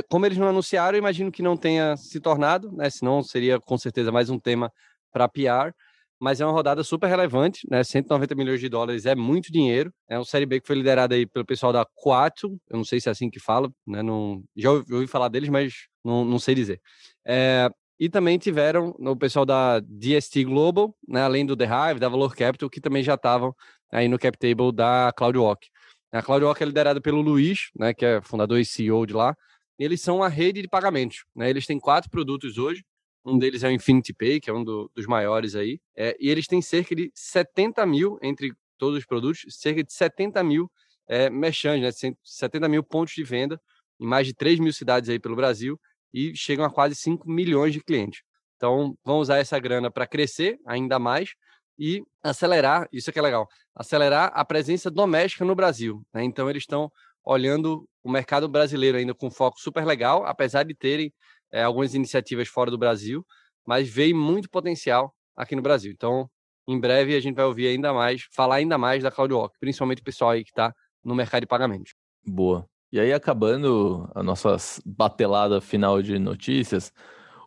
como 0.10 0.26
eles 0.26 0.38
não 0.38 0.48
anunciaram, 0.48 0.98
imagino 0.98 1.32
que 1.32 1.42
não 1.42 1.58
tenha 1.58 1.98
se 1.98 2.20
tornado, 2.20 2.72
né? 2.72 2.90
Senão 2.90 3.24
seria 3.24 3.60
com 3.60 3.78
certeza 3.78 4.12
mais 4.12 4.30
um 4.30 4.40
tema 4.40 4.72
para 5.12 5.28
PR. 5.28 5.74
mas 6.20 6.40
é 6.40 6.46
uma 6.46 6.52
rodada 6.54 6.84
super 6.84 7.08
relevante, 7.08 7.68
né? 7.70 7.84
190 7.84 8.36
milhões 8.36 8.60
de 8.60 8.70
dólares 8.70 9.06
é 9.06 9.16
muito 9.16 9.52
dinheiro. 9.52 9.92
É 10.08 10.20
um 10.20 10.24
Série 10.24 10.46
B 10.46 10.62
que 10.62 10.68
foi 10.68 10.76
liderado 10.76 11.16
aí 11.16 11.26
pelo 11.26 11.46
pessoal 11.46 11.74
da 11.74 11.86
Quatro, 11.96 12.60
eu 12.70 12.78
não 12.78 12.84
sei 12.86 13.00
se 13.02 13.10
é 13.10 13.12
assim 13.12 13.30
que 13.30 13.40
fala, 13.40 13.72
né? 13.88 14.04
Não, 14.04 14.44
já 14.56 14.72
ouvi, 14.72 14.94
ouvi 14.94 15.08
falar 15.08 15.30
deles, 15.30 15.50
mas 15.50 15.74
não, 16.06 16.24
não 16.24 16.38
sei 16.40 16.54
dizer. 16.56 16.80
É, 17.26 17.70
e 18.02 18.10
também 18.10 18.40
tiveram 18.40 18.96
o 19.00 19.16
pessoal 19.16 19.46
da 19.46 19.80
DST 19.80 20.44
Global, 20.44 20.96
né, 21.08 21.22
além 21.22 21.46
do 21.46 21.56
The 21.56 21.66
Hive, 21.66 22.00
da 22.00 22.10
Valor 22.10 22.36
Capital, 22.36 22.68
que 22.68 22.82
também 22.82 23.04
já 23.04 23.14
estavam 23.14 23.56
aí 23.92 24.08
no 24.08 24.18
cap 24.18 24.36
table 24.40 24.72
da 24.72 25.14
CloudWalk. 25.16 25.68
A 26.12 26.22
CloudWalk 26.24 26.64
é 26.64 26.66
liderada 26.66 27.00
pelo 27.00 27.22
Luiz, 27.22 27.70
né, 27.78 27.94
que 27.94 28.04
é 28.04 28.20
fundador 28.20 28.60
e 28.60 28.66
CEO 28.66 29.06
de 29.06 29.14
lá. 29.14 29.36
Eles 29.82 30.00
são 30.00 30.18
uma 30.18 30.30
rede 30.30 30.62
de 30.62 30.68
pagamentos. 30.68 31.26
Né? 31.36 31.50
Eles 31.50 31.66
têm 31.66 31.80
quatro 31.80 32.08
produtos 32.08 32.60
hoje. 32.60 32.84
Um 33.26 33.36
deles 33.38 33.64
é 33.64 33.68
o 33.68 33.72
Infinity 33.72 34.14
Pay, 34.14 34.40
que 34.40 34.48
é 34.48 34.54
um 34.54 34.64
do, 34.64 34.92
dos 34.94 35.08
maiores 35.08 35.56
aí. 35.56 35.80
É, 35.98 36.16
e 36.20 36.30
eles 36.30 36.46
têm 36.46 36.62
cerca 36.62 36.96
de 36.96 37.12
70 37.16 37.84
mil, 37.88 38.20
entre 38.22 38.54
todos 38.78 39.00
os 39.00 39.06
produtos, 39.08 39.44
cerca 39.50 39.84
de 39.84 39.92
70 39.92 40.44
mil 40.44 40.72
é, 41.08 41.32
merchantes, 41.32 42.04
né? 42.04 42.14
70 42.24 42.70
mil 42.70 42.84
pontos 42.84 43.16
de 43.16 43.24
venda 43.24 43.60
em 44.00 44.06
mais 44.06 44.28
de 44.28 44.36
3 44.36 44.60
mil 44.60 44.72
cidades 44.72 45.10
aí 45.10 45.20
pelo 45.20 45.36
Brasil 45.36 45.80
e 46.14 46.36
chegam 46.36 46.64
a 46.64 46.70
quase 46.70 46.96
5 46.96 47.28
milhões 47.28 47.74
de 47.74 47.84
clientes. 47.84 48.22
Então, 48.58 48.96
vão 49.04 49.18
usar 49.18 49.40
essa 49.40 49.58
grana 49.58 49.90
para 49.90 50.06
crescer 50.06 50.60
ainda 50.64 51.00
mais 51.00 51.32
e 51.78 52.04
acelerar, 52.22 52.88
isso 52.92 53.10
é 53.10 53.14
que 53.14 53.18
é 53.18 53.22
legal, 53.22 53.48
acelerar 53.76 54.32
a 54.36 54.46
presença 54.46 54.92
doméstica 54.92 55.44
no 55.44 55.56
Brasil. 55.56 56.06
Né? 56.14 56.24
Então, 56.24 56.48
eles 56.48 56.62
estão 56.62 56.92
olhando 57.24 57.88
o 58.04 58.12
mercado 58.12 58.48
brasileiro 58.48 58.98
ainda 58.98 59.14
com 59.14 59.30
foco 59.30 59.60
super 59.60 59.86
legal, 59.86 60.26
apesar 60.26 60.64
de 60.64 60.74
terem 60.74 61.14
é, 61.52 61.64
algumas 61.64 61.94
iniciativas 61.94 62.48
fora 62.48 62.72
do 62.72 62.78
Brasil, 62.78 63.26
mas 63.66 63.90
veio 63.90 64.16
muito 64.16 64.50
potencial 64.50 65.14
aqui 65.36 65.56
no 65.56 65.62
Brasil. 65.62 65.92
Então, 65.92 66.30
em 66.68 66.80
breve 66.80 67.16
a 67.16 67.20
gente 67.20 67.36
vai 67.36 67.46
ouvir 67.46 67.68
ainda 67.68 67.94
mais, 67.94 68.24
falar 68.32 68.56
ainda 68.56 68.78
mais 68.78 69.04
da 69.04 69.12
CloudWalk, 69.12 69.56
principalmente 69.60 70.02
o 70.02 70.06
pessoal 70.06 70.32
aí 70.32 70.44
que 70.44 70.52
está 70.52 70.74
no 71.04 71.16
mercado 71.16 71.42
de 71.42 71.48
pagamentos. 71.48 71.94
Boa. 72.26 72.66
E 72.92 73.00
aí, 73.00 73.14
acabando 73.14 74.10
a 74.14 74.22
nossa 74.22 74.58
batelada 74.86 75.62
final 75.62 76.02
de 76.02 76.20
notícias, 76.20 76.92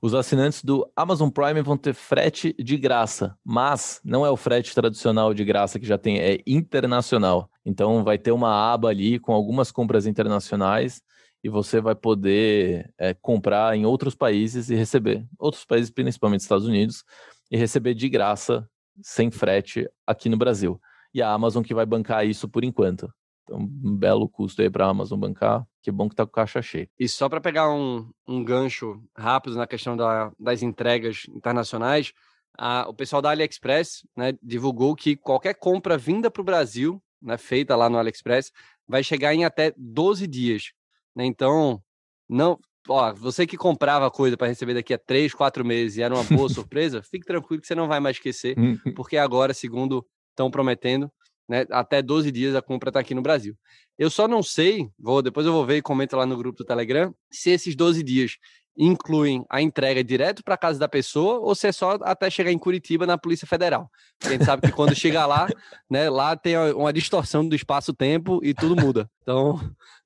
os 0.04 0.12
assinantes 0.12 0.62
do 0.62 0.86
Amazon 0.94 1.30
Prime 1.30 1.62
vão 1.62 1.78
ter 1.78 1.94
frete 1.94 2.54
de 2.58 2.76
graça, 2.76 3.38
mas 3.42 4.02
não 4.04 4.26
é 4.26 4.28
o 4.28 4.36
frete 4.36 4.74
tradicional 4.74 5.32
de 5.32 5.42
graça 5.46 5.80
que 5.80 5.86
já 5.86 5.96
tem, 5.96 6.18
é 6.20 6.40
internacional. 6.46 7.50
Então 7.64 8.04
vai 8.04 8.18
ter 8.18 8.30
uma 8.30 8.70
aba 8.70 8.90
ali 8.90 9.18
com 9.18 9.32
algumas 9.32 9.72
compras 9.72 10.04
internacionais 10.04 11.00
e 11.42 11.48
você 11.48 11.80
vai 11.80 11.94
poder 11.94 12.92
é, 12.98 13.14
comprar 13.14 13.74
em 13.74 13.86
outros 13.86 14.14
países 14.14 14.68
e 14.68 14.74
receber, 14.74 15.26
outros 15.38 15.64
países, 15.64 15.90
principalmente 15.90 16.40
Estados 16.40 16.66
Unidos, 16.66 17.02
e 17.50 17.56
receber 17.56 17.94
de 17.94 18.06
graça, 18.10 18.68
sem 19.00 19.30
frete, 19.30 19.88
aqui 20.06 20.28
no 20.28 20.36
Brasil. 20.36 20.78
E 21.14 21.22
a 21.22 21.32
Amazon 21.32 21.62
que 21.62 21.72
vai 21.72 21.86
bancar 21.86 22.26
isso 22.26 22.46
por 22.46 22.62
enquanto. 22.62 23.10
Então, 23.44 23.58
um 23.58 23.96
belo 23.96 24.28
custo 24.28 24.60
aí 24.60 24.68
para 24.68 24.84
a 24.84 24.90
Amazon 24.90 25.18
bancar. 25.18 25.66
Que 25.84 25.92
bom 25.92 26.08
que 26.08 26.16
tá 26.16 26.24
com 26.24 26.32
caixa 26.32 26.62
cheia. 26.62 26.88
E 26.98 27.06
só 27.06 27.28
para 27.28 27.42
pegar 27.42 27.70
um, 27.70 28.10
um 28.26 28.42
gancho 28.42 29.04
rápido 29.14 29.54
na 29.54 29.66
questão 29.66 29.94
da, 29.94 30.32
das 30.40 30.62
entregas 30.62 31.26
internacionais, 31.28 32.14
a, 32.56 32.88
o 32.88 32.94
pessoal 32.94 33.20
da 33.20 33.28
AliExpress 33.28 34.02
né, 34.16 34.32
divulgou 34.42 34.96
que 34.96 35.14
qualquer 35.14 35.52
compra 35.52 35.98
vinda 35.98 36.30
para 36.30 36.40
o 36.40 36.44
Brasil, 36.44 37.02
né, 37.20 37.36
feita 37.36 37.76
lá 37.76 37.90
no 37.90 37.98
AliExpress, 37.98 38.50
vai 38.88 39.04
chegar 39.04 39.34
em 39.34 39.44
até 39.44 39.74
12 39.76 40.26
dias. 40.26 40.72
Né? 41.14 41.26
Então, 41.26 41.82
não, 42.26 42.58
ó, 42.88 43.12
você 43.12 43.46
que 43.46 43.58
comprava 43.58 44.10
coisa 44.10 44.38
para 44.38 44.46
receber 44.46 44.72
daqui 44.72 44.94
a 44.94 44.98
3, 44.98 45.34
4 45.34 45.62
meses 45.66 45.98
e 45.98 46.02
era 46.02 46.14
uma 46.14 46.24
boa 46.24 46.48
surpresa, 46.50 47.02
fique 47.02 47.26
tranquilo 47.26 47.60
que 47.60 47.66
você 47.66 47.74
não 47.74 47.88
vai 47.88 48.00
mais 48.00 48.16
esquecer, 48.16 48.56
porque 48.96 49.18
agora, 49.18 49.52
segundo 49.52 50.02
estão 50.30 50.50
prometendo, 50.50 51.12
né? 51.48 51.66
Até 51.70 52.02
12 52.02 52.30
dias 52.30 52.54
a 52.54 52.62
compra 52.62 52.90
está 52.90 53.00
aqui 53.00 53.14
no 53.14 53.22
Brasil. 53.22 53.56
Eu 53.98 54.10
só 54.10 54.26
não 54.26 54.42
sei, 54.42 54.88
vou 54.98 55.22
depois 55.22 55.46
eu 55.46 55.52
vou 55.52 55.64
ver 55.64 55.76
e 55.76 55.82
comento 55.82 56.16
lá 56.16 56.26
no 56.26 56.36
grupo 56.36 56.58
do 56.58 56.64
Telegram, 56.64 57.14
se 57.30 57.50
esses 57.50 57.76
12 57.76 58.02
dias 58.02 58.36
incluem 58.76 59.44
a 59.48 59.62
entrega 59.62 60.02
direto 60.02 60.42
para 60.42 60.56
casa 60.56 60.78
da 60.78 60.88
pessoa 60.88 61.38
ou 61.38 61.54
se 61.54 61.68
é 61.68 61.72
só 61.72 61.96
até 62.02 62.28
chegar 62.28 62.50
em 62.50 62.58
Curitiba 62.58 63.06
na 63.06 63.16
Polícia 63.16 63.46
Federal. 63.46 63.90
A 64.24 64.28
gente 64.28 64.44
sabe 64.44 64.62
que 64.62 64.72
quando 64.72 64.94
chega 64.94 65.24
lá, 65.26 65.48
né, 65.88 66.10
lá 66.10 66.36
tem 66.36 66.56
uma 66.72 66.92
distorção 66.92 67.46
do 67.46 67.54
espaço-tempo 67.54 68.40
e 68.42 68.52
tudo 68.52 68.80
muda. 68.80 69.08
Então, 69.22 69.58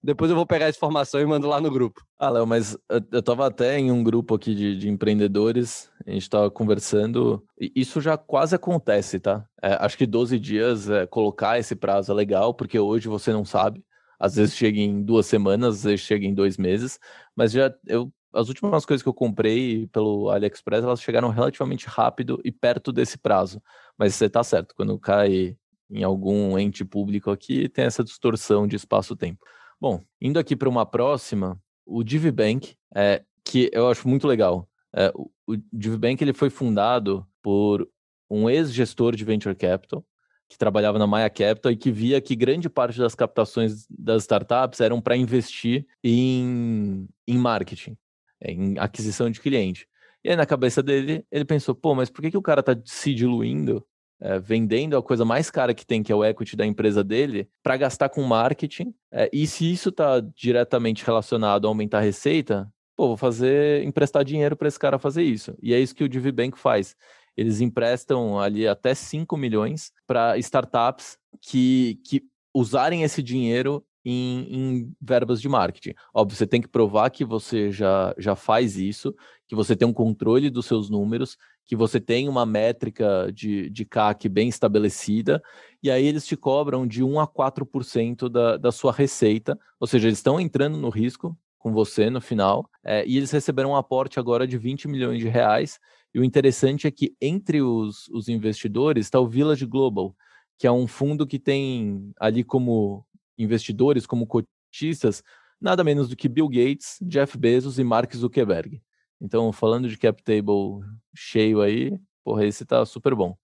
depois 0.02 0.30
eu 0.30 0.36
vou 0.36 0.46
pegar 0.46 0.66
essa 0.66 0.76
informação 0.76 1.20
e 1.20 1.26
mando 1.26 1.48
lá 1.48 1.60
no 1.60 1.70
grupo. 1.70 2.02
Ah, 2.18 2.30
Léo, 2.30 2.46
mas 2.46 2.76
eu 3.10 3.18
estava 3.18 3.46
até 3.46 3.78
em 3.78 3.90
um 3.90 4.02
grupo 4.02 4.34
aqui 4.34 4.54
de, 4.54 4.76
de 4.76 4.88
empreendedores, 4.88 5.90
a 6.06 6.10
gente 6.10 6.22
estava 6.22 6.50
conversando, 6.50 7.44
e 7.60 7.72
isso 7.74 8.00
já 8.00 8.16
quase 8.16 8.54
acontece, 8.54 9.18
tá? 9.18 9.44
É, 9.62 9.74
acho 9.80 9.96
que 9.96 10.06
12 10.06 10.38
dias, 10.38 10.88
é, 10.88 11.06
colocar 11.06 11.58
esse 11.58 11.74
prazo 11.74 12.12
é 12.12 12.14
legal, 12.14 12.54
porque 12.54 12.78
hoje 12.78 13.08
você 13.08 13.32
não 13.32 13.44
sabe. 13.44 13.84
Às 14.20 14.34
vezes 14.34 14.56
chega 14.56 14.78
em 14.78 15.02
duas 15.02 15.26
semanas, 15.26 15.76
às 15.76 15.84
vezes 15.84 16.00
chega 16.00 16.26
em 16.26 16.34
dois 16.34 16.56
meses, 16.56 16.98
mas 17.36 17.52
já 17.52 17.72
eu 17.86 18.12
as 18.39 18.49
últimas 18.49 18.86
coisas 18.86 19.03
que 19.03 19.09
eu 19.09 19.14
comprei 19.14 19.89
pelo 19.89 20.30
AliExpress, 20.30 20.84
elas 20.84 21.03
chegaram 21.03 21.28
relativamente 21.28 21.86
rápido 21.86 22.41
e 22.45 22.53
perto 22.53 22.93
desse 22.93 23.18
prazo. 23.18 23.61
Mas 23.99 24.14
você 24.14 24.26
está 24.26 24.45
certo, 24.45 24.74
quando 24.76 24.99
cai 24.99 25.57
em 25.91 26.05
algum 26.05 26.57
ente 26.59 26.84
público 26.84 27.30
aqui, 27.30 27.68
tem 27.68 27.84
essa 27.84 28.05
distorção 28.05 28.66
de 28.66 28.76
espaço-tempo. 28.76 29.45
Bom, 29.80 30.03
indo 30.20 30.39
aqui 30.39 30.55
para 30.55 30.68
uma 30.68 30.86
próxima, 30.86 31.61
o 31.84 32.05
DiviBank, 32.05 32.76
é, 32.95 33.24
que 33.45 33.70
eu 33.72 33.89
acho 33.89 34.07
muito 34.07 34.26
legal. 34.26 34.68
É, 34.95 35.11
o, 35.14 35.30
o 35.47 35.57
DiviBank 35.72 36.22
ele 36.22 36.32
foi 36.32 36.51
fundado 36.51 37.26
por 37.43 37.89
um 38.30 38.49
ex-gestor 38.49 39.16
de 39.16 39.24
Venture 39.24 39.55
Capital, 39.55 40.05
que 40.49 40.57
trabalhava 40.57 40.99
na 40.99 41.07
Maya 41.07 41.28
Capital 41.28 41.72
e 41.72 41.76
que 41.76 41.91
via 41.91 42.20
que 42.20 42.36
grande 42.36 42.68
parte 42.68 42.99
das 42.99 43.14
captações 43.14 43.86
das 43.91 44.22
startups 44.22 44.80
eram 44.80 45.01
para 45.01 45.16
investir 45.16 45.86
em, 46.05 47.09
em 47.26 47.36
marketing. 47.36 47.97
É, 48.41 48.53
em 48.53 48.78
aquisição 48.78 49.30
de 49.30 49.41
cliente. 49.41 49.86
E 50.24 50.30
aí, 50.30 50.36
na 50.36 50.47
cabeça 50.47 50.82
dele, 50.82 51.24
ele 51.30 51.45
pensou: 51.45 51.74
pô, 51.74 51.95
mas 51.95 52.11
por 52.11 52.22
que, 52.22 52.30
que 52.30 52.36
o 52.36 52.43
cara 52.43 52.61
está 52.61 52.76
se 52.84 53.14
diluindo, 53.14 53.84
é, 54.20 54.39
vendendo 54.39 54.97
a 54.97 55.03
coisa 55.03 55.24
mais 55.24 55.51
cara 55.51 55.74
que 55.74 55.86
tem, 55.86 56.03
que 56.03 56.12
é 56.12 56.14
o 56.14 56.24
equity 56.24 56.57
da 56.57 56.66
empresa 56.66 57.03
dele, 57.05 57.49
para 57.62 57.76
gastar 57.76 58.09
com 58.09 58.22
marketing? 58.22 58.95
É, 59.12 59.30
e 59.32 59.47
se 59.47 59.70
isso 59.70 59.91
está 59.91 60.20
diretamente 60.20 61.05
relacionado 61.05 61.66
a 61.66 61.70
aumentar 61.70 61.99
a 61.99 62.03
receita, 62.03 62.68
pô, 62.97 63.09
vou 63.09 63.16
fazer, 63.16 63.84
emprestar 63.84 64.24
dinheiro 64.24 64.57
para 64.57 64.68
esse 64.68 64.78
cara 64.78 64.99
fazer 64.99 65.22
isso. 65.22 65.57
E 65.62 65.72
é 65.72 65.80
isso 65.80 65.95
que 65.95 66.05
o 66.05 66.09
DiviBank 66.09 66.59
faz. 66.59 66.97
Eles 67.36 67.61
emprestam 67.61 68.41
ali 68.41 68.66
até 68.66 68.93
5 68.95 69.36
milhões 69.36 69.93
para 70.05 70.36
startups 70.39 71.16
que, 71.41 72.01
que 72.05 72.24
usarem 72.53 73.05
esse 73.05 73.22
dinheiro 73.22 73.84
em, 74.11 74.46
em, 74.50 74.92
verbas 75.00 75.40
de 75.40 75.48
marketing. 75.48 75.94
Óbvio, 76.14 76.36
você 76.36 76.46
tem 76.46 76.61
que 76.61 76.68
provar 76.68 77.11
que 77.11 77.24
você 77.24 77.70
já, 77.70 78.14
já 78.16 78.34
faz 78.34 78.76
isso, 78.76 79.14
que 79.46 79.54
você 79.54 79.76
tem 79.76 79.86
um 79.86 79.92
controle 79.92 80.48
dos 80.48 80.66
seus 80.66 80.88
números, 80.88 81.36
que 81.66 81.76
você 81.76 82.00
tem 82.00 82.28
uma 82.28 82.46
métrica 82.46 83.30
de, 83.32 83.68
de 83.68 83.84
CAC 83.84 84.28
bem 84.28 84.48
estabelecida, 84.48 85.42
e 85.82 85.90
aí 85.90 86.06
eles 86.06 86.26
te 86.26 86.36
cobram 86.36 86.86
de 86.86 87.04
1 87.04 87.20
a 87.20 87.28
4% 87.28 88.28
da, 88.28 88.56
da 88.56 88.72
sua 88.72 88.92
receita, 88.92 89.59
ou 89.78 89.86
seja, 89.86 90.09
eles 90.09 90.18
estão 90.18 90.40
entrando 90.40 90.78
no 90.78 90.88
risco 90.88 91.36
com 91.59 91.72
você 91.72 92.09
no 92.09 92.20
final, 92.20 92.70
é, 92.82 93.06
e 93.06 93.16
eles 93.18 93.30
receberam 93.30 93.70
um 93.70 93.76
aporte 93.76 94.18
agora 94.18 94.46
de 94.46 94.56
20 94.56 94.88
milhões 94.88 95.18
de 95.18 95.28
reais, 95.28 95.78
e 96.14 96.18
o 96.18 96.24
interessante 96.24 96.86
é 96.86 96.90
que 96.90 97.14
entre 97.20 97.61
os, 97.61 98.09
os 98.09 98.28
investidores 98.28 99.06
está 99.06 99.20
o 99.20 99.28
Village 99.28 99.66
Global, 99.66 100.14
que 100.59 100.66
é 100.66 100.72
um 100.72 100.88
fundo 100.88 101.26
que 101.26 101.38
tem 101.38 102.12
ali 102.18 102.42
como 102.42 103.06
investidores, 103.39 104.07
como 104.07 104.26
cotistas, 104.26 105.22
nada 105.61 105.84
menos 105.84 106.09
do 106.09 106.16
que 106.16 106.28
Bill 106.28 106.49
Gates, 106.49 106.99
Jeff 107.03 107.36
Bezos 107.39 107.78
e 107.78 107.84
Mark 107.84 108.14
Zuckerberg. 108.14 108.82
Então, 109.20 109.53
falando 109.53 109.89
de 109.89 109.97
cap 109.97 110.22
table 110.22 110.84
cheio 111.14 111.61
aí, 111.61 111.99
porra, 112.24 112.45
esse 112.47 112.64
tá 112.64 112.84
super 112.84 113.14
bom. 113.14 113.36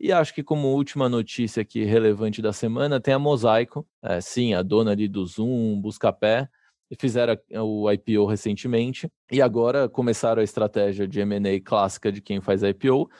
E 0.00 0.12
acho 0.12 0.32
que 0.32 0.44
como 0.44 0.68
última 0.68 1.08
notícia 1.08 1.60
aqui 1.60 1.82
relevante 1.84 2.40
da 2.40 2.52
semana, 2.52 3.00
tem 3.00 3.12
a 3.12 3.18
Mosaico, 3.18 3.86
é, 4.00 4.20
sim, 4.20 4.54
a 4.54 4.62
dona 4.62 4.92
ali 4.92 5.08
do 5.08 5.26
Zoom, 5.26 5.80
Buscapé, 5.80 6.48
fizeram 6.96 7.36
o 7.60 7.90
IPO 7.90 8.24
recentemente, 8.26 9.10
e 9.30 9.42
agora 9.42 9.88
começaram 9.88 10.40
a 10.40 10.44
estratégia 10.44 11.06
de 11.06 11.20
M&A 11.20 11.60
clássica 11.60 12.12
de 12.12 12.22
quem 12.22 12.40
faz 12.40 12.62
IPO, 12.62 13.10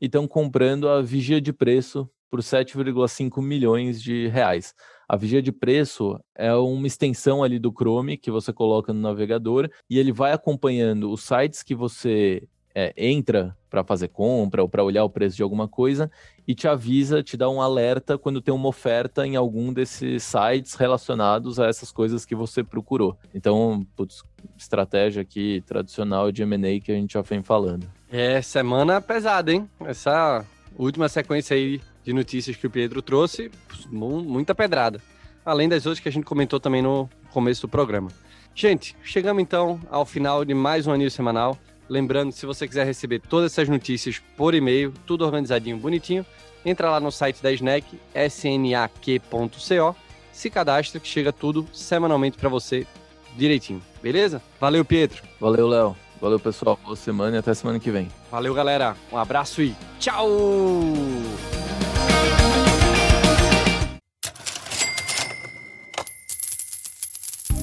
e 0.00 0.06
estão 0.06 0.28
comprando 0.28 0.88
a 0.88 1.00
vigia 1.00 1.40
de 1.40 1.52
preço 1.52 2.08
por 2.30 2.40
7,5 2.40 3.42
milhões 3.42 4.02
de 4.02 4.28
reais. 4.28 4.74
A 5.08 5.16
vigia 5.16 5.40
de 5.40 5.52
preço 5.52 6.18
é 6.34 6.52
uma 6.54 6.86
extensão 6.86 7.44
ali 7.44 7.58
do 7.58 7.72
Chrome 7.72 8.16
que 8.16 8.30
você 8.30 8.52
coloca 8.52 8.92
no 8.92 9.00
navegador 9.00 9.70
e 9.88 9.98
ele 9.98 10.10
vai 10.12 10.32
acompanhando 10.32 11.12
os 11.12 11.22
sites 11.22 11.62
que 11.62 11.76
você 11.76 12.42
é, 12.74 12.92
entra 12.96 13.56
para 13.70 13.84
fazer 13.84 14.08
compra 14.08 14.62
ou 14.62 14.68
para 14.68 14.82
olhar 14.82 15.04
o 15.04 15.10
preço 15.10 15.36
de 15.36 15.42
alguma 15.42 15.68
coisa 15.68 16.10
e 16.46 16.54
te 16.54 16.66
avisa, 16.66 17.22
te 17.22 17.36
dá 17.36 17.48
um 17.48 17.62
alerta 17.62 18.18
quando 18.18 18.40
tem 18.40 18.52
uma 18.52 18.68
oferta 18.68 19.24
em 19.24 19.36
algum 19.36 19.72
desses 19.72 20.24
sites 20.24 20.74
relacionados 20.74 21.60
a 21.60 21.66
essas 21.66 21.92
coisas 21.92 22.24
que 22.24 22.34
você 22.34 22.64
procurou. 22.64 23.16
Então, 23.32 23.86
putz, 23.94 24.22
estratégia 24.58 25.22
aqui 25.22 25.62
tradicional 25.66 26.32
de 26.32 26.42
M&A 26.42 26.80
que 26.80 26.90
a 26.90 26.96
gente 26.96 27.12
já 27.12 27.22
vem 27.22 27.42
falando. 27.42 27.86
É, 28.10 28.42
semana 28.42 29.00
pesada, 29.00 29.52
hein? 29.52 29.68
Essa 29.80 30.44
Última 30.78 31.08
sequência 31.08 31.56
aí 31.56 31.80
de 32.06 32.12
notícias 32.12 32.56
que 32.56 32.66
o 32.68 32.70
Pedro 32.70 33.02
trouxe, 33.02 33.50
muita 33.90 34.54
pedrada. 34.54 35.02
Além 35.44 35.68
das 35.68 35.86
outras 35.86 35.98
que 35.98 36.08
a 36.08 36.12
gente 36.12 36.24
comentou 36.24 36.60
também 36.60 36.80
no 36.80 37.10
começo 37.32 37.62
do 37.62 37.68
programa. 37.68 38.10
Gente, 38.54 38.96
chegamos 39.02 39.42
então 39.42 39.80
ao 39.90 40.06
final 40.06 40.44
de 40.44 40.54
mais 40.54 40.86
um 40.86 40.92
anil 40.92 41.10
semanal. 41.10 41.58
Lembrando, 41.88 42.30
se 42.32 42.46
você 42.46 42.66
quiser 42.66 42.86
receber 42.86 43.20
todas 43.20 43.52
essas 43.52 43.68
notícias 43.68 44.22
por 44.36 44.54
e-mail, 44.54 44.94
tudo 45.04 45.24
organizadinho, 45.24 45.76
bonitinho, 45.76 46.24
entra 46.64 46.90
lá 46.90 47.00
no 47.00 47.10
site 47.10 47.42
da 47.42 47.52
Snack, 47.52 47.98
snak.co, 48.14 49.96
se 50.32 50.48
cadastra 50.48 51.00
que 51.00 51.08
chega 51.08 51.32
tudo 51.32 51.66
semanalmente 51.72 52.38
para 52.38 52.48
você 52.48 52.86
direitinho, 53.36 53.82
beleza? 54.00 54.40
Valeu, 54.60 54.84
Pedro. 54.84 55.22
Valeu, 55.40 55.68
Léo. 55.68 55.96
Valeu, 56.20 56.40
pessoal. 56.40 56.78
Boa 56.82 56.96
semana 56.96 57.36
e 57.36 57.38
até 57.38 57.52
semana 57.52 57.78
que 57.78 57.90
vem. 57.90 58.08
Valeu, 58.30 58.54
galera. 58.54 58.96
Um 59.12 59.18
abraço 59.18 59.60
e 59.60 59.74
tchau! 59.98 60.28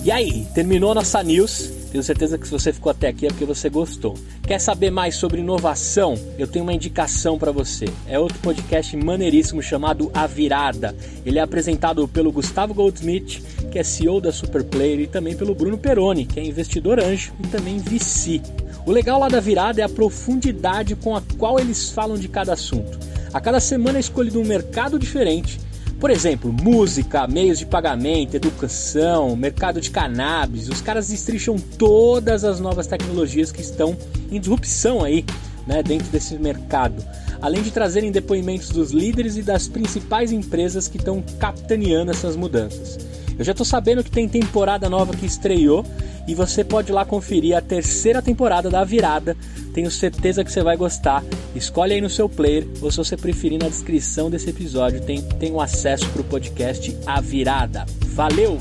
E 0.05 0.11
aí, 0.11 0.45
terminou 0.53 0.93
nossa 0.93 1.23
news? 1.23 1.71
Tenho 1.89 2.03
certeza 2.03 2.37
que 2.37 2.45
se 2.45 2.51
você 2.51 2.73
ficou 2.73 2.89
até 2.89 3.07
aqui 3.07 3.25
é 3.25 3.29
porque 3.29 3.45
você 3.45 3.69
gostou. 3.69 4.15
Quer 4.45 4.59
saber 4.59 4.91
mais 4.91 5.15
sobre 5.15 5.39
inovação? 5.39 6.15
Eu 6.37 6.45
tenho 6.45 6.65
uma 6.65 6.73
indicação 6.73 7.39
para 7.39 7.53
você. 7.53 7.85
É 8.05 8.19
outro 8.19 8.37
podcast 8.39 8.97
maneiríssimo 8.97 9.63
chamado 9.63 10.11
A 10.13 10.27
Virada. 10.27 10.93
Ele 11.25 11.39
é 11.39 11.41
apresentado 11.41 12.05
pelo 12.05 12.33
Gustavo 12.33 12.73
Goldsmith, 12.73 13.41
que 13.71 13.79
é 13.79 13.83
CEO 13.83 14.19
da 14.19 14.33
Superplayer, 14.33 14.99
e 14.99 15.07
também 15.07 15.37
pelo 15.37 15.55
Bruno 15.55 15.77
Peroni, 15.77 16.25
que 16.25 16.37
é 16.37 16.43
investidor 16.43 16.99
anjo 16.99 17.31
e 17.41 17.47
também 17.47 17.77
VC. 17.77 18.41
O 18.85 18.91
legal 18.91 19.17
lá 19.17 19.29
da 19.29 19.39
Virada 19.39 19.79
é 19.79 19.85
a 19.85 19.89
profundidade 19.89 20.97
com 20.97 21.15
a 21.15 21.21
qual 21.37 21.61
eles 21.61 21.91
falam 21.91 22.17
de 22.17 22.27
cada 22.27 22.51
assunto. 22.51 22.99
A 23.31 23.39
cada 23.39 23.61
semana 23.61 23.99
é 23.99 24.01
escolhido 24.01 24.41
um 24.41 24.45
mercado 24.45 24.99
diferente 24.99 25.61
por 26.03 26.11
exemplo, 26.11 26.51
música, 26.51 27.25
meios 27.27 27.57
de 27.57 27.65
pagamento, 27.65 28.35
educação, 28.35 29.37
mercado 29.37 29.79
de 29.79 29.89
cannabis. 29.89 30.67
Os 30.67 30.81
caras 30.81 31.07
destricham 31.07 31.55
todas 31.57 32.43
as 32.43 32.59
novas 32.59 32.87
tecnologias 32.87 33.53
que 33.53 33.61
estão 33.61 33.95
em 34.29 34.37
disrupção 34.37 35.01
aí, 35.01 35.23
né, 35.65 35.81
dentro 35.81 36.09
desse 36.09 36.37
mercado. 36.37 37.01
Além 37.41 37.61
de 37.61 37.71
trazerem 37.71 38.11
depoimentos 38.11 38.67
dos 38.67 38.91
líderes 38.91 39.37
e 39.37 39.41
das 39.41 39.69
principais 39.69 40.33
empresas 40.33 40.89
que 40.89 40.97
estão 40.97 41.23
capitaneando 41.39 42.11
essas 42.11 42.35
mudanças. 42.35 42.99
Eu 43.37 43.43
já 43.43 43.51
estou 43.51 43.65
sabendo 43.65 44.03
que 44.03 44.11
tem 44.11 44.27
temporada 44.27 44.89
nova 44.89 45.15
que 45.15 45.25
estreou 45.25 45.85
e 46.27 46.35
você 46.35 46.63
pode 46.63 46.91
lá 46.91 47.05
conferir 47.05 47.55
a 47.55 47.61
terceira 47.61 48.21
temporada 48.21 48.69
da 48.69 48.83
Virada. 48.83 49.35
Tenho 49.73 49.89
certeza 49.89 50.43
que 50.43 50.51
você 50.51 50.61
vai 50.61 50.77
gostar. 50.77 51.23
Escolhe 51.55 51.93
aí 51.93 52.01
no 52.01 52.09
seu 52.09 52.29
player 52.29 52.67
ou 52.81 52.91
se 52.91 52.97
você 52.97 53.17
preferir 53.17 53.59
na 53.59 53.67
descrição 53.67 54.29
desse 54.29 54.49
episódio 54.49 55.01
tem, 55.01 55.21
tem 55.21 55.51
um 55.51 55.59
acesso 55.59 56.07
para 56.09 56.21
o 56.21 56.25
podcast 56.25 56.95
A 57.05 57.19
Virada. 57.19 57.85
Valeu! 58.07 58.59